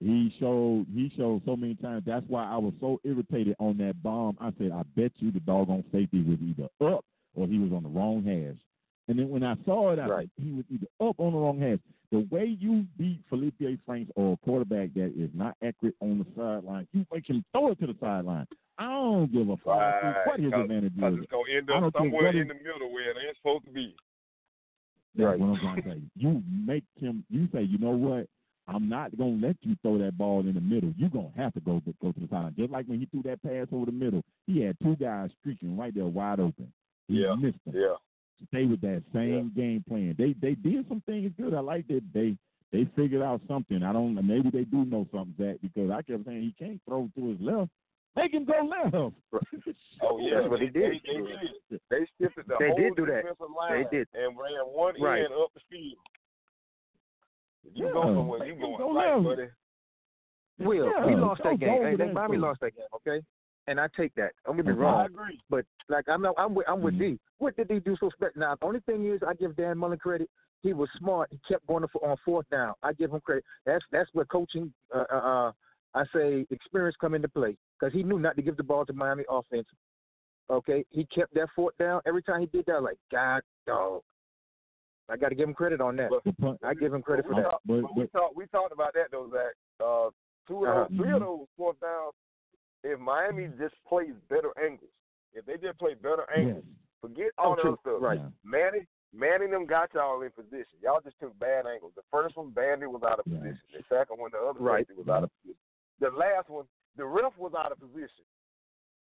he 0.00 0.34
showed 0.38 0.86
he 0.94 1.10
showed 1.16 1.42
so 1.44 1.56
many 1.56 1.74
times. 1.74 2.04
That's 2.06 2.24
why 2.28 2.44
I 2.44 2.56
was 2.56 2.72
so 2.80 3.00
irritated 3.04 3.56
on 3.58 3.76
that 3.78 4.02
bomb. 4.02 4.36
I 4.40 4.52
said, 4.58 4.72
I 4.72 4.82
bet 4.96 5.12
you 5.16 5.30
the 5.30 5.40
doggone 5.40 5.84
safety 5.92 6.22
was 6.22 6.38
either 6.40 6.68
up 6.94 7.04
or 7.34 7.46
he 7.46 7.58
was 7.58 7.72
on 7.72 7.82
the 7.82 7.88
wrong 7.88 8.22
hash. 8.24 8.60
And 9.08 9.18
then 9.18 9.28
when 9.28 9.42
I 9.44 9.54
saw 9.64 9.90
it, 9.92 9.98
I 9.98 10.06
Right. 10.06 10.30
he 10.42 10.52
was 10.52 10.64
either 10.70 10.86
up 11.00 11.16
on 11.18 11.32
the 11.32 11.38
wrong 11.38 11.58
hash. 11.60 11.78
The 12.12 12.26
way 12.30 12.56
you 12.60 12.86
beat 12.96 13.20
Feleipe 13.30 13.60
A. 13.62 13.76
Franks 13.84 14.10
or 14.14 14.34
a 14.34 14.36
quarterback 14.38 14.94
that 14.94 15.12
is 15.16 15.30
not 15.34 15.56
accurate 15.64 15.96
on 16.00 16.18
the 16.20 16.26
sideline, 16.36 16.86
you 16.92 17.04
make 17.12 17.28
him 17.28 17.44
throw 17.52 17.72
it 17.72 17.80
to 17.80 17.86
the 17.88 17.96
sideline. 18.00 18.46
I 18.78 18.84
don't 18.86 19.32
give 19.32 19.48
a 19.48 19.56
fuck 19.58 19.66
Right, 19.76 20.26
what 20.26 20.40
his 20.40 20.52
advantage 20.52 20.92
is. 20.96 21.18
it's 21.18 21.30
gonna 21.30 21.52
end 21.56 21.70
up 21.70 21.92
somewhere 21.96 22.28
in 22.28 22.48
the 22.48 22.54
middle 22.54 22.92
where 22.92 23.10
it 23.10 23.16
ain't 23.26 23.36
supposed 23.36 23.64
to 23.66 23.70
be. 23.72 23.94
That's 25.16 25.26
Right. 25.26 25.38
what 25.38 25.46
I'm 25.50 25.56
trying 25.60 25.82
to 25.82 25.90
say. 25.90 26.00
You 26.16 26.42
make 26.50 26.84
him. 26.98 27.24
You 27.30 27.48
say, 27.52 27.62
you 27.62 27.78
know 27.78 27.96
what? 27.96 28.26
I'm 28.66 28.88
not 28.88 29.16
gonna 29.18 29.36
let 29.46 29.56
you 29.62 29.76
throw 29.82 29.98
that 29.98 30.16
ball 30.16 30.40
in 30.40 30.54
the 30.54 30.60
middle. 30.60 30.92
You're 30.96 31.10
gonna 31.10 31.30
have 31.36 31.52
to 31.54 31.60
go 31.60 31.82
go 32.00 32.12
to 32.12 32.20
the 32.20 32.26
sideline. 32.28 32.54
Just 32.56 32.70
like 32.72 32.86
when 32.86 32.98
he 32.98 33.06
threw 33.06 33.22
that 33.24 33.42
pass 33.42 33.66
over 33.72 33.86
the 33.86 33.92
middle, 33.92 34.22
he 34.46 34.60
had 34.60 34.76
two 34.82 34.96
guys 34.96 35.30
streaking 35.40 35.76
right 35.76 35.94
there 35.94 36.06
wide 36.06 36.40
open. 36.40 36.72
He 37.08 37.22
Yeah. 37.22 37.34
missed 37.34 37.62
them. 37.66 37.74
Yeah. 37.76 37.96
Stay 38.48 38.64
with 38.64 38.80
that 38.80 39.02
same 39.12 39.50
game 39.54 39.84
plan. 39.86 40.14
They 40.18 40.32
they 40.32 40.54
did 40.54 40.88
some 40.88 41.02
things 41.02 41.32
good. 41.36 41.52
I 41.54 41.60
like 41.60 41.86
that 41.88 42.02
they 42.12 42.36
they 42.72 42.86
figured 42.96 43.22
out 43.22 43.40
something. 43.46 43.82
I 43.82 43.92
don't. 43.92 44.14
Maybe 44.26 44.50
they 44.50 44.64
do 44.64 44.84
know 44.86 45.06
something, 45.12 45.34
Zach, 45.38 45.60
because 45.60 45.90
I 45.90 46.02
kept 46.02 46.24
saying 46.24 46.42
he 46.42 46.52
can't 46.58 46.80
throw 46.88 47.08
to 47.16 47.28
his 47.28 47.40
left. 47.40 47.70
Make 48.16 48.32
him 48.32 48.44
go 48.44 48.52
left. 48.64 48.94
Oh 50.02 50.18
yeah, 50.18 50.40
That's 50.40 50.48
what 50.50 50.58
they, 50.60 50.66
he 50.66 50.70
did. 50.70 50.92
They, 50.92 51.00
they 51.06 51.22
did. 51.70 51.80
They 51.90 51.98
shifted 52.20 52.44
the 52.46 52.56
They 52.58 52.68
whole 52.68 52.76
did 52.76 52.96
do 52.96 53.06
that. 53.06 53.22
defensive 53.22 53.46
line 53.56 53.86
did. 53.90 54.06
and 54.12 54.36
ran 54.36 54.60
one 54.66 54.94
Right. 55.00 55.24
end 55.24 55.32
up 55.32 55.50
the 55.54 55.60
field. 55.70 55.96
If 57.64 57.76
you 57.76 57.86
Yeah. 57.86 57.92
go 57.92 58.02
somewhere, 58.04 58.44
you 58.44 58.54
Make 58.54 58.62
him 58.64 58.76
going 58.76 58.78
go 58.78 58.94
right, 58.94 59.14
left. 59.16 59.24
buddy. 59.24 59.48
Will 60.58 60.86
Yeah, 60.90 61.06
we 61.06 61.14
lost 61.16 61.42
that 61.44 61.58
game? 61.58 61.70
over 61.70 61.88
Hey, 61.90 61.96
that 61.96 62.12
Miami 62.12 62.36
lost 62.36 62.60
that 62.60 62.74
game. 62.76 62.84
Okay, 62.94 63.22
and 63.66 63.80
I 63.80 63.88
take 63.96 64.14
that. 64.14 64.32
Don't 64.44 64.56
get 64.56 64.66
me 64.66 64.72
Okay. 64.72 64.80
wrong. 64.80 65.00
I 65.00 65.04
agree. 65.06 65.40
But 65.48 65.64
like 65.88 66.08
I'm 66.08 66.22
not, 66.22 66.34
I'm 66.36 66.54
with 66.54 66.68
I'm 66.68 66.82
with 66.82 66.94
Mhm. 66.94 66.98
D. 67.16 67.20
What 67.38 67.56
did 67.56 67.70
he 67.70 67.80
do 67.80 67.96
so 67.96 68.10
special? 68.10 68.38
Now 68.40 68.54
the 68.56 68.66
only 68.66 68.80
thing 68.80 69.06
is 69.06 69.22
I 69.22 69.34
give 69.34 69.56
Dan 69.56 69.78
Mullen 69.78 69.98
credit. 69.98 70.28
He 70.62 70.72
was 70.74 70.90
smart. 70.92 71.30
He 71.32 71.38
kept 71.48 71.66
going 71.66 71.86
for 71.88 72.04
on 72.06 72.16
fourth 72.18 72.48
down. 72.50 72.74
I 72.82 72.92
give 72.92 73.12
him 73.12 73.20
credit. 73.20 73.44
That's 73.64 73.84
that's 73.90 74.12
where 74.12 74.24
coaching. 74.26 74.72
Uh, 74.92 75.04
uh, 75.10 75.16
uh, 75.16 75.52
I 75.96 76.04
say 76.12 76.46
experience 76.50 76.96
come 77.00 77.14
into 77.14 77.28
play 77.28 77.56
because 77.84 77.96
he 77.96 78.02
knew 78.02 78.18
not 78.18 78.36
to 78.36 78.42
give 78.42 78.56
the 78.56 78.62
ball 78.62 78.86
to 78.86 78.92
Miami 78.92 79.24
offense. 79.28 79.66
Okay, 80.50 80.84
he 80.90 81.04
kept 81.06 81.34
that 81.34 81.48
fourth 81.56 81.76
down 81.78 82.00
every 82.06 82.22
time 82.22 82.40
he 82.40 82.46
did 82.46 82.64
that. 82.66 82.82
Like 82.82 82.98
God, 83.10 83.42
dog. 83.66 84.02
I 85.08 85.16
got 85.18 85.28
to 85.30 85.34
give 85.34 85.46
him 85.48 85.54
credit 85.54 85.80
on 85.82 85.96
that. 85.96 86.10
Punt- 86.40 86.60
I 86.62 86.72
give 86.74 86.92
him 86.94 87.02
credit 87.02 87.26
for 87.26 87.34
that. 87.34 87.42
Talk, 87.42 87.60
But- 87.66 87.82
but 87.82 87.96
we 87.96 88.06
talked 88.08 88.36
we 88.36 88.46
talked 88.46 88.72
about 88.72 88.94
that 88.94 89.10
though, 89.10 89.28
Zach. 89.30 89.52
Uh, 89.80 90.10
two 90.48 90.64
of 90.64 90.76
Uh-huh. 90.76 90.86
three 90.96 91.12
of 91.12 91.20
those 91.20 91.46
fourth 91.56 91.78
downs. 91.80 92.14
If 92.82 92.98
Miami 93.00 93.48
just 93.58 93.74
plays 93.86 94.14
better 94.28 94.52
angles, 94.62 94.90
if 95.34 95.44
they 95.46 95.56
just 95.58 95.78
play 95.78 95.94
better 95.94 96.24
angles, 96.30 96.64
Yes. 96.66 96.74
forget 97.00 97.32
all 97.38 97.52
Oh, 97.58 97.62
true. 97.62 97.78
stuff. 97.80 98.00
Right. 98.02 98.18
Yeah. 98.18 98.28
Manny, 98.44 98.86
Manny 99.12 99.46
them 99.46 99.64
got 99.66 99.92
y'all 99.94 100.20
in 100.22 100.30
position. 100.32 100.78
Y'all 100.82 101.00
just 101.00 101.18
took 101.20 101.38
bad 101.38 101.66
angles. 101.66 101.92
The 101.94 102.02
first 102.10 102.36
one, 102.36 102.50
Bandy 102.50 102.86
was 102.86 103.02
out 103.02 103.18
of 103.20 103.26
Yeah. 103.26 103.38
position. 103.38 103.62
The 103.72 103.82
second 103.88 104.18
one, 104.18 104.30
the 104.32 104.38
other 104.40 104.60
Right. 104.60 104.86
safety 104.86 105.00
was 105.00 105.08
out 105.08 105.24
of 105.24 105.30
position. 105.40 105.60
The 106.00 106.10
last 106.10 106.48
one, 106.50 106.66
the 106.96 107.04
ref 107.06 107.32
was 107.38 107.52
out 107.58 107.72
of 107.72 107.78
position. 107.80 108.24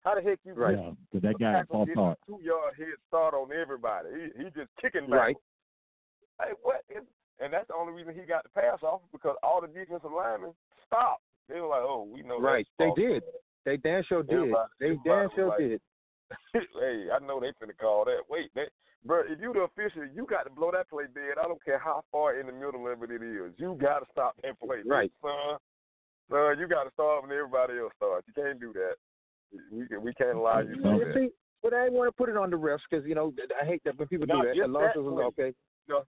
How 0.03 0.15
the 0.15 0.21
heck 0.21 0.39
you 0.43 0.53
Right. 0.53 0.77
Yeah, 0.77 0.91
because 1.11 1.21
that 1.23 1.39
guy 1.39 1.53
tackle 1.53 1.85
false 1.85 1.89
start. 1.93 2.17
two 2.27 2.39
yard 2.43 2.73
head 2.77 2.97
start 3.07 3.33
on 3.33 3.51
everybody? 3.53 4.09
He 4.35 4.43
he 4.43 4.49
just 4.51 4.69
kicking 4.81 5.09
back. 5.09 5.19
Right. 5.19 5.35
Hey, 6.41 6.51
what? 6.61 6.81
Is, 6.89 7.03
and 7.39 7.53
that's 7.53 7.67
the 7.67 7.75
only 7.75 7.93
reason 7.93 8.13
he 8.13 8.25
got 8.27 8.43
the 8.43 8.49
pass 8.49 8.79
off 8.83 9.01
because 9.11 9.35
all 9.43 9.61
the 9.61 9.67
defensive 9.67 10.11
linemen 10.11 10.51
stopped. 10.85 11.23
They 11.47 11.59
were 11.61 11.67
like, 11.67 11.83
"Oh, 11.83 12.07
we 12.11 12.21
know." 12.23 12.39
Right. 12.39 12.67
They 12.79 12.91
did. 12.95 13.23
They 13.65 13.77
damn 13.77 14.03
sure 14.03 14.23
did. 14.23 14.33
Everybody- 14.35 14.69
They 14.79 14.85
everybody 14.87 15.09
damn 15.09 15.29
sure 15.35 15.47
like- 15.49 15.57
did. 15.59 15.81
hey, 16.53 17.07
I 17.13 17.19
know 17.25 17.39
they 17.39 17.51
finna 17.61 17.77
call 17.79 18.05
that. 18.05 18.21
Wait, 18.29 18.49
that, 18.55 18.69
bro, 19.05 19.21
if 19.27 19.39
you 19.39 19.53
the 19.53 19.61
official, 19.61 20.03
you 20.13 20.25
got 20.25 20.43
to 20.43 20.49
blow 20.49 20.71
that 20.71 20.89
play 20.89 21.05
dead. 21.13 21.37
I 21.39 21.47
don't 21.47 21.63
care 21.63 21.77
how 21.79 22.03
far 22.11 22.39
in 22.39 22.47
the 22.47 22.53
middle 22.53 22.87
of 22.91 23.03
it 23.03 23.11
it 23.11 23.21
is. 23.21 23.53
You 23.57 23.77
got 23.79 23.99
to 23.99 24.05
stop 24.11 24.35
that 24.43 24.59
play, 24.59 24.77
Right. 24.85 25.11
son. 25.21 25.57
Son, 26.33 26.57
you 26.57 26.67
got 26.67 26.85
to 26.85 26.91
start 26.93 27.21
when 27.21 27.31
everybody 27.31 27.77
else 27.77 27.93
starts. 27.95 28.25
You 28.27 28.33
can't 28.33 28.59
do 28.59 28.73
that. 28.73 28.95
We 29.71 29.85
can, 29.87 30.01
we 30.01 30.13
can't 30.15 30.35
allow 30.35 30.61
you 30.61 30.69
to 30.69 30.75
do 30.75 30.81
that. 30.81 31.13
see, 31.15 31.29
but 31.61 31.75
I 31.75 31.89
want 31.89 32.07
to 32.07 32.11
put 32.11 32.27
it 32.27 32.37
on 32.37 32.49
the 32.49 32.57
refs 32.57 32.79
because 32.89 33.05
you 33.05 33.13
know 33.13 33.31
I 33.61 33.65
hate 33.65 33.83
that 33.85 33.99
when 33.99 34.07
people 34.07 34.25
Not 34.25 34.41
do 34.41 34.47
that. 34.49 34.95
that 34.95 35.01
was 35.01 35.33
okay. 35.37 35.53
No. 35.87 36.03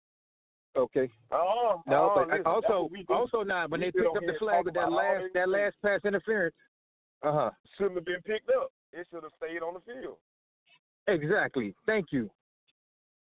Okay. 0.76 1.10
Oh, 1.30 1.82
No, 1.87 2.10
oh, 2.10 2.12
but 2.16 2.28
listen, 2.28 2.46
also 2.46 2.90
also 3.10 3.42
now 3.42 3.66
when 3.68 3.80
We 3.80 3.87
they 3.87 3.92
picked 3.92 4.16
up 4.16 4.22
the 4.26 4.34
flag 4.38 4.64
with 4.64 4.74
that 4.74 4.90
last 4.90 5.24
that 5.34 5.48
last 5.48 5.76
pass 5.82 6.00
interference. 6.04 6.54
Uh 7.22 7.32
huh. 7.32 7.50
shouldn't 7.76 7.96
have 7.96 8.06
been 8.06 8.22
picked 8.26 8.48
up. 8.48 8.72
It 8.92 9.06
should 9.10 9.22
have 9.22 9.32
stayed 9.37 9.62
on 9.62 9.74
the 9.74 9.80
field. 9.80 10.16
Exactly. 11.06 11.74
Thank 11.87 12.06
you. 12.10 12.30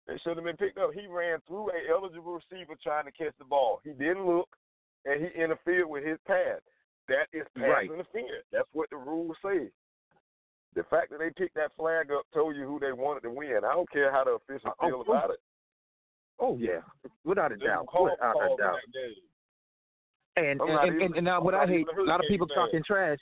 It 0.07 0.21
should 0.23 0.37
have 0.37 0.45
been 0.45 0.57
picked 0.57 0.77
up. 0.77 0.91
He 0.93 1.05
ran 1.07 1.39
through 1.47 1.69
a 1.69 1.91
eligible 1.91 2.39
receiver 2.39 2.75
trying 2.81 3.05
to 3.05 3.11
catch 3.11 3.33
the 3.39 3.45
ball. 3.45 3.81
He 3.83 3.91
didn't 3.91 4.25
look, 4.25 4.49
and 5.05 5.21
he 5.21 5.41
interfered 5.41 5.87
with 5.87 6.05
his 6.05 6.17
pass. 6.25 6.59
That 7.07 7.27
is 7.33 7.43
pass 7.55 7.67
Right. 7.67 7.91
interference. 7.91 8.45
That's 8.51 8.67
what 8.73 8.89
the 8.89 8.97
rules 8.97 9.35
say. 9.43 9.69
The 10.75 10.83
fact 10.85 11.11
that 11.11 11.19
they 11.19 11.29
picked 11.37 11.55
that 11.55 11.71
flag 11.77 12.11
up 12.11 12.25
told 12.33 12.55
you 12.55 12.65
who 12.65 12.79
they 12.79 12.93
wanted 12.93 13.21
to 13.23 13.29
win. 13.31 13.61
I 13.63 13.73
don't 13.73 13.89
care 13.91 14.11
how 14.11 14.23
the 14.23 14.31
officials 14.31 14.73
uh, 14.79 14.85
Oh, 14.85 14.87
feel 14.87 15.03
oh, 15.07 15.11
about 15.11 15.29
it. 15.31 15.39
Oh 16.39 16.57
yeah, 16.57 16.81
without 17.23 17.51
a 17.51 17.55
There's 17.57 17.69
doubt. 17.69 17.85
call 17.87 18.05
Without 18.05 18.33
calls 18.33 18.59
a 18.59 18.63
doubt. 18.63 18.79
And 20.35 20.59
and, 20.61 20.61
and, 20.61 20.95
even- 21.01 21.15
and 21.17 21.25
now 21.25 21.41
what 21.41 21.53
I'm 21.53 21.69
hate, 21.69 21.85
a 21.87 22.01
lot 22.01 22.19
of 22.19 22.25
Hurricane 22.25 22.29
people 22.29 22.47
fan. 22.47 22.55
talking 22.57 22.83
trash. 22.85 23.19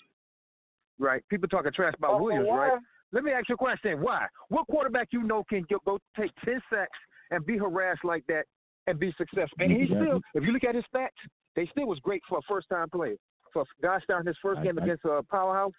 Right. 0.98 1.24
People 1.30 1.50
talking 1.50 1.72
trash 1.74 1.94
about 1.98 2.14
Oh, 2.14 2.24
Williams. 2.24 2.48
why? 2.48 2.70
Right. 2.70 2.80
Let 3.12 3.24
me 3.26 3.32
ask 3.34 3.50
you 3.50 3.56
a 3.56 3.58
question. 3.58 4.02
Why? 4.02 4.28
What 4.48 4.68
quarterback 4.68 5.10
you 5.12 5.24
know 5.24 5.44
can 5.50 5.66
go, 5.70 5.80
go 5.86 6.00
take 6.18 6.32
ten 6.46 6.62
sacks 6.72 6.98
and 7.32 7.46
be 7.46 7.58
harassed 7.58 8.06
like 8.06 8.24
that 8.28 8.46
and 8.88 8.98
be 8.98 9.14
successful? 9.18 9.58
And 9.60 9.72
he 9.72 9.88
still, 9.88 10.22
if 10.36 10.44
you 10.46 10.54
look 10.54 10.64
at 10.64 10.76
his 10.76 10.86
stats, 10.94 11.10
they 11.58 11.66
still 11.72 11.88
was 11.88 12.00
great 12.00 12.22
for 12.30 12.38
a 12.38 12.42
first 12.48 12.70
time 12.70 12.90
player. 12.90 13.18
For 13.54 13.66
guy 13.82 14.00
starting 14.04 14.28
his 14.28 14.38
first 14.42 14.60
I- 14.60 14.64
game 14.64 14.80
I- 14.80 14.84
against 14.84 15.06
a 15.06 15.24
powerhouse, 15.24 15.74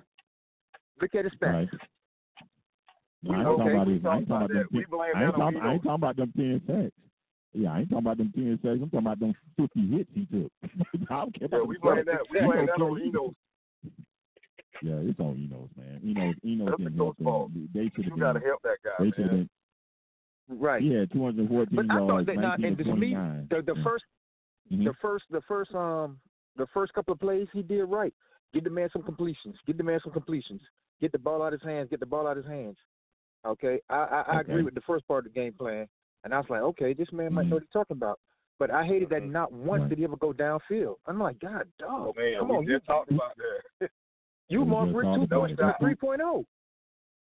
Look 1.01 1.14
at 1.14 1.25
his 1.25 1.33
stats. 1.35 1.53
Right. 1.53 1.68
No, 3.23 3.33
I 3.35 3.39
ain't 3.39 3.47
Okay, 3.47 3.57
talking 3.59 3.73
about 3.75 3.87
we 3.87 3.93
I 3.93 3.97
ain't 3.97 4.03
talking 4.05 4.37
about 4.37 4.49
them. 4.53 4.68
We 4.73 4.81
10 4.83 4.91
blame 4.91 5.11
I 5.16 5.25
ain't, 5.25 5.35
talking, 5.37 5.61
I 5.61 5.73
ain't 5.73 5.83
talking 5.83 5.95
about 5.95 6.16
them 6.16 6.33
ten 6.37 6.62
sacks. 6.66 6.93
Yeah, 7.55 7.73
I 7.73 7.79
ain't 7.81 7.89
talking 7.91 8.05
about 8.07 8.18
them 8.18 8.33
ten 8.35 8.59
sacks. 8.62 8.79
I'm 8.83 8.91
talking 8.91 8.99
about 8.99 9.18
them 9.20 9.35
fifty 9.57 9.89
hits 9.91 10.11
he 10.14 10.27
took. 10.27 10.53
I 11.11 11.14
don't 11.16 11.35
care 11.39 11.49
Yeah, 11.51 11.57
about 11.59 11.68
we 11.68 11.79
blame 11.79 12.05
that. 12.07 12.20
We 12.31 12.41
blame 12.41 12.66
that 12.66 12.81
on 12.81 12.99
either. 13.01 13.09
Eno. 13.18 13.35
Yeah, 14.83 15.09
it's 15.11 15.18
on 15.20 15.39
Enos, 15.39 15.70
man. 15.77 16.01
Enos, 16.05 16.35
Enos 16.45 16.77
didn't 16.77 16.97
help 16.97 17.16
them. 17.18 17.68
They 17.73 17.89
should 17.95 18.05
You 18.05 18.11
have 18.11 18.20
got 18.20 18.33
to 18.35 18.41
been. 18.41 18.49
help 18.49 18.62
that 18.62 18.79
guy, 18.85 18.91
They 19.05 19.11
should 19.12 19.20
have 19.25 19.31
been. 19.31 19.49
Right. 20.49 20.83
He 20.83 20.93
had 20.93 21.11
214 21.12 21.75
But 21.77 21.85
I 21.91 21.99
thought 21.99 22.07
yards, 22.09 22.27
that 22.27 22.37
19 22.37 22.66
and 22.66 22.77
to 22.79 22.85
to 22.85 22.97
me, 22.97 23.14
the 23.49 23.62
the 23.62 23.75
Yeah. 23.77 23.83
first 23.85 24.05
Mhm. 24.70 24.85
the 24.85 24.95
first 25.01 25.25
the 25.31 25.41
first 25.43 25.75
um 25.75 26.20
the 26.57 26.66
first 26.74 26.92
couple 26.92 27.12
of 27.12 27.20
plays 27.20 27.46
he 27.53 27.62
did 27.62 27.84
right. 27.84 28.14
Get 28.55 28.64
the 28.64 28.70
man 28.70 28.88
some 28.92 29.03
completions. 29.03 29.57
Get 29.66 29.78
the 29.78 29.84
man 29.84 30.00
some 30.03 30.12
completions. 30.12 30.61
Get 31.00 31.12
the 31.12 31.18
ball 31.18 31.42
out 31.42 31.53
of 31.55 31.61
his 31.61 31.68
hands. 31.68 31.88
Get 31.90 32.00
the 32.00 32.07
ball 32.07 32.26
out 32.26 32.36
of 32.36 32.44
his 32.44 32.53
hands. 32.53 32.76
Okay, 33.46 33.80
I 33.90 33.94
I, 33.94 34.24
I 34.36 34.40
agree 34.40 34.62
with 34.62 34.74
the 34.74 34.82
first 34.82 35.07
part 35.09 35.26
of 35.26 35.32
the 35.32 35.40
game 35.40 35.53
plan, 35.53 35.88
and 36.22 36.32
I 36.32 36.38
was 36.38 36.46
like, 36.48 36.62
okay, 36.62 36.92
this 36.92 37.11
man 37.12 37.32
might 37.32 37.46
Mhm. 37.46 37.48
know 37.48 37.57
what 37.57 37.62
he's 37.64 37.70
talking 37.72 37.96
about. 37.96 38.20
But 38.59 38.70
I 38.70 38.84
hated 38.84 39.09
that 39.09 39.22
Mhm. 39.22 39.30
not 39.32 39.53
once 39.53 39.80
Right. 39.80 39.88
did 39.88 39.98
he 39.98 40.05
ever 40.05 40.16
go 40.16 40.32
downfield. 40.32 40.96
I'm 41.07 41.18
like, 41.18 41.40
God, 41.40 41.66
dog, 41.78 42.09
Oh, 42.09 42.12
man, 42.16 42.38
come 42.38 42.50
on, 42.53 42.64
you 42.64 42.74
just 42.74 42.86
talked 42.86 43.11
about 43.11 43.36
that. 43.36 43.62
you 44.48 44.64
Mark 44.64 44.90
Richt 44.94 45.03
talked 45.03 45.24
about 45.24 45.50
2.0, 45.50 45.70
it. 45.80 45.98
3.0. 45.98 46.44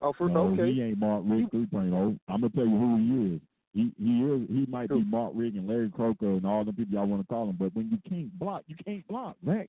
Oh, 0.01 0.13
for, 0.13 0.29
no, 0.29 0.47
okay. 0.53 0.71
he 0.71 0.81
ain't 0.81 0.99
Mark 0.99 1.23
Richt 1.25 1.51
3.0. 1.51 2.17
I'm 2.29 2.41
gonna 2.41 2.49
tell 2.51 2.65
you 2.65 2.77
who 2.77 2.97
he 2.97 3.35
is. 3.35 3.41
He 3.73 3.91
he 3.97 4.23
is 4.23 4.47
he 4.49 4.65
might 4.69 4.89
be 4.89 5.03
Mark 5.03 5.33
Richt 5.35 5.55
and 5.55 5.67
Larry 5.67 5.91
Coker 5.95 6.27
and 6.31 6.45
all 6.45 6.63
the 6.63 6.73
people 6.73 6.95
y'all 6.95 7.05
want 7.07 7.21
to 7.21 7.27
call 7.27 7.49
him, 7.49 7.57
but 7.59 7.75
when 7.75 7.89
you 7.89 7.97
can't 8.09 8.37
block, 8.39 8.63
you 8.67 8.75
can't 8.83 9.07
block, 9.07 9.35
man. 9.43 9.67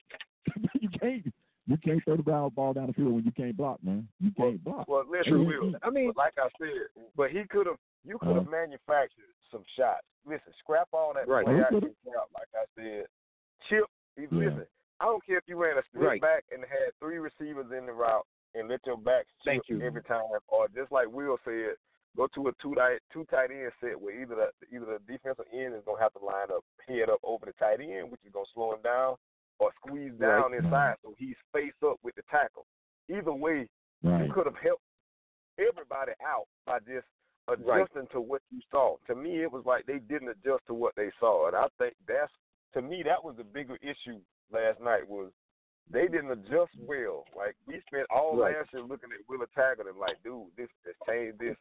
you 0.80 0.88
can't 1.00 1.26
you 1.66 1.76
can't 1.76 2.02
throw 2.04 2.16
the 2.16 2.22
ball 2.22 2.48
ball 2.50 2.72
down 2.72 2.86
the 2.86 2.92
field 2.94 3.12
when 3.12 3.24
you 3.24 3.32
can't 3.32 3.56
block, 3.56 3.82
man. 3.84 4.08
You 4.20 4.30
can't 4.32 4.62
block. 4.64 4.88
Well, 4.88 5.04
listen, 5.10 5.44
Will. 5.44 5.74
I 5.82 5.90
mean, 5.90 6.08
But 6.14 6.16
like 6.16 6.34
I 6.38 6.48
said, 6.58 7.02
but 7.16 7.30
he 7.30 7.44
could 7.50 7.66
have. 7.66 7.76
You 8.04 8.16
could 8.18 8.28
have 8.36 8.46
Uh-huh. 8.46 8.50
manufactured 8.50 9.28
some 9.50 9.64
shots. 9.76 10.06
Listen, 10.24 10.52
scrap 10.60 10.88
all 10.92 11.12
that 11.14 11.28
Right. 11.28 11.44
play 11.44 11.60
action 11.60 11.80
coulda. 11.80 11.94
crap. 12.04 12.28
Like 12.32 12.48
I 12.54 12.64
said, 12.74 13.06
chip. 13.68 13.84
You 14.16 14.28
Yeah. 14.30 14.38
Listen, 14.48 14.66
I 15.00 15.04
don't 15.04 15.22
care 15.26 15.36
if 15.36 15.44
you 15.48 15.56
ran 15.62 15.76
a 15.76 15.82
split 15.82 16.04
Right. 16.04 16.20
back 16.22 16.44
and 16.52 16.64
had 16.64 16.94
three 17.00 17.18
receivers 17.18 17.70
in 17.72 17.84
the 17.86 17.92
route 17.92 18.26
and 18.54 18.68
let 18.68 18.80
your 18.86 18.96
backs 18.96 19.28
chip 19.42 19.44
Thank 19.44 19.68
you. 19.68 19.82
every 19.82 20.02
time, 20.04 20.24
or 20.48 20.68
just 20.68 20.90
like 20.90 21.08
Will 21.08 21.38
said, 21.44 21.76
go 22.16 22.26
to 22.34 22.48
a 22.48 22.52
two 22.60 22.74
tight 22.74 22.98
two 23.12 23.24
tight 23.30 23.50
end 23.50 23.72
set 23.80 24.00
where 24.00 24.20
either 24.20 24.34
the 24.34 24.74
either 24.74 24.86
the 24.98 25.12
defensive 25.12 25.44
end 25.52 25.74
is 25.74 25.82
gonna 25.86 26.00
have 26.00 26.12
to 26.14 26.24
line 26.24 26.50
up 26.50 26.64
head 26.86 27.08
up 27.10 27.20
over 27.22 27.46
the 27.46 27.52
tight 27.52 27.80
end, 27.80 28.10
which 28.10 28.20
is 28.24 28.32
gonna 28.32 28.46
slow 28.54 28.74
him 28.74 28.82
down, 28.82 29.16
or 29.58 29.72
squeeze 29.74 30.12
down 30.18 30.52
Right. 30.52 30.64
inside 30.64 30.96
so 31.02 31.14
he's 31.18 31.36
face 31.52 31.74
up 31.86 31.98
with 32.02 32.14
the 32.16 32.22
tackle. 32.30 32.66
Either 33.08 33.32
way, 33.32 33.68
Right. 34.02 34.26
you 34.26 34.32
could 34.32 34.46
have 34.46 34.56
helped 34.56 34.82
everybody 35.58 36.12
out 36.24 36.46
by 36.66 36.78
just 36.80 37.06
adjusting 37.48 38.06
to 38.08 38.20
what 38.20 38.42
you 38.50 38.60
saw. 38.70 38.96
To 39.06 39.14
me, 39.14 39.42
it 39.42 39.50
was 39.50 39.64
like 39.64 39.86
they 39.86 39.98
didn't 39.98 40.28
adjust 40.28 40.66
to 40.66 40.74
what 40.74 40.94
they 40.96 41.10
saw, 41.18 41.48
and 41.48 41.56
I 41.56 41.66
think 41.78 41.94
that's 42.06 42.32
to 42.74 42.82
me 42.82 43.02
that 43.02 43.22
was 43.22 43.36
the 43.36 43.44
bigger 43.44 43.76
issue 43.80 44.20
last 44.50 44.80
night 44.80 45.08
was 45.08 45.32
they 45.90 46.06
didn't 46.06 46.30
adjust 46.30 46.72
well. 46.76 47.24
Like 47.34 47.56
we 47.66 47.80
spent 47.86 48.06
all 48.10 48.36
Right. 48.36 48.54
last 48.56 48.72
year 48.74 48.82
looking 48.82 49.10
at 49.12 49.26
Willie 49.28 49.46
Taggart 49.54 49.86
and 49.86 49.98
like, 49.98 50.22
dude, 50.22 50.54
this 50.56 50.68
let's 50.84 50.98
change 51.08 51.38
this, 51.38 51.56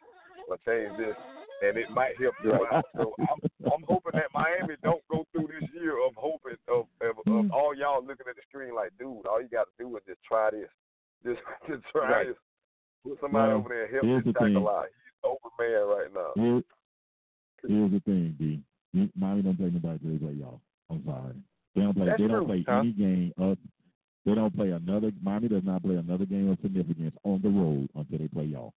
let's 0.50 0.64
change 0.66 0.92
this, 0.98 1.16
and 1.62 1.78
it 1.78 1.90
might 1.92 2.16
help 2.22 2.36
you 2.44 2.54
out. 2.54 2.86
So 2.96 3.14
I'm, 3.20 3.40
I'm 3.66 3.84
hoping 3.88 4.14
that 4.14 4.32
Miami 4.34 4.76
don't 4.84 5.04
go 5.10 5.26
through 5.32 5.48
this 5.48 5.70
year 5.74 5.98
of 6.06 6.14
hoping 6.16 6.58
of, 6.68 6.88
of, 7.02 7.18
of 7.20 7.26
mm. 7.26 7.52
all 7.52 7.76
y'all 7.76 8.02
looking 8.02 8.28
at 8.30 8.36
the 8.36 8.42
screen 8.50 8.76
like, 8.76 8.92
dude, 9.00 9.26
all 9.28 9.42
you 9.42 9.50
got 9.50 9.68
to 9.68 9.76
do 9.84 9.96
is 9.98 10.04
just 10.08 10.24
try 10.28 10.50
this, 10.52 10.70
just 11.26 11.42
just 11.68 11.84
try 11.92 12.10
Right. 12.10 12.28
this. 12.28 12.38
Put 13.04 13.20
somebody 13.22 13.50
Well, 13.50 13.58
over 13.58 13.70
there 13.70 13.86
and 13.86 13.94
help 13.94 14.24
this 14.26 14.34
the 14.34 14.40
tackle 14.40 14.70
out. 14.70 14.88
He's 14.90 15.22
over 15.24 15.50
man 15.60 15.84
right 15.88 16.12
now. 16.14 16.32
Here, 16.36 16.62
here's 17.68 17.92
the 17.92 18.00
thing, 18.02 18.36
D. 18.40 18.64
Miami 19.16 19.44
don't 19.44 19.58
play 19.58 19.70
nobody 19.70 20.00
they 20.04 20.18
play 20.18 20.34
y'all. 20.34 20.62
I'm 20.90 21.04
sorry. 21.06 21.36
They 21.76 21.82
don't 21.82 21.94
play. 21.94 22.06
That's 22.08 22.20
they 22.20 22.28
don't 22.28 22.38
true, 22.38 22.48
play 22.48 22.66
huh? 22.68 22.80
any 22.80 22.92
game. 22.92 23.34
Of, 23.38 23.58
they 24.26 24.34
don't 24.34 24.56
play 24.56 24.72
another. 24.72 25.12
Miami 25.22 25.48
does 25.48 25.64
not 25.64 25.84
play 25.84 25.96
another 25.96 26.26
game 26.26 26.50
of 26.50 26.58
significance 26.62 27.16
on 27.24 27.42
the 27.44 27.50
road 27.50 27.90
until 27.96 28.18
they 28.18 28.28
play 28.28 28.46
y'all. 28.46 28.74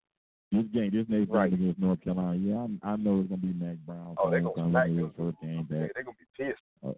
This 0.53 0.65
game, 0.75 0.91
this 0.93 1.07
next 1.09 1.31
Right. 1.31 1.51
game 1.51 1.61
against 1.63 1.79
North 1.81 2.01
Carolina, 2.03 2.37
yeah, 2.37 2.67
I, 2.83 2.93
I 2.93 2.97
know 2.97 3.21
it's 3.21 3.29
gonna 3.29 3.41
be 3.41 3.53
Mack 3.53 3.77
Brown. 3.87 4.17
Oh, 4.19 4.31
they 4.31 4.41
homecoming, 4.41 4.71
gonna 4.71 4.71
smack 4.71 4.87
them. 4.97 5.13
first 5.17 5.41
game 5.41 5.63
back. 5.65 5.91
they're 5.95 6.03
gonna 6.05 6.17
be 6.19 6.45
pissed. 6.45 6.63
Uh, 6.85 6.93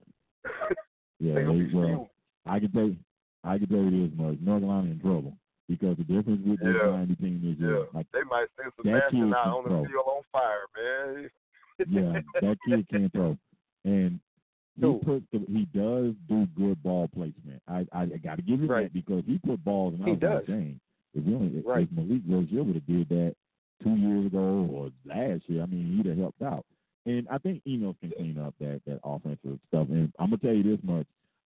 Yeah, 1.21 1.35
they're 1.35 1.47
they, 1.53 1.61
be 1.61 1.75
well. 1.75 2.11
I 2.47 2.59
can 2.59 2.73
tell 2.73 2.89
you, 2.89 2.97
I 3.45 3.59
can 3.59 3.69
tell 3.69 3.79
you 3.85 4.09
this 4.09 4.17
much: 4.19 4.39
North 4.41 4.63
Carolina 4.63 4.91
in 4.91 5.01
trouble 5.01 5.37
because 5.69 5.97
the 5.99 6.05
difference 6.05 6.41
with 6.47 6.59
this 6.61 6.75
Yeah. 6.75 6.91
Miami 6.91 7.15
team 7.17 7.43
is 7.45 7.61
Yeah, 7.61 7.69
this, 7.79 7.89
like 7.95 8.07
they 8.13 8.23
might 8.25 8.49
send 8.57 8.73
That 8.85 9.05
Sebastian 9.13 9.29
kid 9.29 9.35
out 9.37 9.59
on 9.59 9.65
the 9.65 9.89
field 9.89 10.07
on 10.07 10.23
fire, 10.33 10.67
man. 10.75 11.31
yeah, 11.89 12.21
that 12.41 12.57
kid 12.67 12.89
can 12.89 13.11
throw, 13.11 13.37
and 13.85 14.19
he 14.81 14.93
puts 15.05 15.27
the, 15.31 15.39
he 15.47 15.67
does 15.77 16.15
do 16.27 16.47
good 16.57 16.83
ball 16.83 17.07
placement. 17.09 17.61
I 17.69 17.87
I, 17.93 18.03
I 18.03 18.17
got 18.17 18.37
to 18.37 18.43
give 18.43 18.61
him 18.61 18.69
Right. 18.69 18.85
that 18.85 18.93
because 18.95 19.23
he 19.27 19.39
put 19.39 19.63
balls, 19.63 19.93
and 19.95 20.03
I 20.03 20.07
He 20.07 20.13
was 20.13 20.21
does. 20.21 20.45
if, 21.15 21.25
we 21.25 21.35
only, 21.35 21.61
Right. 21.61 21.83
if 21.87 21.93
Malik 21.93 22.23
Rosier 22.27 22.63
would 22.65 22.75
have 22.77 22.87
did 22.87 23.09
that 23.11 23.37
two 23.83 23.97
years 23.97 24.27
ago 24.27 24.69
or 24.73 24.91
last 25.05 25.43
year, 25.47 25.63
I 25.63 25.67
mean, 25.67 25.97
he'd 25.97 26.09
have 26.09 26.19
helped 26.19 26.43
out. 26.43 26.65
And 27.05 27.27
I 27.31 27.39
think 27.39 27.63
Enos 27.67 27.97
can 28.01 28.13
clean 28.17 28.39
up 28.39 28.55
that 28.61 28.81
that 28.87 29.01
offensive 29.05 29.59
stuff. 29.69 29.89
And 29.91 30.13
I'm 30.19 30.31
gonna 30.31 30.39
tell 30.39 30.55
you 30.55 30.63
this 30.63 30.85
much. 30.85 31.07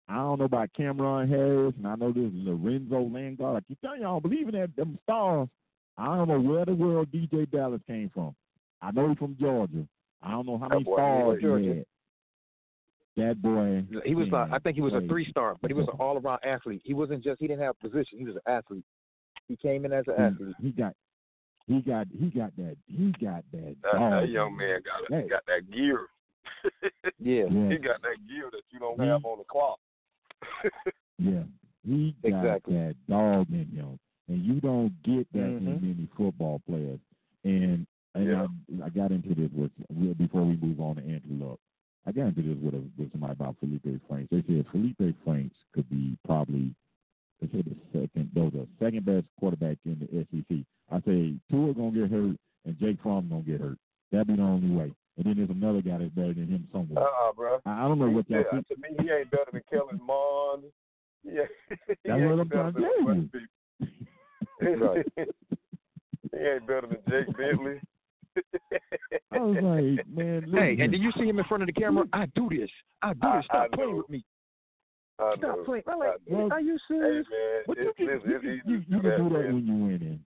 I 0.09 0.15
don't 0.15 0.39
know 0.39 0.45
about 0.45 0.73
Cameron 0.75 1.29
Harris, 1.29 1.73
and 1.77 1.87
I 1.87 1.95
know 1.95 2.11
this 2.11 2.31
Lorenzo 2.33 3.01
Lingard. 3.01 3.57
I 3.57 3.67
keep 3.67 3.79
telling 3.81 4.01
you, 4.01 4.07
I 4.07 4.11
don't 4.11 4.23
believe 4.23 4.49
in 4.49 4.55
that 4.55 4.75
them 4.75 4.97
stars. 5.03 5.47
I 5.97 6.05
don't 6.05 6.27
know 6.27 6.39
where 6.39 6.65
the 6.65 6.73
world 6.73 7.09
DJ 7.11 7.49
Dallas 7.49 7.81
came 7.87 8.09
from. 8.13 8.35
I 8.81 8.91
know 8.91 9.09
he's 9.09 9.17
from 9.17 9.37
Georgia. 9.39 9.87
I 10.21 10.31
don't 10.31 10.45
know 10.45 10.57
how 10.57 10.67
many 10.67 10.83
boy, 10.83 10.95
stars 10.95 11.39
he 11.41 11.67
had. 11.67 11.85
That 13.15 13.41
boy. 13.41 13.83
He 14.03 14.15
was 14.15 14.27
uh, 14.33 14.37
like, 14.37 14.51
I 14.51 14.59
think 14.59 14.75
he 14.75 14.81
was 14.81 14.93
a 14.93 15.07
three 15.07 15.29
star, 15.29 15.55
but 15.61 15.69
he 15.69 15.75
was 15.75 15.87
an 15.87 15.95
all 15.99 16.17
around 16.17 16.39
athlete. 16.43 16.81
He 16.83 16.93
wasn't 16.93 17.23
just 17.23 17.39
he 17.39 17.47
didn't 17.47 17.61
have 17.61 17.75
a 17.81 17.87
position. 17.87 18.17
He 18.17 18.25
was 18.25 18.35
an 18.35 18.41
athlete. 18.47 18.85
He 19.47 19.55
came 19.55 19.85
in 19.85 19.93
as 19.93 20.05
an 20.07 20.15
athlete. 20.19 20.55
He 20.61 20.71
got, 20.71 20.95
he 21.67 21.81
got, 21.81 22.07
he 22.17 22.27
got 22.29 22.55
that, 22.57 22.77
he 22.87 23.11
got 23.23 23.43
that. 23.51 23.75
That, 23.83 23.99
that 24.21 24.29
young 24.29 24.55
man 24.57 24.81
got 24.83 25.09
That- 25.09 25.25
it. 25.25 25.29
got 25.29 25.45
that 25.47 25.69
gear. 25.71 26.07
Yeah. 27.19 27.43
Yeah. 27.49 27.69
he 27.69 27.77
got 27.77 28.01
that 28.01 28.17
gear 28.27 28.49
that 28.51 28.61
you 28.71 28.79
don't 28.79 28.99
He- 28.99 29.07
have 29.07 29.23
on 29.25 29.37
the 29.37 29.43
clock. 29.45 29.79
Yeah, 31.19 31.43
he 31.85 32.15
got 32.23 32.27
Exactly. 32.39 32.73
that 32.75 32.95
dog 33.07 33.47
in 33.51 33.67
him, 33.67 33.99
and 34.27 34.43
you 34.43 34.59
don't 34.59 34.91
get 35.03 35.31
that 35.33 35.39
in 35.39 35.59
Mhm. 35.61 35.81
many 35.81 36.07
football 36.17 36.59
players. 36.67 36.99
And 37.43 37.85
and 38.15 38.25
Yeah. 38.27 38.47
I, 38.81 38.85
I 38.85 38.89
got 38.89 39.11
into 39.11 39.33
this 39.35 39.51
with 39.53 39.71
with- 39.89 40.17
before 40.17 40.43
we 40.43 40.57
move 40.57 40.79
on 40.81 40.95
to 40.97 41.01
Andrew 41.01 41.37
Luck. 41.47 41.59
I 42.05 42.11
got 42.11 42.27
into 42.27 42.41
this 42.41 42.57
with 42.61 42.73
a, 42.73 42.83
with 42.97 43.11
somebody 43.11 43.33
about 43.33 43.55
Feleipe 43.61 44.01
Franks. 44.07 44.29
They 44.31 44.41
said 44.41 44.65
Feleipe 44.73 45.15
Franks 45.23 45.55
could 45.73 45.89
be 45.89 46.17
probably 46.25 46.73
said 47.51 47.65
the 47.65 47.75
second, 47.91 48.31
those 48.33 48.51
the 48.53 48.67
second 48.79 49.05
best 49.05 49.25
quarterback 49.39 49.77
in 49.85 49.99
the 49.99 50.25
SEC. 50.31 50.57
I 50.91 50.99
say 51.01 51.33
Tua 51.49 51.73
gonna 51.73 51.91
get 51.91 52.11
hurt 52.11 52.35
and 52.65 52.79
Jake 52.79 52.97
Fromm 53.01 53.29
gonna 53.29 53.41
get 53.41 53.61
hurt. 53.61 53.77
That'd 54.11 54.27
be 54.27 54.35
the 54.35 54.41
only 54.41 54.75
way. 54.75 54.91
And 55.17 55.25
then 55.25 55.37
there's 55.37 55.49
another 55.49 55.81
guy 55.81 55.97
that's 55.97 56.11
better 56.11 56.33
than 56.33 56.47
him 56.47 56.67
somewhere. 56.71 57.03
Uh-uh, 57.03 57.33
bro. 57.33 57.59
I 57.65 57.85
I 57.85 57.87
don't 57.87 57.99
know 57.99 58.09
what 58.09 58.25
yeah, 58.27 58.39
y'all 58.39 58.51
think. 58.51 58.67
to 58.69 58.75
me, 58.77 58.89
he 58.99 59.11
ain't 59.11 59.31
better 59.31 59.51
than 59.51 59.61
Kellen 59.69 59.99
Mond. 60.05 60.63
Yeah, 61.25 61.43
That's 61.79 61.99
what 62.03 62.39
I'm 62.41 62.49
trying 62.49 62.73
to 62.73 62.81
tell 62.81 63.15
you. 63.15 63.29
Right. 64.59 65.05
he 65.15 66.37
ain't 66.37 66.67
better 66.67 66.87
than 66.87 66.97
Jake 67.09 67.37
Bentley. 67.37 67.79
I 69.31 69.39
was 69.39 69.55
like, 69.55 70.07
man, 70.09 70.45
Hey, 70.53 70.75
and 70.81 70.91
did 70.91 71.01
you 71.01 71.13
see 71.17 71.23
him 71.23 71.39
in 71.39 71.45
front 71.45 71.63
of 71.63 71.67
the 71.67 71.73
camera? 71.73 72.03
I 72.11 72.25
do 72.35 72.49
this. 72.49 72.69
I 73.01 73.13
do 73.13 73.19
this. 73.21 73.45
Stop 73.45 73.69
I 73.71 73.75
playing 73.75 73.95
with 73.95 74.09
me. 74.09 74.25
I 75.19 75.35
Stop 75.37 75.57
know. 75.57 75.63
playing. 75.63 75.83
I'm 75.87 75.99
like, 75.99 76.09
know. 76.29 76.49
are 76.51 76.61
you 76.61 76.77
Hey 76.89 76.95
serious? 76.95 77.25
man, 77.29 77.77
you 77.77 77.89
it's, 77.89 77.97
can, 77.97 78.09
it's, 78.09 78.25
you, 78.25 78.35
it's 78.35 78.43
can, 78.43 78.61
you, 78.65 78.77
you 78.77 78.79
do 78.79 79.01
can 79.01 79.01
do 79.01 79.07
that 79.07 79.43
man. 79.43 79.53
when 79.55 79.67
you 79.67 79.73
winning. 79.85 80.19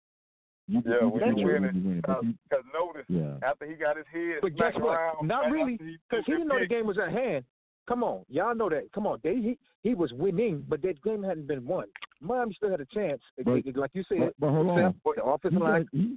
You 0.69 0.83
can, 0.83 0.91
Yeah, 0.93 0.99
you 1.01 1.09
when 1.09 1.23
you 1.23 1.35
do 1.35 1.37
that 1.37 1.45
winning, 1.45 1.63
when 1.63 1.75
you 1.77 1.89
winning. 1.89 2.03
But 2.07 2.17
uh, 2.17 2.21
you, 2.23 2.35
Because 2.49 2.65
notice, 2.73 3.07
yeah, 3.09 3.49
after 3.49 3.67
he 3.67 3.75
got 3.75 3.97
his 3.97 4.07
head 4.13 4.39
But 4.43 4.57
guess 4.57 4.73
what? 4.77 4.95
around, 4.95 5.27
Not 5.29 5.51
really, 5.51 5.75
after 5.75 5.85
he 5.87 5.97
Because 6.09 6.25
he 6.27 6.33
didn't 6.33 6.49
know 6.49 6.61
the 6.61 6.67
game 6.67 6.87
was 6.87 6.99
at 6.99 7.13
hand. 7.13 7.45
Come 7.89 8.03
on, 8.03 8.25
y'all 8.29 8.55
know 8.55 8.69
that. 8.69 8.91
Come 8.93 9.07
on, 9.07 9.19
they 9.23 9.35
he 9.37 9.59
he 9.83 9.95
was 9.95 10.13
winning, 10.13 10.65
but 10.69 10.83
that 10.83 11.01
game 11.03 11.23
hadn't 11.23 11.47
been 11.47 11.65
won. 11.65 11.87
Miami 12.21 12.55
still 12.55 12.71
had 12.71 12.81
a 12.81 12.87
chance, 12.87 13.21
But- 13.45 13.65
like 13.77 13.91
you 13.95 14.03
said. 14.09 14.19
but, 14.19 14.35
but 14.41 14.51
hold 14.51 14.71
on. 14.71 14.95
the 15.05 15.23
offensive 15.25 15.61
line. 15.63 15.87
he, 15.93 16.17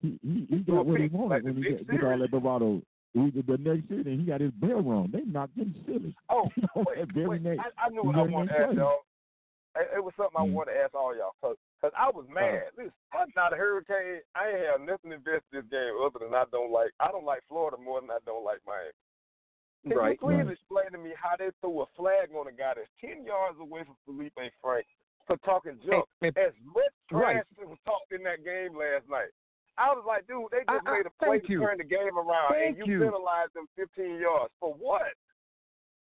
he, 0.00 0.18
he, 0.22 0.46
he 0.50 0.62
threw 0.64 0.76
got 0.76 0.86
what 0.86 1.00
he 1.00 1.08
wanted 1.08 1.28
like 1.34 1.42
when 1.44 1.56
he 1.56 1.62
big 1.62 1.86
got, 1.86 1.96
did 1.96 2.04
all 2.04 2.18
that 2.18 2.30
bravado. 2.30 2.82
He, 3.14 3.30
the 3.30 3.56
next 3.58 3.88
season, 3.88 4.18
he 4.18 4.24
got 4.26 4.40
his 4.42 4.50
bell 4.58 4.82
rung. 4.82 5.08
They 5.12 5.22
knocked 5.22 5.56
him 5.56 5.74
silly. 5.86 6.14
Oh, 6.28 6.50
You 6.56 6.62
know, 6.74 6.82
wait, 6.86 6.98
that 6.98 7.14
very 7.14 7.28
wait, 7.28 7.42
next. 7.42 7.60
I, 7.78 7.86
I 7.86 7.88
knew 7.90 8.02
what 8.02 8.16
I 8.16 8.22
wanted 8.22 8.52
to 8.52 8.58
ask 8.58 8.74
y'all. 8.74 9.06
It, 9.76 9.88
it 9.98 10.02
was 10.04 10.14
something 10.18 10.34
I 10.38 10.42
Mm. 10.46 10.52
wanted 10.52 10.74
to 10.74 10.78
ask 10.82 10.94
all 10.94 11.14
y'all 11.14 11.34
because 11.40 11.56
cause 11.80 11.92
I 11.98 12.10
was 12.10 12.26
mad. 12.30 12.74
Listen, 12.76 12.92
I'm 13.14 13.30
not 13.34 13.52
a 13.52 13.56
hurricane. 13.56 14.18
I 14.34 14.50
ain't 14.50 14.66
have 14.66 14.80
nothing 14.82 15.10
to 15.10 15.16
invest 15.22 15.46
in 15.54 15.62
this 15.62 15.70
game 15.70 15.94
other 16.02 16.18
than 16.26 16.34
I 16.34 16.44
don't 16.50 16.70
like. 16.74 16.90
I 16.98 17.10
don't 17.14 17.24
like 17.26 17.42
Florida 17.48 17.78
more 17.78 18.00
than 18.02 18.10
I 18.10 18.18
don't 18.26 18.42
like 18.44 18.58
Miami. 18.66 18.90
Can 19.86 19.98
Right. 19.98 20.18
you 20.18 20.26
please 20.26 20.46
Right. 20.46 20.54
explain 20.58 20.90
to 20.90 20.98
me 20.98 21.12
how 21.14 21.36
they 21.38 21.50
threw 21.60 21.82
a 21.82 21.86
flag 21.94 22.30
on 22.34 22.46
a 22.48 22.52
guy 22.52 22.74
that's 22.74 22.90
ten 23.00 23.22
yards 23.26 23.58
away 23.60 23.84
from 23.84 23.94
Feleipe 24.06 24.50
Frank 24.62 24.86
for 25.26 25.36
talking 25.46 25.78
junk. 25.86 26.06
And- 26.22 26.36
as 26.38 26.54
much 26.64 26.90
Right. 27.12 27.42
trash 27.42 27.46
that 27.58 27.68
was 27.68 27.78
talked 27.84 28.10
in 28.12 28.22
that 28.24 28.42
game 28.42 28.74
last 28.74 29.06
night. 29.08 29.30
I 29.76 29.90
was 29.92 30.04
like, 30.06 30.26
dude, 30.28 30.46
they 30.52 30.58
just 30.62 30.86
I- 30.86 30.90
I- 30.90 30.96
made 30.98 31.06
a 31.06 31.10
play 31.24 31.40
to 31.40 31.52
you. 31.52 31.60
turn 31.60 31.78
the 31.78 31.84
game 31.84 32.14
around, 32.16 32.52
Thank 32.54 32.78
and 32.78 32.86
you, 32.86 32.94
you. 32.94 33.00
penalized 33.04 33.54
them 33.54 33.66
15 33.76 34.20
yards 34.20 34.52
for 34.60 34.72
what? 34.74 35.10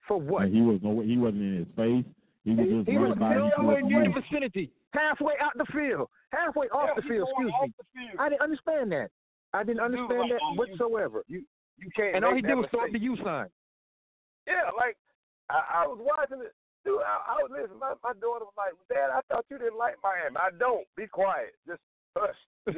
For 0.08 0.18
what? 0.18 0.42
And 0.50 0.54
he 0.54 0.60
was 0.62 0.80
no, 0.82 1.00
he 1.00 1.16
wasn't 1.16 1.42
in 1.42 1.56
his 1.62 1.70
face. 1.76 2.04
He 2.42 2.50
was 2.58 2.66
just 2.66 2.88
He 2.90 2.98
was 2.98 3.14
running 3.14 3.22
by 3.22 3.34
him 3.38 3.50
nowhere 3.54 3.80
to 3.80 3.86
near 3.86 4.02
the 4.02 4.18
vicinity, 4.18 4.72
halfway 4.90 5.34
out 5.38 5.54
the 5.54 5.64
field, 5.70 6.10
halfway 6.34 6.66
off 6.74 6.90
Yeah, 6.90 6.94
the 6.98 7.06
field. 7.06 7.28
Excuse 7.30 7.54
me. 7.62 7.70
field. 7.94 8.18
I 8.18 8.28
didn't 8.28 8.42
understand 8.42 8.90
that. 8.92 9.10
I 9.54 9.62
didn't 9.62 9.78
Dude, 9.78 9.94
understand 9.94 10.20
like, 10.26 10.30
that 10.34 10.42
oh, 10.42 10.54
whatsoever. 10.58 11.22
You 11.28 11.44
you 11.78 11.88
can't. 11.94 12.16
And 12.16 12.24
all 12.24 12.34
he 12.34 12.42
did 12.42 12.54
was 12.58 12.66
throw 12.74 12.82
up 12.82 12.90
the 12.90 12.98
mistake. 12.98 13.14
U 13.18 13.24
sign. 13.24 13.46
Yeah, 14.50 14.74
like 14.76 14.98
I, 15.50 15.84
I 15.84 15.86
was 15.86 16.02
watching 16.02 16.42
it. 16.42 16.50
Dude, 16.84 16.98
I, 16.98 17.38
I 17.38 17.46
was 17.46 17.50
listening. 17.54 17.78
My, 17.78 17.94
my 18.02 18.10
daughter 18.18 18.42
was 18.42 18.58
like, 18.58 18.74
"Dad, 18.90 19.14
I 19.14 19.22
thought 19.30 19.46
you 19.46 19.58
didn't 19.62 19.78
like 19.78 19.94
Miami." 20.02 20.34
I 20.34 20.50
don't. 20.58 20.82
Be 20.98 21.06
quiet. 21.06 21.54
Just 21.62 21.78
hush. 22.18 22.34
Like, 22.66 22.74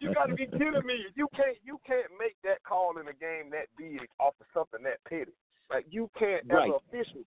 you 0.00 0.14
got 0.14 0.26
to 0.26 0.34
be 0.34 0.46
kidding 0.46 0.86
me. 0.86 1.04
You 1.14 1.28
can't. 1.36 1.56
You 1.64 1.78
can't 1.86 2.10
make 2.18 2.36
that 2.44 2.62
call 2.64 2.98
in 2.98 3.08
a 3.08 3.12
game 3.12 3.50
that 3.52 3.68
big 3.76 4.00
off 4.18 4.34
of 4.40 4.46
something 4.54 4.82
that 4.84 5.02
petty. 5.08 5.32
Like 5.70 5.86
you 5.90 6.10
can't, 6.18 6.44
Right. 6.48 6.68
as 6.68 6.76
an 6.76 6.80
official, 6.88 7.22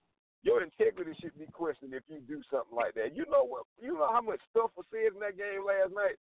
your 0.42 0.62
integrity 0.62 1.14
should 1.20 1.36
be 1.38 1.46
questioned 1.52 1.94
if 1.94 2.02
you 2.08 2.20
do 2.26 2.42
something 2.50 2.76
like 2.76 2.94
that. 2.94 3.14
You 3.16 3.24
know 3.30 3.44
what? 3.44 3.64
You 3.80 3.94
know 3.94 4.08
how 4.12 4.20
much 4.20 4.40
stuff 4.50 4.70
was 4.76 4.86
said 4.90 5.14
in 5.14 5.20
that 5.20 5.36
game 5.36 5.64
last 5.64 5.92
night. 5.94 6.16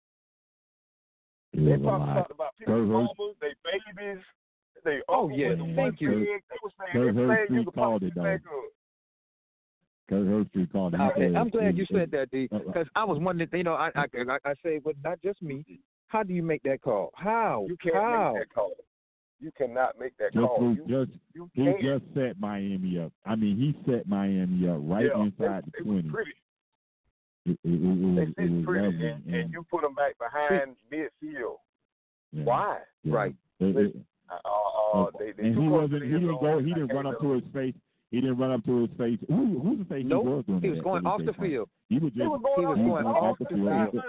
They 1.55 1.77
probably 1.83 2.15
talked 2.15 2.31
about 2.31 2.57
people's 2.59 2.89
mamas, 2.89 3.37
they 3.41 3.53
babies, 3.65 4.25
they 4.85 5.01
Oh, 5.09 5.29
yeah, 5.29 5.51
the 5.51 5.73
thank 5.77 6.01
you. 6.01 6.25
They 6.25 6.57
were 6.63 6.71
saying 6.81 6.97
everything 6.97 7.29
Hurst 7.29 7.51
you 7.53 7.65
could 7.65 7.75
called 7.75 8.03
it. 8.05 8.13
Think. 10.13 10.27
Kirk 10.27 10.47
Herbstreit 10.69 10.73
called 10.73 10.95
it. 10.95 11.01
Okay, 11.01 11.35
I'm 11.37 11.49
glad 11.49 11.77
you 11.77 11.85
it- 11.85 11.89
said 11.93 12.11
that, 12.13 12.31
D, 12.31 12.49
uh, 12.53 12.59
because 12.67 12.87
I 12.95 13.05
was 13.05 13.19
wondering. 13.21 13.49
You 13.53 13.65
know, 13.65 13.75
I 13.75 13.91
I 13.95 14.05
I, 14.15 14.39
I 14.45 14.55
say, 14.63 14.79
but 14.79 14.95
not 15.05 15.21
just 15.23 15.43
me. 15.43 15.65
How 16.09 16.23
do 16.23 16.33
you 16.35 16.43
make 16.43 16.63
that 16.65 16.83
call? 16.83 17.11
How? 17.15 17.65
You 17.69 17.77
can't 17.83 17.95
How? 17.95 18.33
make 18.35 18.43
that 18.49 18.55
call. 18.55 18.73
You 19.41 19.51
cannot 19.59 19.99
make 19.99 20.17
that 20.19 20.33
Just, 20.35 20.47
call. 20.47 20.59
who 20.61 20.75
You, 20.87 21.05
just 21.07 21.19
you 21.35 21.51
who 21.57 21.65
can't. 21.65 21.81
just 21.83 22.05
set 22.15 22.39
Miami 22.39 22.99
up. 23.01 23.13
I 23.27 23.35
mean, 23.35 23.57
he 23.57 23.75
set 23.91 24.07
Miami 24.07 24.69
up 24.69 24.79
right 24.83 25.07
yeah, 25.07 25.21
inside 25.23 25.65
it, 25.67 25.73
the 25.73 25.79
it 25.79 25.83
twenty. 25.85 26.03
was 26.09 26.13
pretty. 26.13 26.31
It, 27.47 27.59
it, 27.65 27.71
it, 27.71 27.75
it 27.75 28.15
They 28.15 28.21
was, 28.21 28.29
it 28.29 28.35
sit 28.39 28.51
was 28.53 28.65
pretty, 28.65 28.87
lovely. 28.87 29.09
and, 29.09 29.35
and 29.35 29.53
you 29.53 29.67
put 29.69 29.83
them 29.83 29.95
back 29.97 30.13
behind 30.19 30.77
midfield. 30.93 31.57
yeah, 32.33 32.45
Why? 32.45 32.79
yeah. 33.03 33.15
Right. 33.15 33.35
It- 33.59 33.77
it- 33.77 33.97
Uh, 34.31 34.99
uh, 34.99 35.07
they, 35.19 35.33
they 35.33 35.49
and 35.49 35.59
he 35.61 35.69
wasn't. 35.69 36.03
He 36.05 36.09
didn't 36.11 36.41
go. 36.41 36.59
He 36.61 36.73
didn't 36.73 36.89
run 36.95 37.07
up 37.07 37.21
to 37.21 37.33
his 37.33 37.43
face. 37.53 37.75
He 38.13 38.21
didn't 38.21 38.37
run 38.39 38.53
up 38.53 38.65
to 38.67 38.83
his 38.83 38.91
face. 38.99 39.19
Who 39.27 39.59
who 39.59 39.77
to 39.79 39.87
say 39.89 40.03
he 40.03 40.09
was 40.15 40.45
doing 40.47 40.61
He 40.61 40.69
was 40.69 40.81
going 40.81 41.05
off 41.07 41.19
did 41.19 41.29
the 41.29 41.33
he 41.33 41.39
say? 41.39 41.49
field. 41.49 41.69
He 41.89 41.99
was 41.99 42.13
He 42.13 42.19
just. 42.21 42.31
was 42.31 42.41
going 42.45 42.61
He 42.61 42.67
was 42.67 42.79
off, 42.79 42.85
going 42.87 43.07
off 43.07 43.17
off 43.25 43.39
the 43.39 43.45
the 43.45 43.55
field. 43.55 43.91
field. 43.93 44.05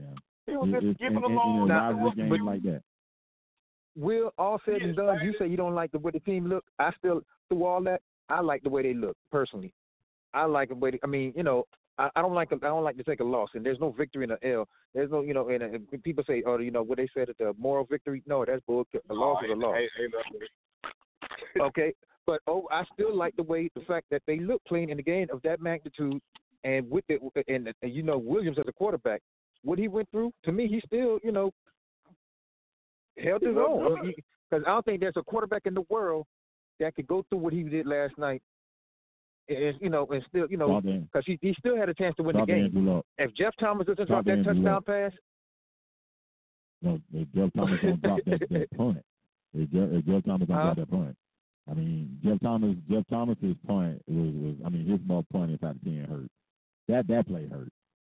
Yeah. 0.00 0.04
He 0.46 0.56
was 0.56 0.70
just 0.70 0.84
it's- 0.84 0.96
giving 0.98 1.16
in, 1.16 1.22
them 1.22 1.32
in, 1.32 1.38
all 1.38 1.64
a 1.64 1.66
Now, 1.66 2.10
game 2.16 2.28
but- 2.30 2.40
like 2.40 2.62
that. 2.62 2.82
Will 3.94 4.32
all 4.38 4.58
said 4.64 4.80
and 4.80 4.96
done, 4.96 5.18
you 5.22 5.34
say 5.38 5.46
you 5.46 5.58
don't 5.58 5.74
like 5.74 5.92
the 5.92 5.98
way 5.98 6.12
the 6.12 6.20
team 6.20 6.46
look. 6.46 6.64
I 6.78 6.92
still 6.96 7.20
through 7.50 7.64
all 7.66 7.82
that, 7.82 8.00
I 8.30 8.40
like 8.40 8.62
the 8.62 8.70
way 8.70 8.82
they 8.82 8.94
look 8.94 9.16
personally. 9.30 9.74
I 10.32 10.44
like 10.46 10.70
the 10.70 10.74
way. 10.76 10.92
They, 10.92 10.98
I 11.02 11.06
mean, 11.06 11.34
you 11.36 11.42
know, 11.42 11.66
I, 11.98 12.08
I 12.16 12.22
don't 12.22 12.32
like 12.32 12.50
I 12.54 12.56
don't 12.56 12.84
like 12.84 12.96
to 12.96 13.04
take 13.04 13.20
a 13.20 13.24
loss, 13.24 13.50
and 13.52 13.66
there's 13.66 13.80
no 13.80 13.90
victory 13.90 14.24
in 14.24 14.30
an 14.30 14.38
L. 14.42 14.66
There's 14.94 15.10
no, 15.10 15.20
you 15.20 15.34
know, 15.34 15.50
and, 15.50 15.62
and 15.62 16.02
people 16.02 16.24
say, 16.26 16.42
oh, 16.46 16.56
you 16.58 16.70
know, 16.70 16.82
what 16.82 16.96
they 16.96 17.08
said 17.12 17.28
at 17.28 17.36
the 17.36 17.52
moral 17.58 17.84
victory. 17.84 18.22
No, 18.26 18.46
that's 18.46 18.62
bull. 18.66 18.86
A 19.10 19.12
loss 19.12 19.42
is 19.44 19.50
a 19.50 19.52
oh, 19.52 19.56
loss. 19.56 19.76
Ain't, 19.76 19.90
ain't 20.00 20.14
nothing. 20.14 20.48
okay, 21.60 21.92
but 22.26 22.40
oh, 22.46 22.68
I 22.70 22.84
still 22.92 23.14
like 23.14 23.34
the 23.36 23.42
way 23.42 23.70
the 23.74 23.82
fact 23.82 24.06
that 24.10 24.22
they 24.26 24.38
look 24.38 24.62
clean 24.68 24.90
in 24.90 24.96
the 24.96 25.02
game 25.02 25.28
of 25.32 25.42
that 25.42 25.60
magnitude, 25.60 26.20
and 26.64 26.88
with 26.90 27.04
it, 27.08 27.20
and, 27.48 27.72
and 27.82 27.92
you 27.92 28.02
know, 28.02 28.18
Williams 28.18 28.58
as 28.58 28.64
a 28.68 28.72
quarterback, 28.72 29.20
what 29.64 29.78
he 29.78 29.88
went 29.88 30.08
through. 30.10 30.32
To 30.44 30.52
me, 30.52 30.68
he 30.68 30.80
still, 30.86 31.18
you 31.22 31.32
know, 31.32 31.50
held 33.22 33.42
He 33.42 33.48
his 33.48 33.56
own. 33.56 34.12
Because 34.50 34.64
I 34.66 34.70
don't 34.70 34.84
think 34.84 35.00
there's 35.00 35.16
a 35.16 35.22
quarterback 35.22 35.62
in 35.64 35.74
the 35.74 35.84
world 35.88 36.26
that 36.78 36.94
could 36.94 37.06
go 37.06 37.24
through 37.28 37.38
what 37.38 37.52
he 37.52 37.62
did 37.62 37.86
last 37.86 38.18
night, 38.18 38.42
and 39.48 39.74
you 39.80 39.88
know, 39.88 40.06
and 40.10 40.22
still, 40.28 40.46
you 40.50 40.56
know, 40.56 40.80
because 40.80 41.24
he 41.26 41.38
he 41.40 41.54
still 41.58 41.76
had 41.76 41.88
a 41.88 41.94
chance 41.94 42.14
to 42.16 42.22
win 42.22 42.36
the 42.36 42.44
game. 42.44 43.02
If 43.18 43.34
Jeff 43.34 43.54
Thomas 43.58 43.86
doesn't 43.86 44.08
drop 44.08 44.24
that 44.24 44.44
touchdown 44.44 44.82
pass, 44.82 45.12
No, 46.82 47.00
if 47.14 47.28
Jeff 47.34 47.50
Thomas 47.56 47.80
don't 47.82 48.02
drop 48.02 48.20
that, 48.26 48.40
that 48.50 48.70
punt. 48.76 48.98
If 49.54 49.70
Jeff, 49.70 49.88
if 49.90 50.04
Jeff 50.04 50.24
Thomas 50.24 50.48
don't 50.48 50.56
Huh? 50.56 50.74
drop 50.74 50.76
that 50.76 50.90
punt. 50.90 51.16
I 51.70 51.74
mean, 51.74 52.18
Jeff 52.24 52.40
Thomas, 52.40 52.76
Jeff 52.90 53.04
Thomas's 53.08 53.56
punt 53.66 54.02
was, 54.08 54.34
was 54.34 54.54
I 54.64 54.68
mean, 54.68 54.86
his 54.86 55.00
ball 55.00 55.24
punt 55.32 55.52
inside 55.52 55.78
the 55.82 55.90
ten 55.90 56.06
hurt. 56.08 56.28
That 56.88 57.06
that 57.08 57.28
play 57.28 57.46
hurt 57.48 57.68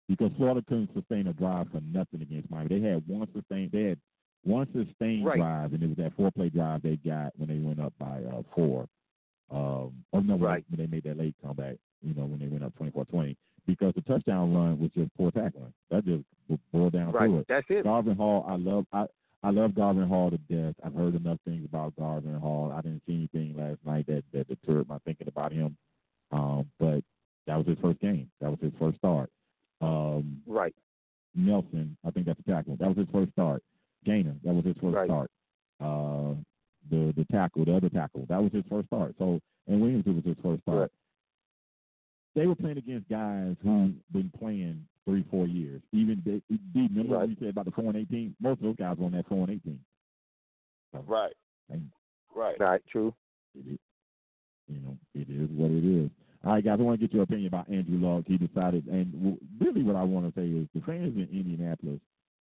because 0.08 0.30
Florida 0.36 0.62
couldn't 0.68 0.90
sustain 0.94 1.26
a 1.26 1.32
drive 1.32 1.68
for 1.70 1.80
nothing 1.80 2.22
against 2.22 2.50
Miami. 2.50 2.80
They 2.80 2.88
had 2.88 3.06
one 3.06 3.28
sustained, 3.34 3.70
they 3.72 3.84
had 3.84 3.98
one 4.44 4.66
sustained 4.72 5.24
Right. 5.26 5.36
drive, 5.38 5.72
and 5.74 5.82
it 5.82 5.88
was 5.88 5.96
that 5.98 6.14
four 6.16 6.30
play 6.30 6.48
drive 6.48 6.82
they 6.82 6.96
got 6.96 7.32
when 7.36 7.48
they 7.48 7.58
went 7.58 7.80
up 7.80 7.92
by 7.98 8.22
uh, 8.24 8.42
four. 8.54 8.86
Um, 9.50 9.92
oh 10.12 10.20
no, 10.20 10.36
Right. 10.38 10.64
when 10.70 10.78
they 10.78 10.86
made 10.86 11.02
that 11.04 11.18
late 11.18 11.34
comeback, 11.42 11.76
you 12.02 12.14
know, 12.14 12.24
when 12.26 12.38
they 12.38 12.46
went 12.46 12.62
up 12.64 12.72
24-20, 12.78 13.36
because 13.66 13.92
the 13.94 14.00
touchdown 14.02 14.54
run 14.54 14.78
was 14.78 14.90
just 14.92 15.12
poor 15.16 15.30
tackling. 15.32 15.72
That 15.90 16.04
just 16.04 16.24
boiled 16.72 16.92
down 16.92 17.12
right? 17.12 17.26
to 17.26 17.38
it. 17.38 17.46
That's 17.48 17.66
it. 17.68 17.84
Gurvan 17.84 18.16
Hall, 18.16 18.44
I 18.48 18.56
love 18.56 18.86
I 18.92 19.06
I 19.42 19.50
love 19.50 19.70
Gurvan 19.72 20.06
Hall 20.06 20.30
to 20.30 20.36
death. 20.36 20.74
I've 20.84 20.94
heard 20.94 21.14
enough 21.14 21.38
things 21.46 21.64
about 21.64 21.94
Gurvan 21.96 22.38
Hall. 22.38 22.72
I 22.76 22.82
didn't 22.82 23.02
see 23.06 23.14
anything 23.32 23.56
last 23.56 23.78
night 23.86 24.06
that 24.06 24.22
that 24.32 24.48
deterred 24.48 24.88
my 24.88 24.98
thinking 25.04 25.28
about 25.28 25.52
him. 25.52 25.76
Um, 26.30 26.68
but 26.78 27.02
that 27.46 27.56
was 27.56 27.66
his 27.66 27.78
first 27.80 28.00
game. 28.00 28.30
That 28.40 28.50
was 28.50 28.58
his 28.60 28.72
first 28.78 28.98
start. 28.98 29.30
Um, 29.80 30.42
Right. 30.46 30.74
Nelson, 31.34 31.96
I 32.04 32.10
think 32.10 32.26
that's 32.26 32.40
the 32.44 32.52
tackle. 32.52 32.76
That 32.76 32.88
was 32.88 32.98
his 32.98 33.08
first 33.12 33.32
start. 33.32 33.62
Gainer, 34.04 34.34
that 34.44 34.52
was 34.52 34.64
his 34.64 34.76
first 34.76 34.94
Right. 34.96 35.06
start. 35.08 35.30
Uh, 35.80 36.34
the 36.90 37.12
the 37.16 37.24
tackle, 37.30 37.64
the 37.64 37.74
other 37.76 37.88
tackle, 37.88 38.26
that 38.26 38.42
was 38.42 38.52
his 38.52 38.64
first 38.68 38.86
start. 38.88 39.14
So 39.18 39.40
and 39.66 39.80
Williams 39.80 40.06
it 40.06 40.14
was 40.14 40.24
his 40.24 40.36
first 40.42 40.62
start. 40.62 40.78
Right. 40.80 40.90
They 42.34 42.46
were 42.46 42.54
playing 42.54 42.78
against 42.78 43.08
guys 43.08 43.56
who've 43.62 43.92
been 44.12 44.32
playing 44.38 44.86
three, 45.04 45.24
four 45.30 45.46
years. 45.46 45.82
Even 45.92 46.22
they, 46.24 46.40
they 46.48 46.80
remember 46.82 47.18
what 47.18 47.28
you 47.28 47.36
said 47.40 47.48
about 47.48 47.64
the 47.64 47.72
four 47.72 47.86
and 47.86 47.96
eighteen. 47.96 48.34
Most 48.40 48.58
of 48.58 48.64
those 48.64 48.76
guys 48.76 48.96
were 48.98 49.06
on 49.06 49.12
that 49.12 49.28
four 49.28 49.38
and 49.38 49.50
eighteen. 49.50 49.80
Right. 51.06 51.32
And 51.70 51.90
Right. 52.34 52.58
Right. 52.60 52.82
True. 52.90 53.14
it 53.54 53.72
is, 53.72 53.78
you 54.68 54.80
know, 54.80 54.96
it 55.14 55.28
is 55.28 55.48
what 55.50 55.70
it 55.70 55.84
is. 55.84 56.10
All 56.44 56.52
right, 56.54 56.64
guys, 56.64 56.78
I 56.80 56.82
want 56.82 57.00
to 57.00 57.06
get 57.06 57.12
your 57.12 57.24
opinion 57.24 57.48
about 57.48 57.68
Andrew 57.68 57.98
Luck. 57.98 58.24
He 58.26 58.38
decided, 58.38 58.86
and 58.86 59.12
w- 59.12 59.38
really, 59.60 59.82
what 59.82 59.96
I 59.96 60.02
want 60.02 60.32
to 60.32 60.40
say 60.40 60.46
is 60.46 60.66
the 60.74 60.80
fans 60.86 61.14
in 61.14 61.28
Indianapolis, 61.30 62.00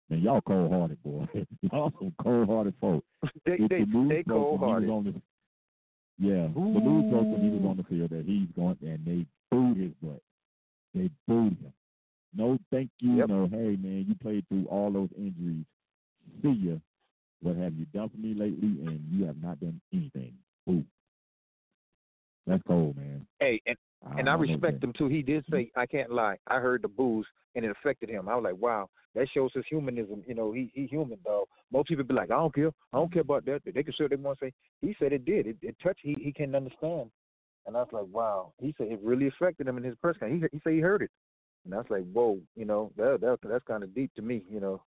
man, 0.08 0.20
y'all 0.20 0.40
cold 0.40 0.70
hearted, 0.70 1.02
boy. 1.02 1.26
y'all 1.72 1.92
some 1.98 2.14
cold 2.22 2.48
hearted 2.48 2.74
folk. 2.80 3.02
They 3.44 3.54
If 3.54 3.68
they 3.68 3.80
the 3.80 3.86
news 3.86 4.08
they 4.08 4.22
broke 4.22 4.60
cold 6.22 6.74
when 6.74 6.74
he 6.74 6.74
hearted. 6.74 6.74
was 6.74 6.74
on 6.74 6.74
the, 6.74 6.74
yeah, 6.74 6.74
the 6.74 6.80
news 6.80 7.10
broke 7.10 7.26
when 7.26 7.42
he 7.42 7.50
was 7.50 7.64
on 7.70 7.76
the 7.76 7.84
field 7.84 8.10
that 8.10 8.24
he's 8.26 8.48
going, 8.56 8.78
and 8.82 9.04
they 9.06 9.26
booed 9.50 9.76
his 9.76 9.92
butt. 10.02 10.22
They 10.94 11.10
booed 11.26 11.56
him. 11.58 11.72
No, 12.36 12.58
thank 12.70 12.90
you. 13.00 13.16
Yep. 13.18 13.28
No, 13.28 13.48
hey 13.50 13.76
man, 13.76 14.04
you 14.08 14.14
played 14.20 14.46
through 14.48 14.66
all 14.66 14.90
those 14.90 15.08
injuries. 15.16 15.64
See 16.42 16.68
ya. 16.68 16.74
What 17.40 17.56
have 17.56 17.74
you 17.74 17.86
done 17.94 18.08
for 18.10 18.16
me 18.16 18.34
lately? 18.34 18.68
And 18.86 19.00
you 19.10 19.24
have 19.26 19.40
not 19.40 19.60
done 19.60 19.80
anything. 19.92 20.34
Boo. 20.66 20.84
That's 22.48 22.62
cold, 22.66 22.96
man. 22.96 23.26
Hey, 23.40 23.60
and 23.66 23.76
and 24.16 24.28
I 24.28 24.34
respect 24.34 24.82
him 24.82 24.92
too. 24.96 25.08
He 25.08 25.22
did 25.22 25.44
mm-hmm. 25.44 25.54
say, 25.54 25.70
"I 25.76 25.86
can't 25.86 26.10
lie." 26.10 26.36
I 26.46 26.58
heard 26.58 26.82
the 26.82 26.88
booze, 26.88 27.26
and 27.54 27.64
it 27.64 27.70
affected 27.70 28.08
him. 28.08 28.28
I 28.28 28.34
was 28.36 28.44
like, 28.44 28.60
"Wow, 28.60 28.88
that 29.14 29.28
shows 29.34 29.50
his 29.54 29.64
humanism." 29.68 30.22
You 30.26 30.34
know, 30.34 30.52
he 30.52 30.70
he 30.74 30.86
human, 30.86 31.18
dog. 31.24 31.46
Most 31.72 31.88
people 31.88 32.04
be 32.04 32.14
like, 32.14 32.30
"I 32.30 32.36
don't 32.36 32.54
care. 32.54 32.70
I 32.92 32.96
don't 32.96 33.12
care 33.12 33.22
mm-hmm. 33.22 33.30
about 33.32 33.44
that." 33.46 33.62
They 33.64 33.82
can 33.82 33.92
say 33.92 34.04
what 34.04 34.10
they 34.10 34.16
want 34.16 34.38
to 34.38 34.46
say. 34.46 34.52
He 34.80 34.96
said 34.98 35.12
it 35.12 35.24
did. 35.24 35.46
It, 35.46 35.56
it 35.62 35.76
touched. 35.82 36.00
He 36.02 36.16
he 36.20 36.32
can't 36.32 36.54
understand. 36.54 37.10
And 37.66 37.76
I 37.76 37.80
was 37.80 37.88
like, 37.92 38.06
"Wow." 38.10 38.52
He 38.60 38.74
said 38.78 38.88
it 38.88 39.00
really 39.02 39.28
affected 39.28 39.68
him 39.68 39.76
in 39.76 39.84
his 39.84 39.96
press 40.00 40.16
conference. 40.18 40.48
He 40.50 40.56
he 40.56 40.60
said 40.62 40.72
he 40.72 40.80
heard 40.80 41.02
it, 41.02 41.10
and 41.64 41.74
I 41.74 41.78
was 41.78 41.86
like, 41.90 42.10
"Whoa." 42.12 42.38
You 42.56 42.64
know, 42.64 42.92
that, 42.96 43.20
that 43.20 43.38
that's 43.42 43.64
kind 43.64 43.82
of 43.82 43.94
deep 43.94 44.12
to 44.14 44.22
me. 44.22 44.42
You 44.50 44.60
know, 44.60 44.82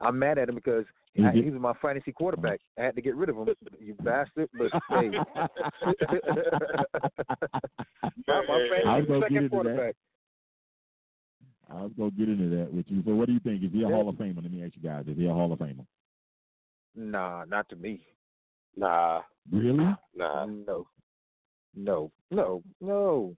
I'm 0.00 0.18
mad 0.18 0.38
at 0.38 0.48
him 0.48 0.54
because 0.54 0.84
He 1.14 1.24
I, 1.24 1.32
he 1.32 1.42
was 1.50 1.60
my 1.60 1.74
fantasy 1.82 2.12
quarterback. 2.12 2.60
I 2.78 2.84
had 2.84 2.94
to 2.96 3.02
get 3.02 3.16
rid 3.16 3.28
of 3.28 3.36
him. 3.36 3.48
You 3.78 3.94
bastard. 4.02 4.48
But 4.58 4.70
hey. 4.88 5.10
my, 8.26 8.42
my 8.48 8.58
I 8.64 8.68
fantasy 8.68 8.86
was 8.86 9.06
gonna 9.08 9.20
get 9.20 9.22
second 9.22 9.44
into 9.44 9.62
that. 9.62 9.94
I 11.70 11.82
was 11.82 11.92
gonna 11.96 12.10
get 12.12 12.28
into 12.28 12.56
that 12.56 12.72
with 12.72 12.86
you. 12.88 13.02
So, 13.04 13.14
what 13.14 13.26
do 13.26 13.32
you 13.34 13.40
think? 13.40 13.62
Is 13.62 13.70
he 13.72 13.82
a 13.82 13.88
Yeah. 13.88 13.94
Hall 13.94 14.08
of 14.08 14.16
Famer? 14.16 14.42
Let 14.42 14.50
me 14.52 14.64
ask 14.64 14.74
you 14.76 14.82
guys. 14.82 15.04
Is 15.06 15.16
he 15.16 15.26
a 15.26 15.32
Hall 15.32 15.52
of 15.52 15.58
Famer? 15.58 15.86
Nah, 16.96 17.44
not 17.44 17.68
to 17.68 17.76
me. 17.76 18.06
Nah. 18.76 19.20
Really? 19.52 19.84
Nah. 20.16 20.46
No. 20.46 20.86
No. 21.74 22.10
No. 22.30 22.62
No. 22.80 23.36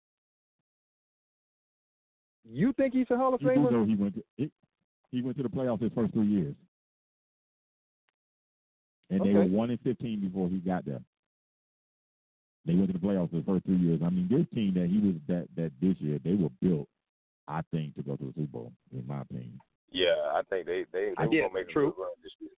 You 2.44 2.72
think 2.72 2.94
he's 2.94 3.06
a 3.10 3.16
Hall 3.16 3.34
of 3.34 3.40
Even 3.42 3.56
Famer? 3.58 3.70
though 3.70 3.84
he 3.84 3.94
went 3.94 4.14
to 4.14 4.50
he, 5.12 5.18
he 5.18 5.22
went 5.22 5.36
to 5.36 5.44
the 5.44 5.48
playoffs 5.48 5.80
his 5.82 5.92
first 5.94 6.12
three 6.12 6.26
years, 6.26 6.54
and 9.10 9.20
they 9.24 9.32
were 9.32 9.44
one 9.44 9.70
and 9.70 9.80
fifteen 9.82 10.20
before 10.20 10.48
he 10.48 10.56
got 10.56 10.84
there. 10.84 11.00
They 12.66 12.74
went 12.74 12.88
to 12.88 12.92
the 12.92 12.98
playoffs 12.98 13.30
for 13.30 13.36
the 13.36 13.42
first 13.44 13.64
three 13.66 13.76
years. 13.76 14.00
I 14.04 14.10
mean, 14.10 14.28
this 14.28 14.46
team 14.54 14.74
that 14.74 14.88
he 14.88 14.98
was 14.98 15.16
that 15.28 15.46
that 15.56 15.70
this 15.80 15.96
year 16.00 16.18
they 16.24 16.34
were 16.34 16.50
built, 16.60 16.88
I 17.46 17.60
think, 17.70 17.94
to 17.96 18.02
go 18.02 18.16
to 18.16 18.24
the 18.24 18.32
Super 18.32 18.52
Bowl. 18.52 18.72
In 18.92 19.06
my 19.06 19.20
opinion. 19.20 19.60
Yeah, 19.90 20.16
I 20.32 20.40
think 20.48 20.66
they 20.66 20.84
they, 20.92 21.12
they 21.18 21.26
were 21.26 21.34
Yeah, 21.34 21.42
gonna 21.42 21.54
make 21.54 21.68
true. 21.68 21.88
a 21.88 21.90
good 21.90 22.00
run 22.00 22.10
this 22.22 22.32
year. 22.40 22.50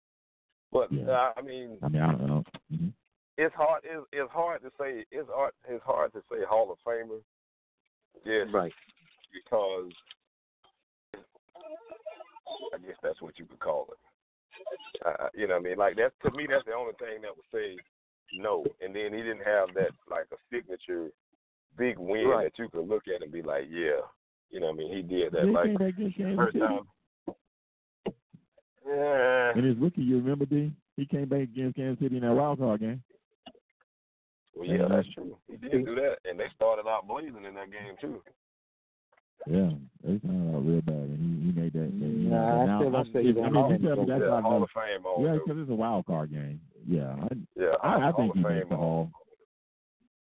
But 0.72 0.92
Yeah. 0.92 1.12
uh, 1.12 1.32
I 1.36 1.42
mean, 1.42 1.78
I 1.82 1.88
mean, 1.88 2.02
I 2.02 2.12
don't 2.12 2.26
know. 2.26 2.44
hmm 2.70 2.88
it's 3.36 3.55
hard. 3.57 3.82
It's, 3.84 4.07
it's 4.12 4.30
hard 4.30 4.62
to 4.62 4.70
say. 4.78 5.05
It's 5.11 5.28
hard. 5.28 5.52
It's 5.68 5.82
hard 5.84 6.12
to 6.12 6.20
say 6.30 6.44
Hall 6.48 6.70
of 6.70 6.78
Famer. 6.86 7.20
Yes, 8.24 8.46
Right. 8.52 8.72
because 9.32 9.90
I 12.74 12.78
guess 12.78 12.96
that's 13.02 13.20
what 13.22 13.38
you 13.38 13.46
could 13.46 13.61
call 13.61 13.88
it. 13.90 13.98
Uh, 15.05 15.28
you 15.34 15.48
know 15.48 15.55
what 15.55 15.66
I 15.66 15.68
mean? 15.68 15.78
Like 15.78 15.96
that's 15.96 16.14
to 16.22 16.30
me, 16.36 16.46
that's 16.48 16.64
the 16.64 16.72
only 16.72 16.92
thing 16.98 17.22
that 17.22 17.34
would 17.34 17.50
say 17.52 17.76
no. 18.32 18.64
And 18.80 18.94
then 18.94 19.12
he 19.12 19.22
didn't 19.22 19.44
have 19.44 19.74
that 19.74 19.90
like 20.11 20.26
a 20.32 20.36
signature 20.50 21.09
big 21.76 21.98
win 21.98 22.28
Right. 22.28 22.44
that 22.44 22.62
you 22.62 22.68
could 22.68 22.88
look 22.88 23.05
at 23.14 23.22
and 23.22 23.32
be 23.32 23.42
like, 23.42 23.64
yeah, 23.68 24.00
you 24.50 24.61
know 24.61 24.66
what 24.66 24.74
I 24.74 24.78
mean? 24.78 24.96
He 24.96 25.02
did 25.02 25.32
that 25.32 25.44
He 25.44 25.50
like 25.50 25.66
came 25.66 25.74
back 25.74 25.88
against 25.88 26.16
Kansas 26.16 26.36
first 26.36 26.59
time. 26.59 26.80
Yeah. 28.86 29.59
In 29.59 29.64
his 29.64 29.76
rookie, 29.78 30.02
you 30.02 30.18
remember, 30.18 30.44
D? 30.44 30.72
He 30.96 31.07
came 31.07 31.28
back 31.28 31.42
against 31.42 31.76
Kansas 31.76 32.02
City 32.02 32.16
in 32.16 32.22
that 32.22 32.34
wild 32.34 32.59
card 32.59 32.80
game. 32.80 33.02
Well, 34.55 34.68
yeah, 34.68 34.86
that's 34.88 35.09
true. 35.14 35.36
He 35.50 35.57
did 35.57 35.84
do 35.84 35.94
that, 35.96 36.18
and 36.24 36.38
they 36.38 36.46
started 36.55 36.86
out 36.86 37.09
blazing 37.09 37.44
in 37.44 37.55
that 37.55 37.72
game 37.72 37.96
too. 38.00 38.22
Yeah, 39.46 39.70
they 40.05 40.20
sounded 40.20 40.57
out 40.57 40.64
real 40.64 40.80
bad, 40.82 40.94
and 40.94 41.18
he, 41.18 41.34
he 42.35 42.41
made 42.41 42.47
that. 42.47 42.55
that 42.55 42.55
you 42.55 42.55
know, 42.55 42.57
Nah, 42.57 42.62
I 42.62 42.66
now, 42.66 42.78
still 42.80 42.91
don't 42.91 43.12
say 43.12 43.18
if- 43.20 43.26
he's 43.26 43.37
I 43.37 43.39
a 43.39 43.43
mean, 43.45 43.55
Hall 43.55 43.68
you 43.70 43.74
of 43.76 43.82
tell 43.82 43.91
me 43.91 43.97
Fame. 43.97 44.07
that's 44.09 44.20
yeah, 44.20 44.26
not 44.28 44.43
Hall 44.43 44.62
of 44.62 44.70
Fame. 44.74 45.24
Yeah, 45.24 45.32
because 45.35 45.59
it's 45.62 45.70
a 45.70 45.74
wild 45.74 46.07
card 46.07 46.30
game. 46.30 46.61
Yeah, 46.87 47.16
I, 47.22 47.28
Yeah, 47.57 47.74
I, 47.82 48.09
I 48.09 48.12
think 48.12 48.30
of 48.30 48.37
he 48.37 48.43
Fame 48.43 48.55
makes 48.55 48.68
the 48.68 48.74
also. 48.76 48.82
Hall. 48.85 49.11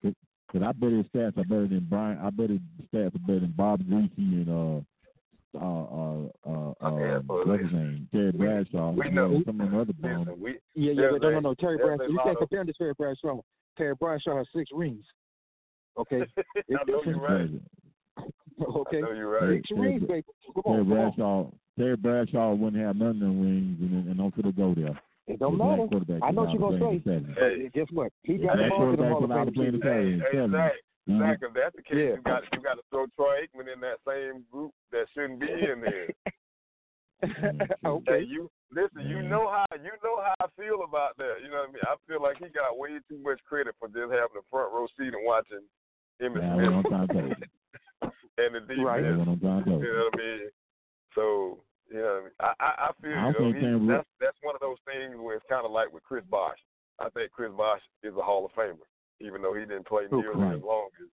Because 0.04 0.62
I 0.68 0.72
bet 0.74 0.92
his 0.92 1.06
stats 1.08 1.38
are 1.38 1.44
better 1.44 1.68
than 1.68 1.88
Brian. 1.90 2.20
I 2.20 2.30
bet 2.30 2.50
his 2.52 2.60
stats 2.94 3.16
are 3.16 3.20
better 3.20 3.40
than 3.42 3.54
Bob 3.58 3.82
Griese 3.82 4.12
and 4.18 4.48
uh 4.50 4.82
uh 5.58 5.84
uh 5.84 6.28
uh, 6.46 6.74
uh 6.86 6.98
Yeah, 7.00 7.20
but 7.20 7.48
his 7.60 7.72
name? 7.72 8.08
Terry 8.12 8.32
Bradshaw. 8.32 8.92
we 8.92 9.06
you 9.06 9.12
know- 9.12 9.36
and 9.36 9.46
some 9.46 9.60
of 9.62 9.72
them 9.72 9.80
other 9.80 9.94
bums. 9.94 10.28
Listen, 10.28 10.42
we 10.42 10.52
Yeah, 10.76 10.92
yeah, 10.94 11.08
but 11.12 11.22
no, 11.24 11.30
no, 11.32 11.38
a- 11.38 11.42
no. 11.42 11.54
Terry 11.56 11.78
Bradshaw. 11.78 12.04
You 12.08 12.18
can't 12.24 12.30
of- 12.32 12.38
compare 12.38 12.62
him 12.62 12.68
to 12.68 12.74
Terry 12.74 12.94
Bradshaw. 12.98 13.42
Terry 13.78 13.96
Bradshaw 14.00 14.38
has 14.38 14.48
six 14.56 14.70
rings. 14.74 15.04
Okay. 15.98 16.22
I 16.38 16.62
know 16.88 17.02
you're 17.06 17.20
right. 17.20 17.50
okay. 18.62 18.98
I 18.98 19.02
know 19.02 19.12
you're 19.14 19.30
right. 19.42 19.58
Six 19.58 19.72
rings, 19.72 20.02
baby. 20.04 20.24
Come 20.54 20.64
Terry 20.64 20.80
on, 20.80 20.84
come 20.86 20.92
on. 20.92 21.12
Bradshaw. 21.16 21.52
Terry 21.78 21.96
Bradshaw 21.98 22.54
wouldn't 22.54 22.82
have 22.82 22.96
none 22.96 23.10
of 23.10 23.20
them 23.20 23.42
rings, 23.42 23.78
and 23.82 24.08
and 24.08 24.18
don't 24.18 24.34
fit 24.36 24.56
go 24.56 24.74
there. 24.76 24.98
It 25.28 25.40
don't 25.40 25.58
The 25.58 25.64
matter. 25.64 26.22
I 26.24 26.32
know 26.32 26.44
what 26.44 26.54
you're 26.54 26.62
gonna 26.80 27.00
say. 27.04 27.34
Hey, 27.36 27.70
Guess 27.74 27.88
what? 27.92 28.12
He 28.24 28.38
got 28.38 28.58
the 28.58 28.70
ball 28.70 28.92
to 28.92 28.98
the 28.98 29.04
Hall 29.10 29.24
of 29.24 29.54
Fame. 29.54 29.82
hey, 29.82 30.20
hey. 30.32 30.48
Zach, 30.52 30.74
Mhm. 31.10 31.20
Zach, 31.20 31.40
if 31.42 31.54
that's 31.54 31.76
the 31.76 31.82
case, 31.84 31.98
Yeah. 31.98 32.16
you 32.16 32.22
got 32.22 32.44
you 32.54 32.62
got 32.62 32.76
to 32.76 32.84
throw 32.92 33.06
Troy 33.16 33.42
Aikman 33.46 33.72
in 33.74 33.80
that 33.82 34.00
same 34.08 34.44
group 34.52 34.72
that 34.92 35.08
shouldn't 35.14 35.40
be 35.40 35.52
in 35.52 35.82
there. 35.82 36.10
okay. 37.86 38.20
Hey, 38.20 38.24
you 38.24 38.50
listen. 38.72 39.08
You 39.08 39.22
know 39.24 39.48
how 39.50 39.66
you 39.82 39.92
know 40.04 40.22
how 40.22 40.34
I 40.40 40.48
feel 40.62 40.84
about 40.88 41.18
that. 41.18 41.42
You 41.44 41.50
know 41.50 41.62
what 41.66 41.70
I 41.70 41.74
mean? 41.74 41.84
I 41.88 41.96
feel 42.08 42.22
like 42.22 42.38
he 42.38 42.46
got 42.50 42.78
way 42.78 43.00
too 43.10 43.18
much 43.24 43.40
credit 43.48 43.74
for 43.80 43.88
just 43.88 44.12
having 44.12 44.36
the 44.36 44.46
front 44.52 44.72
row 44.74 44.86
seat 44.98 45.14
and 45.14 45.26
watching 45.26 45.64
Emmitt 46.22 46.42
Yeah, 46.42 46.56
Smith 46.56 46.86
trying 46.88 47.08
to 47.08 47.14
tell 47.14 47.28
you. 47.28 47.36
and 48.38 48.56
the 48.56 48.60
defense. 48.62 48.80
Right. 48.86 49.02
That's 49.04 49.18
what 49.18 49.28
I'm 49.28 49.40
trying 49.40 49.64
to 49.64 49.70
tell 49.70 49.80
You 49.80 49.88
you. 49.88 49.94
know 49.94 50.10
what 50.12 50.20
I 50.22 50.24
mean? 50.24 50.50
So 51.16 51.60
you 51.92 51.98
know, 51.98 52.20
I, 52.20 52.24
mean? 52.24 52.32
I, 52.40 52.54
I 52.60 52.72
I 52.88 52.92
feel 53.02 53.12
I 53.12 53.28
you 53.28 53.62
know 53.62 53.80
he, 53.80 53.88
that's 53.88 54.08
that's 54.20 54.38
one 54.42 54.56
of 54.56 54.62
those 54.62 54.78
things 54.86 55.16
where 55.20 55.36
it's 55.36 55.46
kind 55.50 55.66
of 55.66 55.72
like 55.72 55.92
with 55.94 56.04
Chris 56.04 56.24
Bosh. 56.30 56.58
I 57.00 57.10
think 57.10 57.32
Chris 57.32 57.52
Bosh 57.56 57.82
is 58.04 58.14
a 58.18 58.22
Hall 58.22 58.46
of 58.46 58.52
Famer, 58.54 58.78
even 59.20 59.42
though 59.42 59.54
he 59.54 59.62
didn't 59.62 59.88
play 59.88 60.04
Oh, 60.12 60.20
nearly 60.20 60.42
right. 60.42 60.56
as 60.56 60.64
long 60.64 60.88
as 61.02 61.08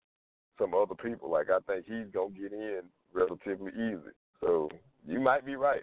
some 0.58 0.74
other 0.74 0.94
people. 0.94 1.30
Like 1.30 1.48
I 1.50 1.58
think 1.66 1.86
he's 1.86 2.12
gonna 2.12 2.30
get 2.30 2.52
in 2.52 2.82
relatively 3.12 3.72
easy. 3.72 4.12
So 4.40 4.68
you 5.06 5.20
might 5.20 5.44
be 5.44 5.56
right. 5.56 5.82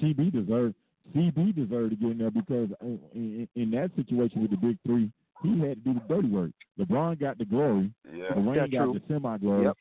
CB 0.00 0.32
deserved 0.32 0.74
CB 1.16 1.54
deserved 1.54 1.90
to 1.90 1.96
get 1.96 2.10
in 2.10 2.18
there 2.18 2.30
because 2.30 2.68
uh, 2.82 2.86
in, 2.86 3.48
in, 3.54 3.62
in 3.62 3.70
that 3.70 3.90
situation 3.96 4.42
with 4.42 4.50
the 4.50 4.56
big 4.58 4.76
three, 4.84 5.10
he 5.42 5.58
had 5.60 5.82
to 5.82 5.92
do 5.92 5.94
the 5.94 6.02
dirty 6.14 6.28
work. 6.28 6.50
LeBron 6.78 7.18
got 7.18 7.38
the 7.38 7.44
glory, 7.46 7.90
Yeah. 8.12 8.30
Dwyane 8.34 8.56
That's 8.56 8.72
got 8.72 8.84
true. 8.84 8.92
the 8.94 9.02
semi 9.08 9.38
glory, 9.38 9.64
Yep. 9.64 9.76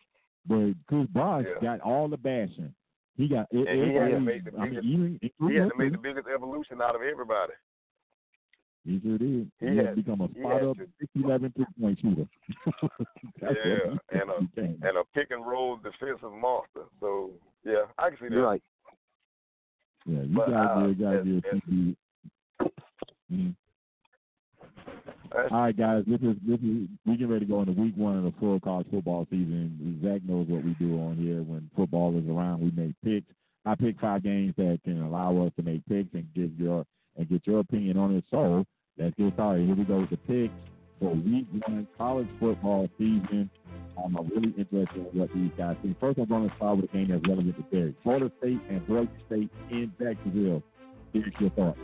but 0.48 0.74
Chris 0.88 1.08
Bosh 1.10 1.46
Yeah. 1.48 1.60
got 1.62 1.82
all 1.82 2.08
the 2.08 2.16
bashing. 2.18 2.74
He 3.18 3.28
got. 3.28 3.48
And 3.52 3.68
he 3.68 3.94
had 3.96 4.12
to 4.12 4.20
make 4.20 4.44
the 4.46 4.52
I 4.58 4.66
mean, 4.66 4.70
biggest- 4.70 4.86
even 4.88 5.20
He 5.50 5.56
had 5.56 5.70
to 5.70 5.78
make 5.78 5.92
the 5.92 5.98
biggest 5.98 6.28
evolution 6.34 6.82
out 6.82 6.96
of 6.96 7.02
everybody. 7.02 7.54
He 8.86 9.02
sure 9.02 9.18
did. 9.18 9.52
He 9.60 9.68
He, 9.68 9.76
had, 9.76 9.88
had- 9.88 9.96
to 9.98 10.02
become 10.04 10.22
a 10.22 10.30
spot 10.30 10.64
up 10.64 10.78
to. 10.78 10.88
11 11.16 11.52
three 11.56 11.66
point 11.82 12.00
shooter. 12.00 12.26
Yeah, 13.42 13.98
and 14.12 14.30
a- 14.30 14.42
became. 14.56 14.80
And 14.84 14.98
a 14.98 15.04
pick 15.14 15.32
and 15.32 15.46
roll 15.46 15.78
defensive 15.78 16.32
monster. 16.32 16.84
So 17.00 17.32
yeah, 17.66 17.86
I 17.98 18.10
can 18.10 18.18
see 18.20 18.26
that. 18.30 18.34
You're 18.36 18.46
right. 18.46 18.64
Yeah, 20.06 20.22
you 20.22 20.36
But, 20.38 20.50
gotta 20.52 20.70
uh, 20.70 20.88
give, 20.88 21.00
gotta 21.00 21.18
as- 21.20 21.26
give 21.26 21.44
as- 21.46 21.62
CB. 23.32 23.56
All 25.52 25.62
right, 25.62 25.78
guys. 25.78 26.04
This 26.08 26.22
is 26.22 26.36
this 26.48 26.60
is 26.60 26.88
we 27.06 27.18
get 27.18 27.28
ready 27.28 27.46
to 27.46 27.52
go 27.52 27.60
into 27.62 27.74
week 27.74 27.96
one 27.96 28.18
of 28.18 28.24
the 28.24 28.34
full 28.40 28.60
college 28.60 28.88
football 28.90 29.28
season. 29.30 30.00
Zach 30.04 30.22
knows 30.28 30.48
what 30.48 30.64
we 30.64 30.74
do 30.80 31.00
on 31.00 31.18
here. 31.18 31.44
When 31.44 31.70
football 31.76 32.18
is 32.18 32.28
around, 32.28 32.62
we 32.62 32.72
make 32.72 32.96
picks. 33.04 33.32
I 33.66 33.76
pick 33.76 34.00
five 34.00 34.24
games 34.24 34.54
that 34.58 34.80
can 34.84 35.02
allow 35.02 35.46
us 35.46 35.52
to 35.58 35.64
make 35.64 35.86
picks 35.88 36.14
and 36.14 36.26
give 36.34 36.52
your 36.58 36.86
and 37.18 37.30
get 37.30 37.46
your 37.46 37.60
opinion 37.60 37.98
on 37.98 38.16
it. 38.16 38.24
So 38.32 38.66
let's 38.98 39.16
get 39.16 39.34
started. 39.34 39.66
Here 39.66 39.76
we 39.76 39.84
go 39.84 40.00
with 40.00 40.10
the 40.10 40.18
picks 40.18 40.54
for 41.00 41.14
week 41.14 41.46
one 41.66 41.88
college 41.98 42.28
football 42.40 42.88
season. 42.98 43.50
I'm 44.04 44.16
really 44.30 44.54
interested 44.58 44.96
in 44.96 45.20
what 45.20 45.34
these 45.34 45.52
guys 45.58 45.76
think. 45.82 46.00
First, 46.00 46.20
I'm 46.20 46.26
going 46.26 46.50
to 46.50 46.56
start 46.56 46.78
with 46.78 46.90
a 46.90 46.94
game 46.94 47.10
that's 47.10 47.28
relevant 47.28 47.56
to 47.58 47.76
Derek. 47.76 47.96
Florida 48.04 48.32
State 48.40 48.62
and 48.70 48.86
Boise 48.88 49.10
State 49.26 49.50
in 49.72 49.92
Jacksonville. 50.00 50.64
Here's 51.14 51.34
your 51.40 51.50
thoughts. 51.52 51.80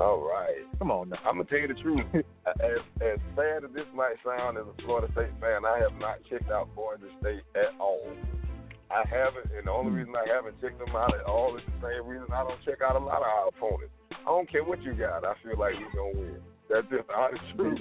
All 0.00 0.20
right. 0.20 0.64
Come 0.78 0.90
on 0.90 1.10
now. 1.10 1.18
I'm 1.24 1.36
gonna 1.36 1.44
tell 1.44 1.58
you 1.58 1.68
the 1.68 1.80
truth. 1.80 2.00
as 2.14 2.80
as 3.00 3.18
sad 3.36 3.64
as 3.64 3.70
this 3.74 3.86
might 3.94 4.16
sound 4.24 4.56
as 4.56 4.64
a 4.64 4.82
Florida 4.82 5.12
State 5.12 5.32
fan, 5.40 5.64
I 5.64 5.78
have 5.80 5.98
not 6.00 6.24
checked 6.28 6.50
out 6.50 6.74
Boise 6.74 7.12
State 7.20 7.44
at 7.54 7.78
all. 7.78 8.00
I 8.90 9.04
haven't, 9.08 9.48
and 9.56 9.66
the 9.66 9.70
only 9.72 9.92
hmm. 9.92 9.98
reason 10.04 10.14
I 10.16 10.28
haven't 10.28 10.60
checked 10.60 10.78
them 10.78 10.96
out 10.96 11.14
at 11.14 11.24
all 11.24 11.56
is 11.56 11.62
the 11.64 11.88
same 11.88 12.08
reason 12.08 12.28
I 12.32 12.44
don't 12.44 12.60
check 12.64 12.80
out 12.84 12.96
a 12.96 13.04
lot 13.04 13.20
of 13.20 13.28
our 13.28 13.48
opponents. 13.48 13.92
I 14.12 14.28
don't 14.28 14.48
care 14.50 14.64
what 14.64 14.82
you 14.82 14.92
got. 14.92 15.24
I 15.24 15.34
feel 15.44 15.58
like 15.58 15.74
we're 15.76 15.92
gonna 15.92 16.18
win. 16.18 16.40
That's 16.68 16.88
just 16.88 17.08
the 17.08 17.14
honest 17.14 17.44
hmm. 17.52 17.56
truth. 17.60 17.80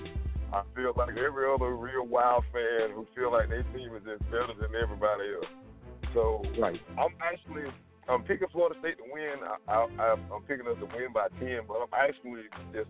I 0.52 0.64
feel 0.76 0.92
like 0.96 1.16
every 1.16 1.48
other 1.48 1.76
real 1.76 2.06
wild 2.06 2.44
fan 2.52 2.92
who 2.92 3.08
feel 3.16 3.32
like 3.32 3.48
their 3.48 3.64
team 3.72 3.96
is 3.96 4.04
just 4.04 4.24
better 4.28 4.52
than 4.60 4.76
everybody 4.76 5.32
else. 5.32 5.52
So 6.14 6.44
Right. 6.60 6.80
I'm 7.00 7.16
actually 7.24 7.72
I'm 8.10 8.24
picking 8.24 8.48
Florida 8.52 8.80
State 8.80 8.98
to 8.98 9.04
win. 9.12 9.40
I, 9.68 9.86
I'm 10.08 10.44
picking 10.48 10.68
us 10.68 10.78
to 10.80 10.86
win 10.86 11.14
by 11.14 11.28
ten, 11.40 11.62
but 11.68 11.78
I'm 11.82 11.94
actually 11.94 12.44
just 12.74 12.90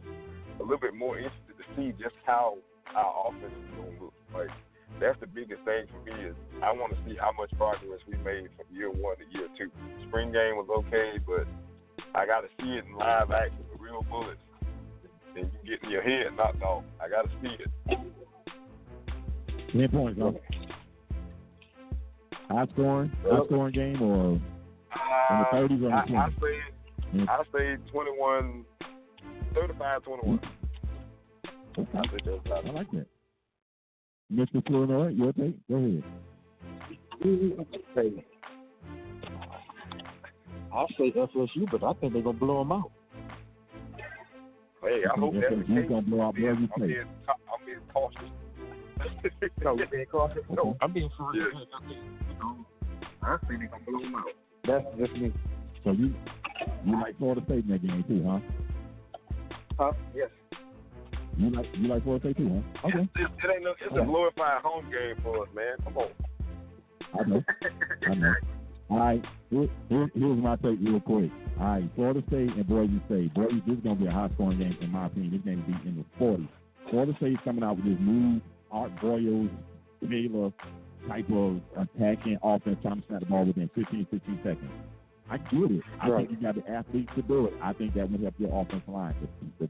a 0.60 0.64
little 0.64 0.80
bit 0.80 0.96
more 0.96 1.18
interested 1.18 1.58
to 1.58 1.66
see 1.76 1.92
just 2.02 2.16
how 2.26 2.58
our 2.96 3.30
offense 3.30 3.54
is 3.54 3.76
going 3.76 3.98
to 3.98 4.04
look. 4.06 4.14
Like 4.34 4.50
that's 5.00 5.20
the 5.20 5.28
biggest 5.28 5.64
thing 5.64 5.86
for 5.92 6.02
me 6.06 6.14
is 6.30 6.36
I 6.64 6.72
want 6.72 6.94
to 6.94 7.00
see 7.06 7.18
how 7.20 7.32
much 7.38 7.52
progress 7.58 8.00
we 8.08 8.18
made 8.18 8.50
from 8.56 8.66
year 8.72 8.90
one 8.90 9.18
to 9.18 9.26
year 9.38 9.48
two. 9.58 9.72
Spring 10.08 10.32
game 10.32 10.56
was 10.56 10.68
okay, 10.86 11.20
but 11.26 11.48
I 12.16 12.26
got 12.26 12.42
to 12.42 12.48
see 12.60 12.78
it 12.78 12.86
in 12.86 12.96
live 12.96 13.32
action 13.32 13.64
with 13.72 13.80
real 13.80 14.04
bullets. 14.10 14.42
And 15.36 15.50
you 15.64 15.78
getting 15.78 15.90
your 15.92 16.02
head 16.02 16.36
knocked 16.36 16.62
off. 16.62 16.84
I 17.00 17.08
got 17.08 17.24
to 17.24 17.30
see 17.42 17.56
it. 17.64 17.70
Ten 19.72 19.90
points, 19.90 20.20
huh? 20.22 20.32
High 22.50 22.68
scoring, 22.74 23.12
high 23.24 23.46
scoring 23.46 23.74
game, 23.74 24.02
or 24.02 24.42
in 24.94 25.40
the 25.40 25.46
Uh, 25.46 25.52
thirties 25.52 25.82
or 25.84 25.88
in 25.88 25.94
I, 25.94 26.06
the 26.06 26.16
I 26.18 26.30
say 26.30 26.60
Yeah. 27.14 27.26
I 27.30 27.44
say 27.54 27.78
21, 27.92 28.66
35, 29.54 30.04
21. 30.04 30.40
Okay, 31.78 31.98
I 31.98 32.02
think 32.08 32.24
that's 32.26 32.46
about 32.46 32.66
I 32.66 32.72
like 32.72 32.92
that. 32.92 33.08
Mr. 34.32 34.66
Flournoy, 34.68 35.10
your 35.10 35.34
take? 35.34 35.56
Go 35.68 35.76
ahead. 35.76 36.04
I'll 40.74 40.88
say 40.98 41.12
FSU, 41.12 41.70
but 41.70 41.84
I 41.84 41.94
think 42.00 42.14
they're 42.14 42.22
gonna 42.22 42.38
blow 42.38 42.60
them 42.60 42.72
out. 42.72 42.92
Hey, 44.82 45.04
I 45.06 45.20
hope 45.20 45.34
that's 45.34 45.50
the 45.50 45.56
FSU's 45.58 45.68
case. 45.68 45.90
gonna 45.90 46.02
blow 46.02 46.22
out 46.22 46.28
I'm 46.30 46.36
being, 46.36 46.70
I'm 46.76 46.82
being, 46.88 47.06
I'm 47.28 47.66
being 47.66 47.80
cautious. 47.94 48.30
No, 49.62 49.76
you 49.76 49.86
being 49.92 50.06
cautious? 50.06 50.44
No. 50.50 50.78
I'm 50.82 50.94
being 50.94 51.10
for 51.18 51.32
real. 51.32 51.48
I 53.24 53.38
think 53.48 53.60
they're 53.60 53.68
gonna 53.68 53.84
blow 53.86 54.00
them 54.00 54.16
out. 54.16 54.26
That's 54.68 54.86
just 54.98 55.14
me. 55.14 55.34
So 55.84 55.92
you 55.92 56.14
you 56.86 56.94
like 57.02 57.18
Florida 57.18 57.42
State 57.46 57.66
in 57.66 57.72
that 57.72 57.86
game 57.86 58.04
too, 58.08 58.24
huh? 58.28 58.40
Huh? 59.80 59.92
Yes. 60.16 60.30
You 61.38 61.50
like 61.50 61.66
you 61.74 61.88
like 61.88 62.04
Florida 62.04 62.26
State 62.26 62.38
too, 62.38 62.62
huh? 62.76 62.88
Okay, 62.88 63.10
It, 63.16 63.22
it 63.22 63.52
ain't 63.56 63.64
no, 63.64 63.72
it's 63.72 63.96
a 63.96 64.06
glorified 64.06 64.62
home 64.62 64.86
game 64.92 65.16
for 65.24 65.44
us, 65.44 65.50
man. 65.56 65.78
Come 65.84 65.98
on. 65.98 66.10
I 67.14 67.28
know, 67.28 67.44
I 68.08 68.14
know. 68.14 68.34
All 68.90 69.00
right, 69.00 69.24
here, 69.50 69.70
here, 69.88 70.12
here's 70.14 70.38
my 70.38 70.58
take 70.58 70.78
real 70.82 71.00
quick. 71.00 71.32
All 71.60 71.66
right, 71.66 71.90
Florida 71.96 72.22
State 72.28 72.50
and 72.50 72.68
Boise 72.68 73.02
State. 73.06 73.34
Boise, 73.34 73.64
this 73.66 73.78
is 73.78 73.84
gonna 73.84 73.96
be 73.96 74.08
a 74.08 74.12
high 74.12 74.30
scoring 74.36 74.60
game 74.60 74.78
in 74.82 74.92
my 74.92 75.06
opinion. 75.06 75.32
This 75.32 75.42
game 75.46 75.64
will 75.66 75.80
be 75.80 75.90
in 75.90 75.96
the 75.96 76.24
40s. 76.24 76.48
Florida 76.90 77.14
State's 77.18 77.40
coming 77.46 77.64
out 77.64 77.78
with 77.78 77.86
this 77.86 77.98
new 78.02 78.42
Art 78.70 78.92
Briles 79.02 79.50
Baylor 80.02 80.52
type 81.08 81.26
of 81.32 81.60
attacking 81.78 82.38
offense, 82.44 82.78
trying 82.82 83.02
to 83.02 83.08
snap 83.08 83.20
the 83.22 83.26
ball 83.26 83.46
within 83.46 83.70
15, 83.76 84.08
15 84.12 84.40
seconds. 84.44 84.72
I 85.30 85.38
get 85.38 85.72
it. 85.72 85.84
I 86.02 86.10
Right. 86.10 86.28
think 86.28 86.40
you 86.40 86.46
got 86.46 86.56
the 86.56 86.70
athletes 86.70 87.12
to 87.16 87.22
do 87.22 87.46
it. 87.48 87.54
I 87.62 87.74
think 87.74 87.94
that 87.96 88.10
would 88.12 88.22
help 88.22 88.34
your 88.38 88.50
offensive 88.62 88.88
line. 88.90 89.16
The, 89.60 89.66
the 89.66 89.70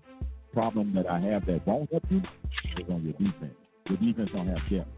problem 0.54 0.94
that 0.96 1.10
I 1.10 1.20
have 1.20 1.46
that 1.46 1.66
won't 1.68 1.92
help 1.92 2.04
you 2.10 2.18
is 2.78 2.90
on 2.90 3.04
your 3.04 3.14
defense. 3.14 3.56
Your 3.88 3.98
defense 3.98 4.30
don't 4.34 4.48
have 4.48 4.70
depth. 4.70 4.90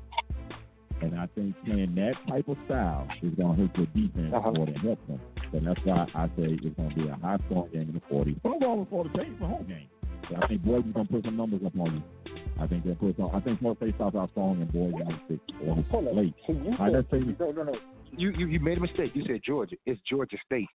And 1.01 1.19
I 1.19 1.27
think 1.36 1.55
playing 1.65 1.95
that 1.95 2.13
type 2.29 2.47
of 2.47 2.57
style 2.65 3.07
is 3.21 3.34
going 3.36 3.57
to 3.57 3.61
hurt 3.67 3.77
your 3.77 3.88
defense 3.88 4.34
Uh-huh. 4.34 4.51
more 4.53 4.65
than 4.65 4.75
help 4.75 5.05
them. 5.07 5.19
So 5.51 5.59
that's 5.59 5.79
why 5.86 6.07
I 6.15 6.27
say 6.38 6.57
it's 6.63 6.75
going 6.77 6.89
to 6.89 6.95
be 6.95 7.07
a 7.09 7.15
high 7.15 7.38
scoring 7.45 7.71
game 7.73 7.89
in 7.89 7.93
the 7.93 8.01
40s. 8.15 8.39
But 8.41 8.53
I'm 8.53 8.59
going 8.59 8.86
Florida 8.86 9.09
State. 9.13 9.27
It's 9.34 9.39
home 9.41 9.65
game. 9.67 9.88
So 10.29 10.38
I 10.41 10.47
think 10.47 10.63
Boise 10.63 10.88
is 10.88 10.93
going 10.93 11.07
to 11.07 11.13
put 11.13 11.25
some 11.25 11.36
numbers 11.36 11.61
up 11.65 11.73
on 11.77 11.93
you. 11.95 12.22
I 12.59 12.67
think 12.67 12.85
they'll 12.85 12.95
put 12.95 13.17
some. 13.17 13.29
I 13.33 13.39
think 13.39 13.59
Florida 13.59 13.79
State 13.85 13.95
starts 13.95 14.15
out 14.15 14.29
strong 14.31 14.61
and 14.61 14.71
Boise 14.71 14.91
going 14.93 15.07
to 15.07 15.19
stick 15.25 15.39
on 15.67 15.83
Hold 15.91 16.07
on. 16.07 16.15
late. 16.17 16.33
So 16.47 16.53
you 16.53 16.75
right, 16.79 17.05
said, 17.09 17.39
no, 17.39 17.51
no, 17.51 17.63
no. 17.63 17.75
You, 18.15 18.29
you 18.31 18.45
you 18.47 18.59
made 18.59 18.77
a 18.77 18.81
mistake. 18.81 19.11
You 19.15 19.23
said 19.25 19.41
Georgia. 19.45 19.75
It's 19.85 19.99
Georgia 20.09 20.37
State. 20.45 20.67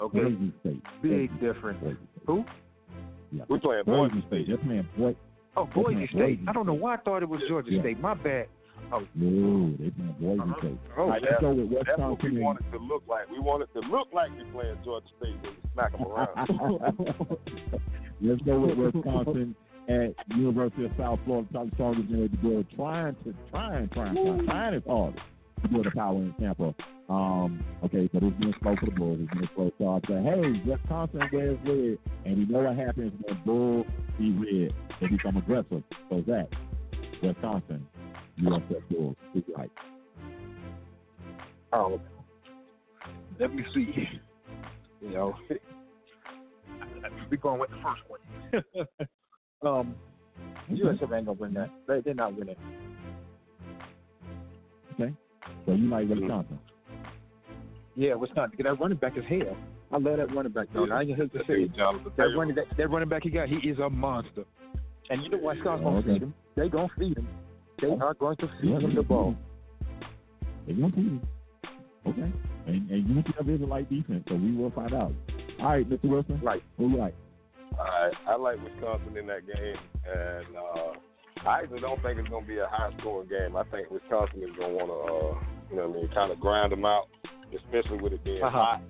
Okay. 0.00 0.18
Boise 0.18 0.52
State. 0.60 0.82
Big 1.02 1.30
Boise, 1.30 1.40
difference. 1.40 1.80
Boise 1.82 1.96
State. 1.96 2.22
Who? 2.26 2.44
Yeah. 3.32 3.44
We're 3.48 3.58
playing 3.60 3.84
Boise 3.84 4.14
Boise 4.14 4.26
State. 4.28 4.46
That's 4.48 4.64
man. 4.64 4.88
Boy, 4.96 5.14
Oh, 5.58 5.66
Boise 5.74 6.00
Yeah, 6.00 6.06
State. 6.08 6.18
Boise 6.38 6.48
I 6.48 6.52
don't 6.52 6.66
know 6.66 6.74
why 6.74 6.94
I 6.94 6.96
thought 6.98 7.22
it 7.22 7.28
was 7.28 7.40
Georgia 7.48 7.70
Yeah. 7.72 7.80
State. 7.82 8.00
My 8.00 8.14
bad. 8.14 8.46
Oh, 8.92 9.00
no, 9.14 9.70
they 9.78 9.90
playing 9.90 10.16
Boise 10.20 10.40
Uh-huh. 10.40 10.58
State. 10.60 10.78
oh, 10.96 11.08
right, 11.08 11.22
let's 11.22 11.40
go 11.40 11.52
with 11.52 11.70
That's 11.86 11.98
what 11.98 12.22
we 12.22 12.28
and- 12.30 12.40
want 12.40 12.60
it 12.60 12.70
to 12.72 12.78
look 12.78 13.02
like. 13.08 13.30
We 13.30 13.38
want 13.40 13.62
it 13.62 13.68
to 13.74 13.80
look 13.88 14.08
like 14.12 14.30
we're 14.36 14.52
playing 14.52 14.76
Georgia 14.84 15.06
State 15.18 15.36
smack 15.72 15.92
them 15.92 16.02
around. 16.06 16.28
Let's 18.22 18.40
go 18.42 18.58
with 18.60 18.78
Wisconsin 18.78 19.54
at 19.88 20.36
University 20.36 20.84
of 20.84 20.92
South 20.98 21.18
Florida. 21.24 21.48
Strongest 21.74 22.10
in 22.10 22.30
the 22.42 22.48
world. 22.48 22.66
Trying 22.74 23.16
to, 23.24 23.34
trying, 23.50 23.88
trying, 23.90 24.14
trying, 24.14 24.46
trying 24.46 24.74
is 24.74 24.82
hard 24.86 25.20
to 25.62 25.68
build 25.68 25.86
a 25.86 25.90
power 25.90 26.16
in 26.16 26.34
Tampa. 26.40 26.74
Um, 27.08 27.64
okay, 27.84 28.08
but 28.12 28.22
it's 28.22 28.36
been 28.38 28.52
slow 28.60 28.74
for 28.80 28.86
the 28.86 28.92
Bulls. 28.92 29.18
It's 29.22 29.32
been 29.32 29.48
slow. 29.54 29.70
So 29.78 29.88
I 29.88 30.00
said, 30.08 30.24
hey, 30.24 30.62
Wisconsin 30.68 31.20
wears 31.32 31.58
red, 31.64 31.98
and 32.24 32.38
we 32.38 32.46
know 32.46 32.60
what 32.60 32.76
happens 32.76 33.12
when 33.22 33.42
Bulls 33.44 33.86
see 34.18 34.32
red. 34.32 34.72
They 35.00 35.06
become 35.06 35.36
aggressive. 35.36 35.82
So 36.10 36.24
that 36.26 36.48
Wisconsin, 37.22 37.86
USF 38.40 38.88
Bulls. 38.90 39.16
Who's 39.32 39.44
right? 39.56 39.70
oh. 41.72 42.00
Let 43.38 43.54
me 43.54 43.62
see. 43.74 43.92
You 45.02 45.10
know, 45.10 45.36
we're 47.30 47.36
going 47.36 47.60
with 47.60 47.70
the 47.70 47.76
first 47.76 48.02
one. 48.08 48.20
um, 49.62 49.94
USF 50.70 51.02
ain't 51.02 51.26
gonna 51.26 51.32
win 51.32 51.54
that. 51.54 51.70
They, 51.86 52.00
they're 52.00 52.14
not 52.14 52.36
winning. 52.36 52.56
Okay. 54.94 55.12
So 55.66 55.72
you 55.72 55.88
like 55.88 56.08
Wisconsin. 56.08 56.58
Yeah, 57.94 58.14
what's 58.14 58.30
Wisconsin. 58.30 58.58
That 58.64 58.80
running 58.80 58.98
back 58.98 59.16
is 59.16 59.24
hell. 59.28 59.56
I 59.92 59.98
love 59.98 60.16
that 60.18 60.34
running 60.34 60.52
back. 60.52 60.66
Though. 60.74 60.90
I 60.90 61.02
ain't 61.02 61.16
hate 61.16 61.32
to 61.32 61.38
say 61.46 61.62
it. 61.62 61.76
Jonathan 61.76 62.12
That 62.16 62.24
running 62.36 62.54
that, 62.56 62.64
that 62.76 62.90
running 62.90 63.08
back 63.08 63.22
he 63.22 63.30
got, 63.30 63.48
he 63.48 63.56
is 63.68 63.78
a 63.78 63.88
monster. 63.88 64.44
And 65.08 65.22
you 65.22 65.30
know 65.30 65.38
what? 65.38 65.56
Scott's 65.60 65.82
gonna 65.82 65.98
Okay. 65.98 66.14
feed 66.14 66.22
him. 66.22 66.34
They 66.56 66.68
gonna 66.68 66.88
feed 66.98 67.16
him. 67.16 67.28
They 67.80 67.88
are 67.88 68.14
going 68.14 68.36
to 68.38 68.48
feed 68.60 68.70
Yeah, 68.70 68.80
him 68.80 68.94
the 68.94 69.02
ball. 69.02 69.36
They 70.66 70.72
want 70.74 70.94
to. 70.96 71.00
Feed. 71.02 71.20
Okay. 72.08 72.32
And 72.66 72.90
and 72.90 73.24
UCF 73.24 73.54
is 73.54 73.60
a 73.62 73.64
light 73.64 73.88
defense, 73.88 74.24
so 74.28 74.34
we 74.34 74.52
will 74.56 74.70
find 74.72 74.92
out. 74.92 75.12
All 75.60 75.66
right, 75.68 75.88
Mr. 75.88 76.04
Wilson. 76.04 76.40
Right. 76.42 76.62
Who 76.78 76.88
you 76.90 76.96
like? 76.96 76.98
All 76.98 77.04
right, 77.04 77.14
I 77.78 78.36
like 78.36 78.56
Wisconsin 78.62 79.16
in 79.16 79.26
that 79.26 79.46
game, 79.46 79.76
and 80.06 80.46
uh, 80.56 81.48
I 81.48 81.60
actually 81.60 81.80
don't 81.80 82.00
think 82.02 82.18
it's 82.18 82.28
going 82.28 82.44
to 82.44 82.48
be 82.48 82.58
a 82.58 82.66
high-scoring 82.70 83.28
game. 83.28 83.56
I 83.56 83.64
think 83.64 83.90
Wisconsin 83.90 84.42
is 84.42 84.50
going 84.56 84.70
to 84.72 84.76
want 84.76 84.88
to, 84.90 84.96
uh, 84.96 85.44
you 85.70 85.76
know, 85.76 85.88
what 85.88 85.98
I 85.98 86.00
mean, 86.02 86.10
kind 86.14 86.32
of 86.32 86.40
grind 86.40 86.72
them 86.72 86.84
out, 86.84 87.08
especially 87.54 87.98
with 87.98 88.12
it 88.14 88.24
being 88.24 88.42
Uh-huh. 88.42 88.50
hot. 88.78 88.82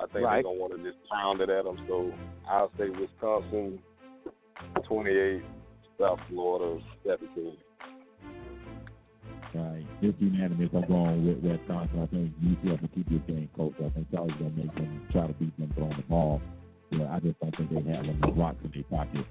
I 0.00 0.06
think 0.12 0.24
Right. 0.24 0.34
they're 0.36 0.42
going 0.44 0.56
to 0.56 0.60
want 0.60 0.72
to 0.76 0.82
just 0.84 0.98
pound 1.10 1.40
it 1.40 1.50
at 1.50 1.64
them. 1.64 1.76
So 1.88 2.12
I'll 2.48 2.70
say 2.78 2.88
Wisconsin, 2.90 3.80
28, 4.86 5.42
South 5.98 6.20
Florida, 6.28 6.80
17. 7.04 7.56
All 9.56 9.62
right. 9.64 9.86
It's 10.02 10.20
unanimous. 10.20 10.70
I'm 10.72 10.86
going 10.86 11.26
with 11.26 11.38
Wisconsin. 11.42 12.02
I 12.02 12.06
think 12.06 12.32
UCF 12.44 12.80
will 12.82 12.88
keep 12.94 13.08
this 13.08 13.22
game 13.26 13.48
close. 13.56 13.72
I 13.84 13.88
think 13.90 14.10
Charlie's 14.12 14.36
going 14.38 14.52
to 14.54 14.58
make 14.62 14.74
them 14.74 15.08
try 15.10 15.26
to 15.26 15.32
beat 15.34 15.56
them 15.58 15.72
throwing 15.74 15.96
the 15.96 16.02
ball. 16.02 16.40
Yeah, 16.90 17.12
I 17.14 17.20
just 17.20 17.38
don't 17.40 17.54
think 17.56 17.70
they 17.70 17.92
have 17.92 18.04
enough 18.04 18.30
rocks 18.36 18.56
in 18.64 18.70
their 18.72 18.82
pocket 18.84 19.26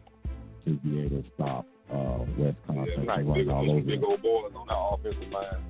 to 0.65 0.73
be 0.77 0.99
able 1.01 1.21
to 1.23 1.29
stop 1.35 1.65
uh, 1.91 2.19
Wisconsin 2.37 3.03
Yeah, 3.03 3.05
right. 3.07 3.25
running 3.25 3.49
all 3.49 3.71
over 3.71 3.81
big 3.81 4.03
old 4.03 4.21
boys 4.21 4.51
on 4.55 4.67
that 4.67 5.11
offensive 5.11 5.31
line. 5.31 5.63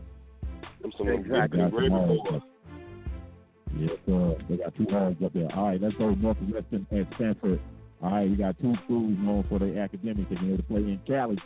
Them 0.81 0.91
some 0.97 1.07
Exactly. 1.09 1.59
big, 1.59 1.71
big 1.71 1.71
Got 1.71 1.79
Ravy 1.79 1.89
some 1.89 2.07
boys. 2.07 2.41
Yes, 3.77 3.91
sir. 4.05 4.37
They 4.49 4.57
got 4.57 4.75
two 4.75 4.87
arms 4.95 5.17
up 5.23 5.33
there. 5.33 5.47
All 5.55 5.67
right, 5.67 5.81
let's 5.81 5.95
go 5.97 6.09
Northwestern 6.11 6.87
at 6.91 7.07
Stanford. 7.15 7.59
All 8.01 8.11
right, 8.11 8.29
we 8.29 8.35
got 8.35 8.57
two 8.59 8.73
schools 8.85 9.13
known 9.19 9.45
for 9.49 9.59
their 9.59 9.79
academics. 9.81 10.29
They're 10.29 10.39
going 10.39 10.57
to 10.57 10.63
play 10.63 10.81
in 10.81 10.99
Cali. 11.07 11.37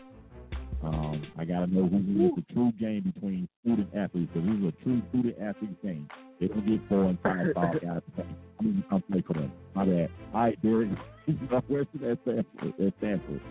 Um, 0.83 1.23
I 1.37 1.45
got 1.45 1.59
to 1.59 1.67
know 1.67 1.87
who 1.87 2.25
is 2.25 2.31
the 2.35 2.53
true 2.53 2.71
game 2.79 3.11
between 3.13 3.47
student 3.61 3.89
athletes 3.95 4.31
because 4.33 4.49
this 4.49 4.57
is 4.57 4.65
a 4.65 4.83
true 4.83 5.01
student 5.09 5.35
athlete 5.39 5.81
game. 5.83 6.09
They 6.39 6.47
don't 6.47 6.65
get 6.65 6.79
four 6.89 7.05
and 7.05 7.19
five 7.21 7.47
star 7.51 7.73
guys 7.73 8.01
to 8.05 8.11
play. 8.15 8.25
I 8.59 8.63
mean, 8.63 8.83
come 8.89 9.03
play 9.11 9.23
for 9.25 9.33
them. 9.33 9.51
My 9.75 9.85
bad. 9.85 10.09
All 10.33 10.41
right, 10.41 10.61
Derek. 10.61 10.89
Northwestern 11.27 12.03
at 12.03 12.17
Stanford. 12.23 12.73
At 12.79 12.93
Stanford. 12.97 13.41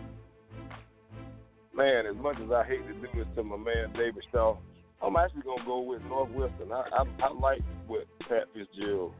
Man, 1.73 2.05
as 2.05 2.15
much 2.17 2.35
as 2.43 2.51
I 2.51 2.65
hate 2.65 2.85
to 2.85 2.93
do 2.93 3.07
this 3.15 3.27
to 3.35 3.43
my 3.43 3.55
man 3.55 3.93
David 3.93 4.23
Shaw, 4.31 4.57
I'm 5.01 5.15
actually 5.15 5.43
gonna 5.43 5.65
go 5.65 5.79
with 5.79 6.01
Northwestern. 6.03 6.71
I 6.71 6.83
I, 6.91 7.03
I 7.23 7.31
like 7.33 7.61
what 7.87 8.05
Pat 8.27 8.47
Fitzgerald 8.53 9.13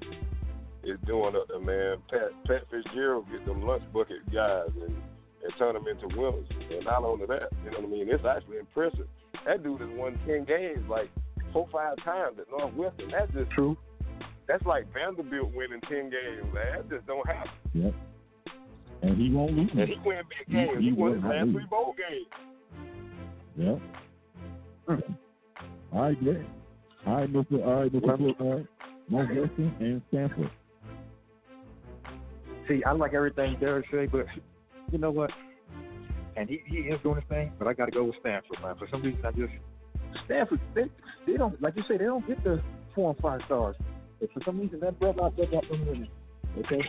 is 0.84 0.98
doing 1.08 1.36
up 1.36 1.48
there, 1.48 1.60
man. 1.60 1.98
Pat 2.10 2.32
Pat 2.46 2.64
Fitzgerald 2.70 3.26
get 3.32 3.46
them 3.46 3.62
lunch 3.62 3.84
bucket 3.94 4.20
guys 4.34 4.70
and 4.82 4.96
and 5.44 5.54
turn 5.58 5.74
them 5.74 5.88
into 5.88 6.08
winners. 6.18 6.48
And 6.72 6.86
not 6.86 7.04
only 7.04 7.26
that, 7.28 7.50
you 7.64 7.72
know 7.72 7.80
what 7.80 7.88
I 7.88 7.92
mean? 7.92 8.08
It's 8.10 8.26
actually 8.26 8.58
impressive. 8.58 9.08
That 9.46 9.64
dude 9.64 9.82
has 9.82 9.90
won 9.94 10.20
ten 10.28 10.46
games 10.46 10.84
like 10.90 11.10
four 11.54 11.68
five 11.72 11.98
times 12.04 12.38
at 12.40 12.46
Northwestern. 12.50 13.12
That's 13.12 13.32
just 13.34 13.52
True. 13.52 13.76
that's 14.48 14.66
like 14.66 14.86
Vanderbilt 14.94 15.54
winning 15.54 15.82
ten 15.90 16.10
games, 16.10 16.54
man. 16.54 16.78
That 16.78 16.90
just 16.90 17.08
don't 17.08 17.26
happen. 17.28 17.52
Yep. 17.74 17.94
And 19.04 19.18
he 19.18 19.32
won't 19.32 19.54
lose. 19.54 19.70
And 19.72 19.90
he 19.90 19.96
win 20.06 20.22
big 20.30 20.48
He- 20.48 20.54
games. 20.54 20.78
he 20.80 20.86
He, 20.86 20.92
won 20.94 21.10
will 21.10 21.16
his 21.16 21.24
last 21.24 21.52
three 21.52 21.66
bowl 21.70 21.96
games. 21.98 22.28
Yep. 23.58 25.02
All 25.94 26.02
right, 26.04 26.18
yeah. 26.22 26.34
All 27.08 27.16
right, 27.16 27.34
Mr. 27.34 27.66
All 27.66 27.82
right, 27.82 27.92
Mr. 27.92 28.18
Football. 28.18 28.66
Northwestern 29.10 29.76
and 29.80 30.02
Stanford. 30.10 30.52
See, 32.68 32.84
I 32.86 32.92
like 32.92 33.14
everything 33.14 33.58
Derek 33.60 33.86
say, 33.92 34.06
but 34.06 34.26
you 34.92 34.98
know 34.98 35.12
what? 35.12 35.32
And 36.36 36.50
he, 36.50 36.62
he 36.66 36.78
is 36.78 37.00
doing 37.04 37.16
his 37.16 37.26
thing, 37.30 37.52
but 37.60 37.68
I 37.68 37.74
got 37.74 37.86
to 37.86 37.92
go 37.92 38.06
with 38.06 38.16
Stanford, 38.22 38.58
man. 38.62 38.76
For 38.78 38.88
some 38.90 39.02
reason, 39.02 39.20
I 39.26 39.32
just 39.32 39.52
Stanford 40.26 40.60
they 40.76 40.84
they 41.26 41.38
don't 41.38 41.62
like 41.62 41.76
you 41.76 41.84
say 41.88 41.98
they 41.98 42.06
don't 42.06 42.26
get 42.28 42.44
the 42.44 42.62
four 42.96 43.12
and 43.12 43.20
five 43.20 43.42
stars. 43.46 43.76
But 44.20 44.32
for 44.34 44.42
some 44.46 44.60
reason, 44.60 44.80
that 44.82 45.00
brother 45.00 45.24
out 45.24 45.36
there 45.36 45.48
got 45.48 45.68
them 45.70 45.86
winning. 45.86 46.08
Okay, 46.60 46.82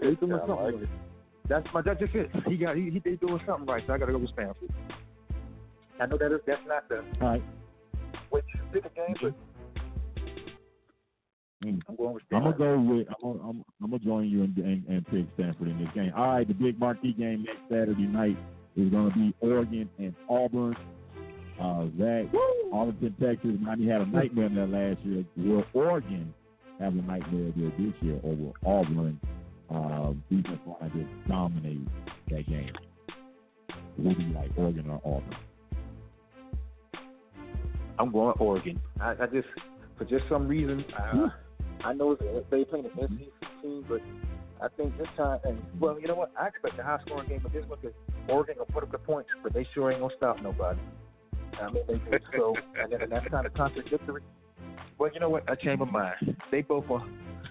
they 0.00 0.14
doing 0.14 0.30
Yeah, 0.32 0.38
something. 0.46 0.56
like 0.56 0.74
it. 0.82 0.88
That's 1.48 1.66
my 1.72 1.82
that's 1.82 2.00
just 2.00 2.14
it. 2.14 2.30
He 2.46 2.56
got 2.56 2.76
he, 2.76 2.90
he 2.90 2.98
they 2.98 3.16
doing 3.16 3.40
something 3.46 3.66
right, 3.66 3.82
so 3.86 3.92
I 3.92 3.98
got 3.98 4.06
to 4.06 4.12
go 4.12 4.18
with 4.18 4.30
Stanford. 4.30 4.70
I 6.00 6.06
know 6.06 6.16
that 6.18 6.32
is 6.32 6.40
that's 6.46 6.60
not 6.66 6.88
the 6.88 7.02
All 7.20 7.28
right. 7.32 7.42
way 8.30 8.40
you 8.54 8.60
pick 8.72 8.84
a 8.84 8.94
game, 8.94 9.16
but. 9.22 9.34
I'm 11.62 11.96
going 11.96 12.14
with 12.14 12.22
I'm 12.30 12.44
gonna 12.44 12.56
go 12.56 12.78
with 12.78 13.06
I'm 13.08 13.32
gonna, 13.32 13.48
I'm, 13.48 13.64
I'm 13.82 13.90
gonna 13.90 14.04
join 14.04 14.28
you 14.28 14.44
and, 14.44 14.56
and, 14.58 14.86
and 14.86 15.06
pick 15.08 15.26
Stanford 15.34 15.68
in 15.68 15.78
this 15.78 15.88
game. 15.94 16.12
All 16.16 16.28
right, 16.28 16.46
the 16.46 16.54
big 16.54 16.78
marquee 16.78 17.12
game 17.12 17.44
next 17.44 17.62
Saturday 17.68 18.06
night 18.06 18.36
is 18.76 18.90
gonna 18.90 19.12
be 19.12 19.34
Oregon 19.40 19.88
and 19.98 20.14
Auburn. 20.28 20.76
Uh, 21.60 21.86
Zach, 21.98 22.26
Arlington, 22.72 23.16
Texas. 23.20 23.50
Miami 23.60 23.88
had 23.88 24.00
a 24.00 24.06
nightmare 24.06 24.46
in 24.46 24.54
there 24.54 24.66
last 24.68 25.04
year. 25.04 25.24
Will 25.36 25.64
Oregon 25.72 26.32
have 26.78 26.92
a 26.92 27.02
nightmare 27.02 27.52
there 27.56 27.72
this 27.76 27.94
year, 28.00 28.20
or 28.22 28.36
will 28.36 28.54
Auburn 28.64 29.18
uh, 29.68 30.12
defense 30.30 30.60
line 30.64 30.92
just 30.94 31.28
dominate 31.28 31.88
that 32.30 32.46
game? 32.48 32.72
Would 33.98 34.16
you 34.20 34.32
like 34.34 34.52
Oregon 34.56 34.88
or 34.88 35.00
Auburn? 35.04 35.36
I'm 37.98 38.12
going 38.12 38.36
Oregon. 38.38 38.80
I, 39.00 39.14
I 39.20 39.26
just, 39.26 39.48
for 39.96 40.04
just 40.04 40.22
some 40.28 40.46
reason, 40.46 40.84
uh, 40.96 41.30
I 41.84 41.92
know 41.92 42.16
they 42.50 42.64
playing 42.64 42.86
an 42.86 42.92
SEC 43.40 43.62
team, 43.62 43.84
but 43.88 44.00
I 44.62 44.68
think 44.76 44.96
this 44.98 45.06
time, 45.16 45.38
and 45.44 45.58
well, 45.80 46.00
you 46.00 46.08
know 46.08 46.14
what? 46.16 46.32
I 46.38 46.48
expect 46.48 46.78
a 46.78 46.82
high 46.82 46.98
scoring 47.06 47.28
game, 47.28 47.40
but 47.42 47.52
this 47.52 47.64
one, 47.66 47.78
because 47.80 47.96
Oregon 48.28 48.56
will 48.58 48.66
put 48.66 48.82
up 48.82 48.92
the 48.92 48.98
points, 48.98 49.30
but 49.42 49.52
they 49.52 49.66
sure 49.74 49.90
ain't 49.92 50.00
gonna 50.00 50.14
stop 50.16 50.42
nobody. 50.42 50.80
I 51.60 51.70
mean, 51.70 51.82
they 51.86 51.94
do. 51.94 52.18
So, 52.36 52.54
and, 52.80 52.92
then- 52.92 53.02
and 53.02 53.12
that's 53.12 53.26
kind 53.28 53.46
of 53.46 53.54
contradictory. 53.54 54.22
Well, 54.98 55.10
you 55.14 55.20
know 55.20 55.30
what? 55.30 55.48
I 55.48 55.54
changed 55.54 55.80
my 55.80 55.90
mind. 55.90 56.36
They 56.50 56.62
both 56.62 56.90
are 56.90 57.04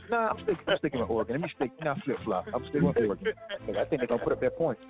Nah, 0.09 0.29
I'm 0.29 0.37
sticking. 0.37 0.57
I'm 0.67 0.77
sticking 0.77 0.99
with 1.01 1.09
Oregon. 1.09 1.33
Let 1.35 1.41
me 1.41 1.49
stick. 1.55 1.71
Nah, 1.83 1.95
flip 2.05 2.17
flop. 2.23 2.45
I'm 2.53 2.63
sticking 2.69 2.83
with 2.87 2.97
Oregon. 2.97 3.33
I 3.69 3.83
think 3.85 3.99
they're 4.01 4.07
gonna 4.07 4.23
put 4.23 4.33
up 4.33 4.39
their 4.39 4.51
points. 4.51 4.81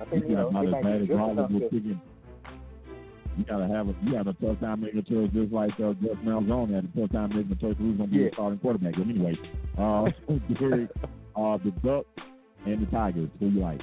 I 0.00 0.04
think 0.04 0.24
you 0.28 0.36
know 0.36 0.50
they 0.50 0.70
might 0.70 0.98
be 1.00 1.06
good 1.06 1.30
enough 1.30 1.50
to. 1.50 2.00
You 3.38 3.44
gotta 3.44 3.68
have 3.68 3.88
a 3.88 3.94
you 4.02 4.14
have 4.16 4.26
a 4.26 4.32
tough 4.34 4.60
time 4.60 4.80
making 4.82 4.98
a 4.98 5.02
choice 5.02 5.30
just 5.32 5.52
like 5.52 5.72
uh, 5.80 5.92
Gus 5.94 6.16
Malzahn 6.24 6.74
had 6.74 6.84
a 6.84 7.00
tough 7.00 7.12
time 7.12 7.30
making 7.34 7.52
a 7.52 7.56
choice 7.56 7.76
who's 7.78 7.96
gonna 7.96 8.08
be 8.10 8.18
Yeah. 8.18 8.24
the 8.26 8.30
starting 8.34 8.58
quarterback. 8.58 8.94
But 8.96 9.08
anyway, 9.08 9.38
uh, 9.78 10.04
Gary, 10.58 10.88
uh, 11.36 11.56
the 11.64 11.70
Ducks 11.82 12.08
and 12.66 12.86
the 12.86 12.90
Tigers. 12.90 13.30
Who 13.38 13.46
you 13.48 13.60
like? 13.60 13.80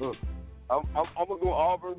Look, 0.00 0.16
I'm, 0.70 0.82
I'm, 0.96 1.06
I'm 1.18 1.28
gonna 1.28 1.40
go 1.40 1.52
Auburn. 1.52 1.96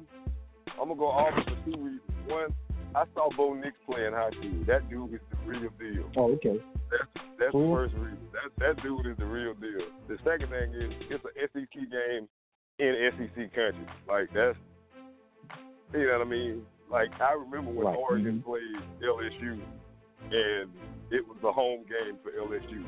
I'm 0.79 0.87
gonna 0.89 0.95
go 0.95 1.07
Auburn 1.09 1.43
for 1.43 1.71
two 1.71 1.77
reasons. 1.77 2.01
One, 2.27 2.53
I 2.95 3.03
saw 3.13 3.29
Bo 3.35 3.53
Nix 3.53 3.73
play 3.85 4.05
in 4.05 4.13
high 4.13 4.31
school. 4.31 4.63
That 4.67 4.89
dude 4.89 5.13
is 5.13 5.19
the 5.31 5.37
real 5.49 5.69
deal. 5.79 6.09
Oh, 6.17 6.33
okay. 6.33 6.57
That's 6.89 7.25
that's 7.39 7.51
Cool. 7.51 7.69
the 7.69 7.75
first 7.89 7.93
reason. 7.95 8.19
That 8.33 8.75
that 8.75 8.83
dude 8.83 9.05
is 9.07 9.17
the 9.17 9.25
real 9.25 9.53
deal. 9.53 9.85
The 10.07 10.17
second 10.23 10.49
thing 10.49 10.73
is 10.73 10.91
it's 11.09 11.23
an 11.23 11.31
SEC 11.53 11.73
game 11.73 12.27
in 12.79 13.11
SEC 13.17 13.35
country. 13.53 13.85
Like 14.07 14.29
that's 14.33 14.57
you 15.93 16.07
know 16.07 16.17
what 16.19 16.27
I 16.27 16.29
mean. 16.29 16.65
Like 16.89 17.11
I 17.21 17.33
remember 17.33 17.71
when 17.71 17.87
Right. 17.87 17.97
Oregon 17.97 18.41
played 18.43 18.61
LSU, 19.01 19.59
and 20.31 20.69
it 21.09 21.27
was 21.27 21.37
a 21.43 21.51
home 21.51 21.83
game 21.87 22.17
for 22.23 22.31
LSU, 22.31 22.83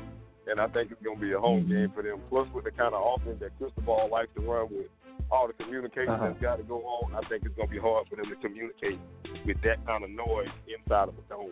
and 0.46 0.60
I 0.60 0.66
think 0.68 0.90
it's 0.92 1.02
gonna 1.02 1.18
be 1.18 1.32
a 1.32 1.40
home 1.40 1.64
Mhm. 1.64 1.68
game 1.68 1.90
for 1.90 2.02
them. 2.02 2.20
Plus 2.28 2.48
with 2.52 2.64
the 2.64 2.70
kind 2.70 2.94
of 2.94 3.02
offense 3.20 3.40
that 3.40 3.56
Cristobal 3.58 4.08
likes 4.10 4.32
to 4.34 4.40
run 4.40 4.68
with. 4.70 4.88
All 5.30 5.46
the 5.46 5.54
communication 5.54 6.10
Uh-huh. 6.10 6.26
that's 6.28 6.40
got 6.40 6.56
to 6.56 6.62
go 6.64 6.84
on, 6.84 7.14
I 7.14 7.26
think 7.28 7.44
it's 7.46 7.54
gonna 7.56 7.68
be 7.70 7.78
hard 7.78 8.06
for 8.08 8.16
them 8.16 8.26
to 8.26 8.36
communicate 8.36 9.00
with 9.46 9.60
that 9.62 9.84
kind 9.86 10.04
of 10.04 10.10
noise 10.10 10.50
inside 10.66 11.08
of 11.08 11.14
a 11.18 11.22
dome. 11.28 11.50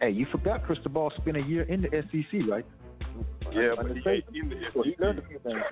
Hey, 0.00 0.10
you 0.10 0.26
forgot 0.26 0.64
Cristobal 0.64 1.10
spent 1.16 1.36
a 1.36 1.42
year 1.42 1.62
in 1.62 1.82
the 1.82 1.88
SEC, 1.96 2.42
right? 2.42 2.66
Yeah, 3.52 3.74
I'm 3.78 3.88
but 3.88 3.96
he 3.96 4.08
ain't 4.08 4.24
in 4.34 4.48
the 4.48 4.56
SEC. 4.72 5.00
learned 5.00 5.18
a 5.18 5.22
few 5.28 5.38
things. 5.40 5.62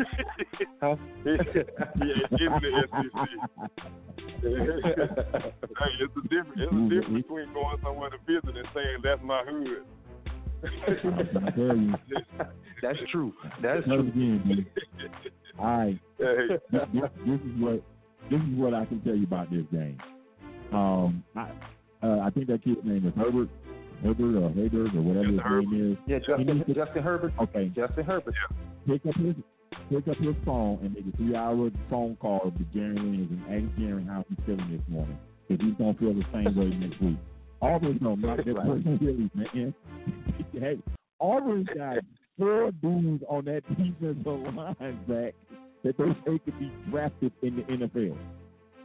Huh? 0.82 0.96
he 1.24 1.30
ain't 1.30 1.40
in 2.40 2.52
the 2.60 2.70
SEC. 2.90 3.16
hey, 4.42 5.92
it's 6.00 6.16
a 6.16 6.28
difference. 6.28 6.60
It's 6.60 6.72
a 6.72 6.88
difference 6.88 7.22
between 7.22 7.52
going 7.52 7.78
somewhere 7.82 8.10
to 8.10 8.18
visit 8.26 8.56
and 8.56 8.68
saying 8.74 8.98
that's 9.02 9.22
my 9.22 9.42
hood. 9.44 9.84
I 10.62 11.50
tell 11.52 11.76
you, 11.76 11.94
That's 12.82 12.98
true. 13.10 13.32
That's 13.62 13.84
true. 13.84 14.00
again. 14.00 14.66
All 15.58 15.66
right, 15.66 15.98
hey, 16.18 16.48
this, 16.48 16.80
this, 16.92 17.02
this 17.26 17.40
is 17.40 17.60
what 17.60 17.82
this 18.30 18.40
is 18.40 18.58
what 18.58 18.74
I 18.74 18.84
can 18.86 19.00
tell 19.00 19.14
you 19.14 19.24
about 19.24 19.50
this 19.50 19.64
game. 19.72 19.98
Um, 20.72 21.24
I 21.36 21.50
uh, 22.02 22.20
I 22.20 22.30
think 22.30 22.46
that 22.46 22.64
kid's 22.64 22.80
name 22.84 23.06
is 23.06 23.12
Herbert, 23.16 23.48
Herbert 24.02 24.36
or 24.36 24.50
Hader 24.50 24.94
or 24.94 25.02
whatever 25.02 25.26
his 25.26 25.36
Justin 25.36 25.70
name 25.70 25.92
is. 25.92 25.98
Yeah, 26.06 26.18
Justin, 26.18 26.64
Justin 26.74 27.02
Herbert. 27.02 27.32
Okay, 27.40 27.72
Justin 27.74 28.04
Herbert. 28.04 28.34
pick 28.86 29.06
up 29.06 29.14
his 29.16 29.34
pick 29.88 30.08
up 30.08 30.16
his 30.16 30.34
phone 30.44 30.78
and 30.82 30.94
make 30.94 31.04
a 31.12 31.16
three 31.16 31.34
hour 31.36 31.70
phone 31.88 32.16
call 32.16 32.50
to 32.50 32.64
Jerry 32.74 32.94
Williams 32.94 33.30
and 33.30 33.42
ask 33.68 33.78
Jerry 33.78 34.04
how 34.04 34.24
he's 34.28 34.38
feeling 34.46 34.70
this 34.70 34.82
morning. 34.88 35.18
If 35.48 35.60
he's 35.60 35.74
gonna 35.74 35.94
feel 35.94 36.14
the 36.14 36.24
same 36.32 36.54
way 36.56 36.66
next 36.76 37.00
week. 37.00 37.16
Auburn's 37.62 38.00
gonna 38.02 38.16
knock 38.16 38.38
that 38.44 38.54
Right. 38.54 38.66
person 38.66 38.98
Williams, 39.02 39.30
man. 39.34 39.74
hey, 40.52 40.78
Auburn's 41.20 41.68
got 41.76 41.98
four 42.38 42.70
dudes 42.80 43.22
on 43.28 43.44
that 43.46 43.62
defensive 43.68 44.24
line 44.26 44.76
back 45.08 45.34
that 45.82 45.96
they 45.98 46.14
say 46.26 46.38
could 46.44 46.58
be 46.58 46.70
drafted 46.90 47.32
in 47.42 47.56
the 47.56 47.62
NFL. 47.62 48.16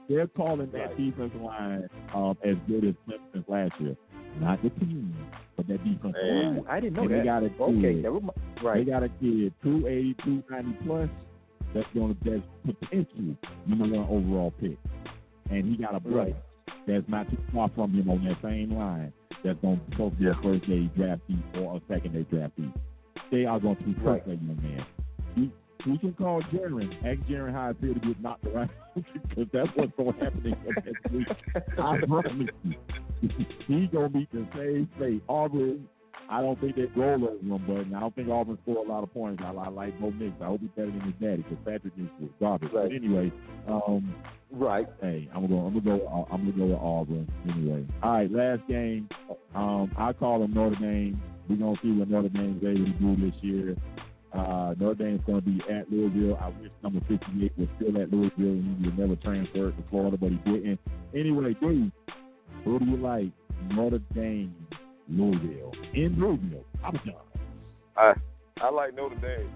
They're 0.09 0.27
calling 0.27 0.69
that 0.71 0.89
Right. 0.89 0.97
defensive 0.97 1.41
line 1.41 1.87
um, 2.13 2.37
as 2.43 2.55
good 2.67 2.83
as 2.85 2.95
Clemson's 3.07 3.47
last 3.47 3.71
year. 3.79 3.95
Not 4.39 4.61
the 4.63 4.69
team, 4.71 5.15
but 5.55 5.67
that. 5.67 5.79
Ooh, 5.85 6.65
I 6.69 6.79
didn't 6.79 6.93
know 6.95 7.03
And 7.03 7.11
that. 7.11 7.17
they 7.19 7.23
got 7.23 7.43
a 7.43 7.49
kid. 7.49 7.61
Okay, 7.61 7.93
never 7.95 8.19
mind. 8.19 8.31
They 8.63 8.83
got 8.91 9.03
a 9.03 9.09
kid, 9.09 9.53
280, 9.63 10.15
290 10.25 10.85
plus, 10.85 11.09
that's 11.73 11.87
going 11.93 12.15
to, 12.15 12.29
that's 12.29 12.43
potential 12.79 13.35
number 13.67 13.97
one 13.97 14.07
overall 14.09 14.51
pick. 14.59 14.77
And 15.49 15.65
he 15.65 15.77
got 15.81 15.95
a 15.95 15.99
brother 15.99 16.17
Right. 16.31 16.35
that's 16.87 17.07
not 17.07 17.29
too 17.29 17.37
far 17.53 17.69
from 17.75 17.93
him 17.93 18.09
on 18.09 18.23
that 18.25 18.37
same 18.41 18.71
line 18.73 19.13
that's 19.43 19.59
going 19.61 19.79
to 19.97 20.09
be 20.11 20.25
a 20.27 20.33
first 20.43 20.67
day 20.67 20.89
draftee 20.97 21.39
or 21.61 21.77
a 21.77 21.81
second 21.87 22.13
day 22.13 22.25
draftee. 22.35 22.73
They 23.31 23.45
are 23.45 23.59
going 23.59 23.75
to 23.77 23.83
trust 23.93 24.05
Right. 24.05 24.25
that 24.25 24.41
young 24.41 24.59
man. 24.61 24.85
You 25.85 25.99
can 25.99 26.13
call 26.13 26.41
Jarren, 26.43 26.91
ask 27.05 27.19
Jarren 27.29 27.53
how 27.53 27.69
it 27.69 27.77
feels 27.79 27.95
to 27.95 27.99
get 28.07 28.21
knocked 28.21 28.45
around 28.47 28.69
because 28.95 29.45
that's 29.53 29.69
what's 29.75 29.91
going 29.97 30.13
to 30.13 30.23
happen 30.23 30.55
next 30.85 31.11
week. 31.13 31.27
I 31.77 31.97
promise 32.07 32.47
you. 32.63 32.75
He's 33.67 33.89
going 33.91 34.11
to 34.11 34.17
meet 34.17 34.31
the 34.31 34.47
same 34.55 34.89
fate. 34.99 35.23
Auburn, 35.29 35.87
I 36.29 36.41
don't 36.41 36.59
think 36.59 36.75
they 36.75 36.85
roll 36.95 37.23
over 37.23 37.35
him, 37.35 37.63
but 37.67 37.95
I 37.95 37.99
don't 37.99 38.15
think 38.15 38.29
Auburn 38.29 38.57
score 38.63 38.83
a 38.83 38.87
lot 38.87 39.03
of 39.03 39.13
points. 39.13 39.43
I, 39.45 39.51
I 39.51 39.69
like 39.69 39.99
Bo 39.99 40.09
Nix. 40.09 40.33
I 40.41 40.45
hope 40.45 40.61
he's 40.61 40.69
better 40.75 40.87
than 40.91 41.01
his 41.01 41.13
daddy 41.21 41.43
because 41.43 41.57
Patrick 41.65 41.95
Nix 41.97 42.09
was 42.19 42.29
garbage. 42.39 42.71
Right. 42.73 42.89
But 42.89 42.95
anyway, 42.95 43.31
um, 43.67 44.15
Right. 44.51 44.87
hey, 45.01 45.29
I'm 45.35 45.41
gonna 45.47 45.47
go. 45.49 45.59
I'm 45.67 45.79
gonna 45.79 45.99
go. 45.99 46.07
uh, 46.07 46.33
I'm 46.33 46.49
gonna 46.49 46.57
go 46.57 46.65
with 46.67 46.79
Auburn 46.81 47.31
anyway. 47.49 47.85
All 48.01 48.11
right, 48.13 48.31
last 48.31 48.61
game. 48.67 49.09
Um, 49.53 49.91
I 49.97 50.13
call 50.13 50.39
them 50.39 50.53
Notre 50.53 50.75
Dame. 50.77 51.21
We're 51.49 51.57
gonna 51.57 51.77
see 51.83 51.91
what 51.91 52.09
Notre 52.09 52.29
Dame's 52.29 52.63
able 52.63 52.85
to 52.85 52.91
do 52.91 53.15
this 53.31 53.35
year. 53.43 53.75
Uh, 54.35 54.75
Notre 54.77 54.95
Dame's 54.95 55.21
gonna 55.25 55.41
be 55.41 55.61
at 55.69 55.89
Louisville. 55.89 56.37
I 56.41 56.49
wish 56.49 56.71
number 56.83 56.99
58 57.07 57.53
was 57.57 57.67
still 57.77 58.01
at 58.01 58.11
Louisville 58.11 58.59
and 58.59 58.77
he 58.77 58.85
would 58.85 58.99
never 58.99 59.15
transferred 59.15 59.77
to 59.77 59.83
Florida, 59.89 60.17
but 60.17 60.31
he 60.31 60.37
didn't. 60.37 60.79
Anyway, 61.13 61.55
dude, 61.61 61.91
who 62.63 62.79
do 62.79 62.85
you 62.85 62.97
like? 62.97 63.31
Notre 63.71 63.99
Dame, 64.13 64.53
Louisville, 65.07 65.71
in 65.93 66.19
Louisville. 66.19 66.65
I'm 66.83 66.93
done. 67.05 67.15
I 67.97 68.13
I 68.61 68.69
like 68.69 68.93
Notre 68.95 69.15
Dame. 69.15 69.49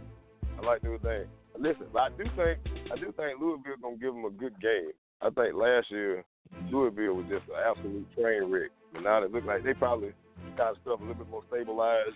I 0.58 0.66
like 0.66 0.84
Notre 0.84 1.00
Dame. 1.00 1.30
Listen, 1.60 1.88
I 1.98 2.10
do 2.10 2.24
think 2.36 2.60
I 2.92 2.96
do 2.96 3.14
think 3.18 3.40
Louisville 3.42 3.76
gonna 3.82 3.98
give 3.98 4.14
them 4.14 4.26
a 4.26 4.30
good 4.30 4.60
game. 4.62 4.92
I 5.22 5.30
think 5.30 5.56
last 5.56 5.92
year 5.92 6.24
Louisville 6.72 7.16
was 7.16 7.26
just 7.30 7.48
an 7.50 7.56
absolute 7.68 8.08
train 8.16 8.50
wreck. 8.50 8.72
But 8.94 9.04
now 9.04 9.22
it 9.24 9.32
looks 9.32 9.46
like 9.46 9.64
they 9.64 9.74
probably 9.74 10.14
got 10.58 10.76
stuff 10.82 11.00
a 11.00 11.04
little 11.04 11.16
bit 11.16 11.30
more 11.30 11.44
stabilized. 11.50 12.16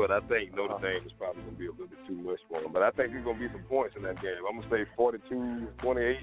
But 0.00 0.10
I 0.10 0.20
think 0.32 0.56
Notre 0.56 0.80
uh-huh. 0.80 0.80
Dame 0.80 1.04
is 1.04 1.12
probably 1.18 1.42
gonna 1.44 1.60
be 1.60 1.66
a 1.66 1.72
little 1.76 1.86
bit 1.86 2.00
too 2.08 2.16
much 2.16 2.40
for 2.48 2.62
them. 2.62 2.72
But 2.72 2.80
I 2.80 2.90
think 2.90 3.12
there's 3.12 3.22
gonna 3.22 3.38
be 3.38 3.52
some 3.52 3.68
points 3.68 3.96
in 3.96 4.02
that 4.08 4.16
game. 4.22 4.40
I'm 4.48 4.56
gonna 4.56 4.72
say 4.72 4.88
42-28. 4.96 6.16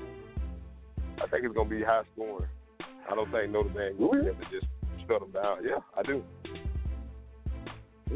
I 1.22 1.28
think 1.30 1.46
it's 1.46 1.54
gonna 1.54 1.70
be 1.70 1.84
high 1.84 2.02
scoring. 2.14 2.50
I 2.82 3.14
don't 3.14 3.30
think 3.30 3.54
Notre 3.54 3.70
Dame 3.70 4.02
will 4.02 4.18
be 4.18 4.26
able 4.26 4.34
to 4.34 4.50
just 4.50 4.66
shut 5.06 5.22
them 5.22 5.30
down. 5.30 5.62
Yeah, 5.62 5.78
I 5.94 6.02
do. 6.02 6.24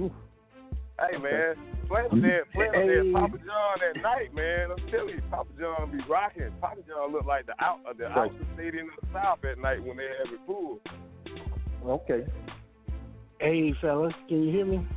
Ooh. 0.01 0.11
Hey 0.97 1.17
man, 1.21 1.53
play 1.87 2.09
them 2.09 2.17
mm-hmm. 2.17 2.21
there, 2.25 2.45
play 2.53 2.65
them 2.65 2.81
Hey. 2.81 2.87
there, 2.89 3.13
Papa 3.13 3.37
John 3.45 3.77
at 3.85 4.01
night, 4.01 4.33
man. 4.33 4.71
I'm 4.73 4.81
telling 4.89 5.13
you, 5.13 5.21
Papa 5.29 5.49
John 5.59 5.91
be 5.91 6.01
rocking. 6.09 6.49
Papa 6.59 6.81
John 6.89 7.13
look 7.13 7.25
like 7.25 7.45
the 7.45 7.53
out 7.61 7.85
of 7.85 7.97
the 7.97 8.05
Right. 8.05 8.33
outer 8.33 8.45
stadium 8.55 8.89
of 8.89 8.97
the 8.97 9.13
South 9.13 9.45
at 9.45 9.59
night 9.59 9.85
when 9.85 9.97
they 9.97 10.09
have 10.09 10.33
it 10.33 10.41
full. 10.47 10.81
Okay. 11.85 12.25
Hey, 13.39 13.73
fellas, 13.79 14.13
can 14.27 14.41
you 14.41 14.51
hear 14.51 14.65
me? 14.65 14.87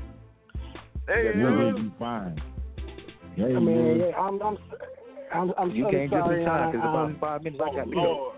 Hey, 1.06 1.32
We'll 1.36 1.50
man. 1.50 1.74
make 1.74 1.82
you 1.82 1.92
fine. 1.98 2.42
Hey, 3.36 3.56
I 3.56 3.58
mean, 3.58 3.98
man. 3.98 3.98
yeah, 3.98 4.16
I'm, 4.18 4.40
I'm, 4.42 4.58
I'm, 5.32 5.52
I'm 5.58 5.70
You 5.72 5.84
so 5.84 5.90
can't 5.90 6.10
give 6.10 6.20
sorry. 6.20 6.38
me 6.38 6.44
time 6.44 6.72
because 6.72 6.88
about 6.88 7.06
um, 7.06 7.16
five 7.20 7.42
minutes 7.42 7.62
I 7.64 7.74
got 7.76 7.84
to 7.84 7.90
go. 7.90 8.00
Lord. 8.00 8.36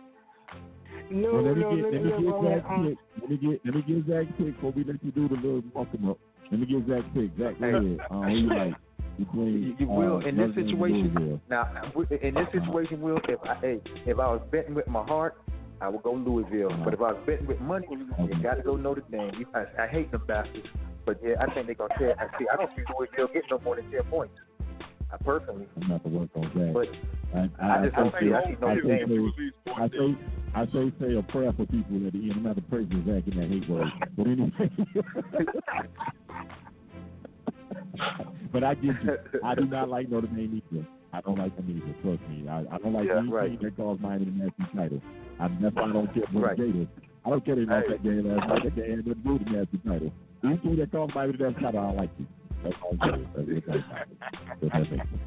no, 1.10 1.32
Well, 1.32 1.42
let 1.42 1.56
me 1.56 1.62
no, 1.62 1.76
get 1.76 1.84
let 1.84 1.92
let 1.92 2.02
me 2.02 2.10
me 2.10 2.24
get 2.24 2.34
ahead. 2.34 2.62
Zach 2.62 2.70
Um, 2.70 2.88
pick. 2.88 2.98
Let 3.20 3.30
me 3.30 3.36
get 3.36 3.60
let 3.64 3.74
me 3.74 3.82
get 3.82 4.06
Zach 4.08 4.38
pick 4.38 4.54
before 4.56 4.72
we 4.72 4.84
let 4.84 5.04
you 5.04 5.12
do 5.12 5.28
the 5.28 5.34
little 5.34 5.62
welcome 5.74 6.10
up. 6.10 6.18
Let 6.50 6.60
me 6.60 6.66
get 6.66 6.88
Zach 6.88 7.04
pick. 7.14 7.30
Zach, 7.38 7.60
go 7.60 7.66
ahead. 7.66 8.00
Um, 8.10 8.22
who 8.24 8.36
you 8.36 8.56
like? 8.56 8.74
Between, 9.18 9.62
You, 9.62 9.76
you 9.78 9.88
will 9.88 10.16
uh, 10.16 10.20
in 10.20 10.36
this 10.36 10.48
Notre 10.48 10.62
Dame 10.62 10.68
and 10.68 10.68
situation. 10.68 11.40
Now, 11.48 11.68
in 12.20 12.34
this 12.34 12.46
situation, 12.52 13.00
Will, 13.00 13.18
if 13.28 13.40
I 13.42 13.54
hey, 13.62 13.80
if 14.04 14.18
I 14.18 14.26
was 14.28 14.42
betting 14.50 14.74
with 14.74 14.88
my 14.88 15.02
heart, 15.04 15.36
I 15.80 15.88
would 15.88 16.02
go 16.02 16.12
Louisville. 16.12 16.76
But 16.84 16.92
if 16.94 17.00
I 17.00 17.12
was 17.12 17.22
betting 17.26 17.46
with 17.46 17.60
money, 17.60 17.86
you 17.90 18.42
got 18.42 18.54
to 18.56 18.62
go 18.62 18.76
Notre 18.76 19.02
Dame. 19.10 19.32
You, 19.38 19.46
I, 19.54 19.84
I 19.84 19.86
hate 19.86 20.10
them 20.12 20.22
bastards, 20.28 20.66
but 21.06 21.18
yeah, 21.24 21.34
I 21.40 21.46
think 21.54 21.66
they're 21.66 21.74
gonna 21.76 21.94
tear. 21.98 22.14
I 22.20 22.26
see. 22.38 22.44
I 22.52 22.56
don't 22.56 22.70
see 22.76 22.82
Louisville 22.98 23.28
getting 23.32 23.48
no 23.50 23.58
more 23.60 23.76
than 23.76 23.90
ten 23.90 24.02
points. 24.10 24.34
I 25.12 25.16
personally, 25.18 25.66
I'm 25.80 25.88
not 25.88 26.02
to 26.02 26.08
work 26.10 26.28
on 26.34 26.42
that. 26.42 26.72
but 26.74 26.88
I, 27.38 27.78
I 27.78 27.84
just 27.86 27.96
I, 27.96 28.00
don't 28.02 28.14
see- 28.20 28.32
I 28.34 28.38
I, 28.40 28.44
see 28.44 28.54
say, 28.54 28.58
Notre 28.60 28.82
Dame. 28.82 29.32
say, 29.64 29.72
I 29.72 29.88
say, 29.88 30.16
I 30.54 30.66
say, 30.66 30.92
say 31.00 31.14
a 31.16 31.22
prayer 31.22 31.52
for 31.52 31.64
people 31.66 32.04
at 32.06 32.12
the 32.12 32.18
end. 32.18 32.32
I'm 32.36 32.42
not 32.42 32.56
to 32.56 32.62
pray 32.62 32.84
for 32.84 32.98
Zach 33.06 33.22
in 33.30 33.38
that 33.38 33.48
hate 33.48 33.68
word. 33.70 33.86
But 34.16 34.26
anyway. 34.26 34.70
but 38.52 38.64
I 38.64 38.74
get 38.74 39.02
you. 39.02 39.16
I 39.44 39.54
do 39.54 39.66
not 39.66 39.88
like 39.88 40.08
Notre 40.10 40.26
Dame 40.26 40.62
either. 40.72 40.86
I 41.12 41.20
don't 41.20 41.38
like 41.38 41.54
them 41.56 41.70
either. 41.70 41.94
Trust 42.02 42.28
me. 42.30 42.48
I, 42.48 42.64
I 42.74 42.78
don't 42.78 42.92
like 42.92 43.06
Yeah, 43.08 43.18
any 43.18 43.28
right. 43.30 43.48
team 43.50 43.58
that 43.62 43.76
calls 43.76 44.00
Miami 44.00 44.24
the 44.26 44.30
national 44.32 44.68
title. 44.74 45.00
I, 45.40 45.48
that's 45.60 45.74
why 45.74 45.82
I 45.84 45.92
don't 45.92 46.12
care 46.14 46.24
about 46.24 46.42
Right. 46.42 46.56
Gators. 46.56 46.88
I 47.24 47.30
don't 47.30 47.44
care 47.44 47.54
they 47.56 47.64
lost 47.64 47.86
Hey. 47.86 47.92
that 47.92 48.02
game 48.02 48.24
last 48.34 48.48
night. 48.48 48.64
That 48.64 48.74
game 48.76 48.90
had 48.90 49.06
nothing 49.06 49.22
to 49.22 49.28
do 49.28 49.32
with 49.34 49.44
the 49.44 49.50
national 49.50 49.82
title. 49.86 50.12
Any 50.44 50.56
team 50.58 50.76
that 50.76 50.92
calls 50.92 51.10
Miami 51.14 51.36
the 51.36 51.44
national 51.50 51.62
title, 51.62 51.80
I 51.80 51.86
don't 51.88 51.96
like 51.96 52.10
you. 52.18 52.26
That's 52.62 52.76
all 52.82 52.96
I'm 53.00 53.10
saying. 53.10 53.28
That's 53.34 53.66
what 53.66 53.76
I'm 53.76 53.84
saying. 53.90 54.18
That's 54.48 54.62
what 54.62 54.74
I'm 54.74 54.86
saying. 54.90 55.20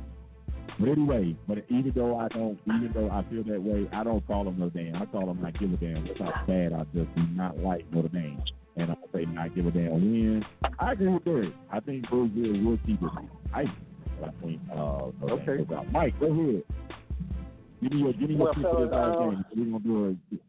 But 0.79 0.87
anyway, 0.89 1.35
but 1.47 1.57
even 1.69 1.91
though 1.93 2.17
I 2.17 2.27
don't, 2.29 2.57
even 2.67 2.91
though 2.93 3.09
I 3.09 3.23
feel 3.29 3.43
that 3.43 3.61
way, 3.61 3.89
I 3.91 4.03
don't 4.03 4.25
call 4.27 4.45
them 4.45 4.57
Notre 4.59 4.77
Dame. 4.77 4.95
I 4.95 5.05
call 5.07 5.25
them 5.25 5.41
not 5.41 5.59
give 5.59 5.73
a 5.73 5.77
damn. 5.77 6.05
That's 6.07 6.19
how 6.19 6.31
bad 6.47 6.71
I 6.73 6.83
just 6.95 7.13
do 7.15 7.21
not 7.33 7.57
like 7.59 7.85
Notre 7.91 8.07
Dame. 8.07 8.41
and 8.77 8.91
I 8.91 8.95
say 9.13 9.25
not 9.25 9.53
give 9.55 9.65
a 9.65 9.71
damn 9.71 9.91
win. 9.91 10.45
I 10.79 10.93
agree 10.93 11.09
with 11.09 11.25
Derek. 11.25 11.53
I 11.71 11.81
think 11.81 12.05
Louisville 12.11 12.63
will 12.63 12.79
keep 12.85 13.01
it 13.01 13.09
tight. 13.53 13.67
I 14.23 14.29
think. 14.41 14.61
Uh, 14.73 15.11
Okay. 15.29 15.65
Mike, 15.91 16.17
go 16.19 16.27
ahead. 16.27 16.63
Give 17.81 17.91
me 17.91 17.99
your 17.99 18.13
give 18.13 18.29
me 18.29 18.35
your 18.35 18.45
Well, 18.45 18.53
pick 18.53 18.63
this 18.63 18.93
uh, 18.93 19.11
game. 19.19 19.45
We're 19.55 19.65
gonna 19.65 19.79
do 19.79 20.17
it. 20.31 20.39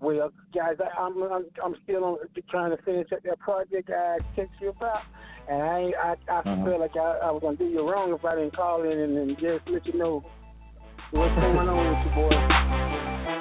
Well, 0.00 0.30
guys, 0.54 0.76
I, 0.78 1.00
I'm, 1.00 1.22
I'm 1.22 1.46
I'm 1.64 1.74
still 1.84 2.04
on 2.04 2.18
trying 2.50 2.76
to 2.76 2.82
finish 2.82 3.10
up 3.12 3.22
that 3.24 3.38
project 3.38 3.90
I 3.90 4.18
text 4.36 4.52
you 4.60 4.68
about, 4.70 5.00
and 5.48 5.62
I 5.62 5.92
I 6.02 6.14
I 6.30 6.38
Uh-huh. 6.40 6.64
feel 6.64 6.80
like 6.80 6.96
I, 6.96 7.18
I 7.24 7.30
was 7.30 7.40
gonna 7.42 7.56
do 7.56 7.64
you 7.64 7.88
wrong 7.88 8.12
if 8.12 8.24
I 8.24 8.34
didn't 8.34 8.54
call 8.54 8.82
in 8.82 8.98
and, 8.98 9.16
and 9.16 9.30
just 9.38 9.66
let 9.68 9.86
you 9.86 9.98
know 9.98 10.22
what's 11.12 11.34
going 11.40 11.68
on 11.68 11.88
with 11.88 12.06
you, 12.06 12.14
boy. 12.14 13.36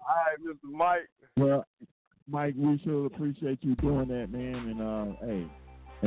All 0.00 0.14
right, 0.24 0.38
Mr. 0.40 0.70
Mike. 0.72 1.08
Well, 1.36 1.66
Mike, 2.28 2.54
we 2.56 2.78
sure 2.84 3.06
appreciate 3.06 3.58
you 3.62 3.74
doing 3.76 4.08
that, 4.08 4.30
man. 4.30 4.54
And 4.54 4.80
uh, 4.80 5.16
hey, 5.26 5.46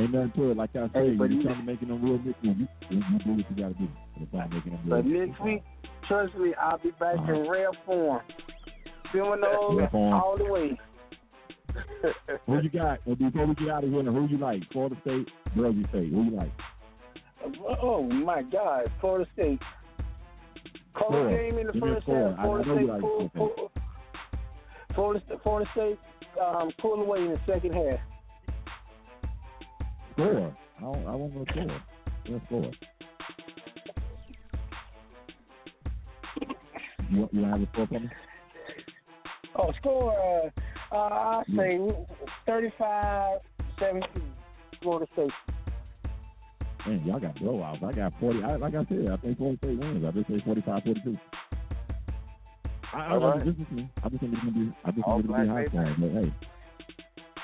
ain't 0.00 0.12
nothing 0.12 0.32
to 0.36 0.50
it. 0.52 0.56
Like 0.56 0.70
I 0.76 0.86
say, 0.86 0.90
Hey, 0.94 1.06
you 1.12 1.18
but 1.18 1.30
you- 1.30 1.42
trying 1.42 1.58
to 1.58 1.64
make 1.64 1.80
them 1.80 2.02
real 2.02 2.18
big. 2.18 2.34
You, 2.42 2.54
you, 2.54 2.66
you 2.90 3.18
do 3.24 3.30
what 3.32 3.50
you 3.50 3.62
got 3.62 3.68
to 3.68 3.74
do. 3.74 3.88
It's 4.20 4.32
not 4.32 4.50
making 4.50 4.72
them 4.72 4.80
real. 4.86 5.02
But 5.02 5.06
next 5.06 5.40
week, 5.42 5.62
trust 6.08 6.34
me, 6.36 6.54
I'll 6.60 6.78
be 6.78 6.90
back 6.92 7.16
in 7.28 7.48
rare 7.48 7.70
form, 7.86 8.22
filming 9.12 9.40
those 9.40 9.88
all 9.92 10.36
the 10.38 10.44
way. 10.44 10.78
Who 12.46 12.60
you 12.60 12.70
got? 12.70 13.04
Before 13.04 13.46
we 13.46 13.54
get 13.54 13.68
out 13.68 13.84
of 13.84 13.90
here, 13.90 14.02
who 14.02 14.26
you 14.26 14.38
like? 14.38 14.62
Florida 14.72 14.96
State, 15.02 15.28
Georgia 15.56 15.84
State. 15.88 16.12
Who 16.12 16.24
you 16.24 16.30
like? 16.32 16.52
Oh 17.82 18.02
my 18.02 18.42
God, 18.42 18.90
Florida 19.00 19.28
State. 19.34 19.60
Close 20.94 21.08
Score. 21.08 21.30
game 21.30 21.58
in 21.58 21.66
the 21.68 21.72
Give 21.72 21.82
first 21.82 22.06
half. 22.06 22.36
Florida 22.36 22.74
State 22.74 22.88
like 22.88 23.00
pull, 23.00 23.30
pull, 23.34 23.72
Florida, 24.94 25.22
Florida 25.42 25.70
State 25.72 25.98
um, 26.44 26.70
pull 26.80 27.00
away 27.00 27.20
in 27.20 27.30
the 27.30 27.40
second 27.46 27.72
half. 27.72 28.00
Score. 30.12 30.56
I 30.78 30.80
don't. 30.80 31.06
I 31.06 31.14
want 31.14 31.34
no 31.34 31.44
score. 31.50 31.82
Let's 32.28 32.44
score. 32.46 32.70
You, 37.12 37.28
you 37.30 37.44
have 37.44 37.60
a 37.60 37.68
score 37.72 37.86
me? 37.90 38.10
Oh, 39.56 39.70
score. 39.78 40.50
Uh, 40.90 40.94
uh, 40.94 40.96
I 40.96 41.42
say 41.54 41.78
35 42.46 43.40
17. 43.78 44.22
Florida 44.82 45.06
State. 45.12 45.30
Man, 46.86 47.04
y'all 47.04 47.20
got 47.20 47.36
blowouts. 47.36 47.84
I 47.84 47.92
got 47.92 48.12
40. 48.18 48.42
I, 48.42 48.56
like 48.56 48.74
I 48.74 48.84
said, 48.88 49.08
I 49.12 49.16
think 49.18 49.36
Florida 49.36 49.58
State 49.58 49.78
wins. 49.78 50.04
I 50.06 50.10
just 50.12 50.28
say 50.28 50.42
45 50.44 50.82
42. 50.82 51.18
I, 52.94 52.98
I, 52.98 53.06
I, 53.08 53.16
right. 53.16 53.46
is 53.46 53.56
me. 53.70 53.90
I 54.02 54.08
just 54.08 54.20
think 54.20 54.32
it's 54.32 54.42
gonna 54.42 54.52
be. 54.52 54.72
I 54.84 54.90
just 54.90 55.04
All 55.06 55.16
think 55.18 55.30
it's 55.30 55.32
gonna 55.32 55.44
be 55.44 55.50
high 55.50 55.66
scoring. 55.66 55.96
But 55.98 56.10
hey, 56.12 56.32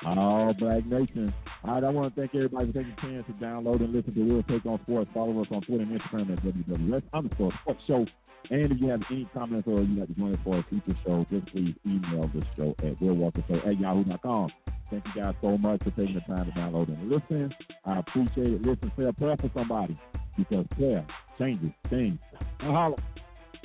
all 0.07 0.55
Black 0.59 0.87
Nation. 0.87 1.35
All 1.65 1.75
right, 1.75 1.85
I 1.85 1.91
want 1.91 2.15
to 2.15 2.21
thank 2.21 2.35
everybody 2.35 2.73
for 2.73 2.79
taking 2.79 2.95
the 2.97 3.03
chance 3.03 3.27
to 3.27 3.33
download 3.45 3.81
and 3.81 3.93
listen 3.93 4.15
to 4.15 4.23
Real 4.23 4.43
Take 4.45 4.65
on 4.67 4.81
Sports. 4.83 5.11
Follow 5.13 5.41
us 5.43 5.49
on 5.51 5.61
Twitter 5.63 5.85
and 5.85 6.01
Instagram 6.01 6.33
at 6.33 6.45
WWS 6.45 7.03
underscore 7.13 7.53
Sports 7.63 7.83
Show. 7.87 8.07
And 8.51 8.73
if 8.73 8.81
you 8.81 8.89
have 8.89 9.03
any 9.11 9.29
comments 9.35 9.69
or 9.69 9.83
you'd 9.83 9.99
like 9.99 10.09
to 10.09 10.15
join 10.15 10.35
us 10.35 10.41
for 10.43 10.59
a 10.59 10.67
future 10.71 10.99
show, 11.05 11.27
just 11.31 11.47
please 11.49 11.75
email 11.87 12.31
the 12.35 12.43
show 12.57 12.75
at 12.79 12.99
wilwalkershow 13.01 13.67
at 13.67 13.79
yahoo.com. 13.79 14.51
Thank 14.91 15.05
you 15.15 15.23
guys 15.23 15.35
so 15.43 15.59
much 15.59 15.83
for 15.83 15.91
taking 15.91 16.15
the 16.15 16.21
time 16.23 16.47
to 16.47 16.53
download 16.53 16.89
and 16.89 17.11
listen. 17.11 17.55
I 17.85 17.99
appreciate 17.99 18.55
it. 18.55 18.63
Listen, 18.63 18.91
say 18.97 19.05
a 19.05 19.13
prayer 19.13 19.37
for 19.37 19.51
somebody 19.55 19.99
because 20.37 20.65
prayer 20.77 21.07
changes 21.39 21.73
things. 21.91 22.19
And 22.61 22.73
holla. 22.73 22.97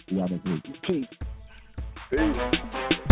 See 0.10 0.16
y'all 0.16 0.28
next 0.28 0.46
week. 0.46 0.64
Peace. 0.84 1.06
Peace. 2.10 3.10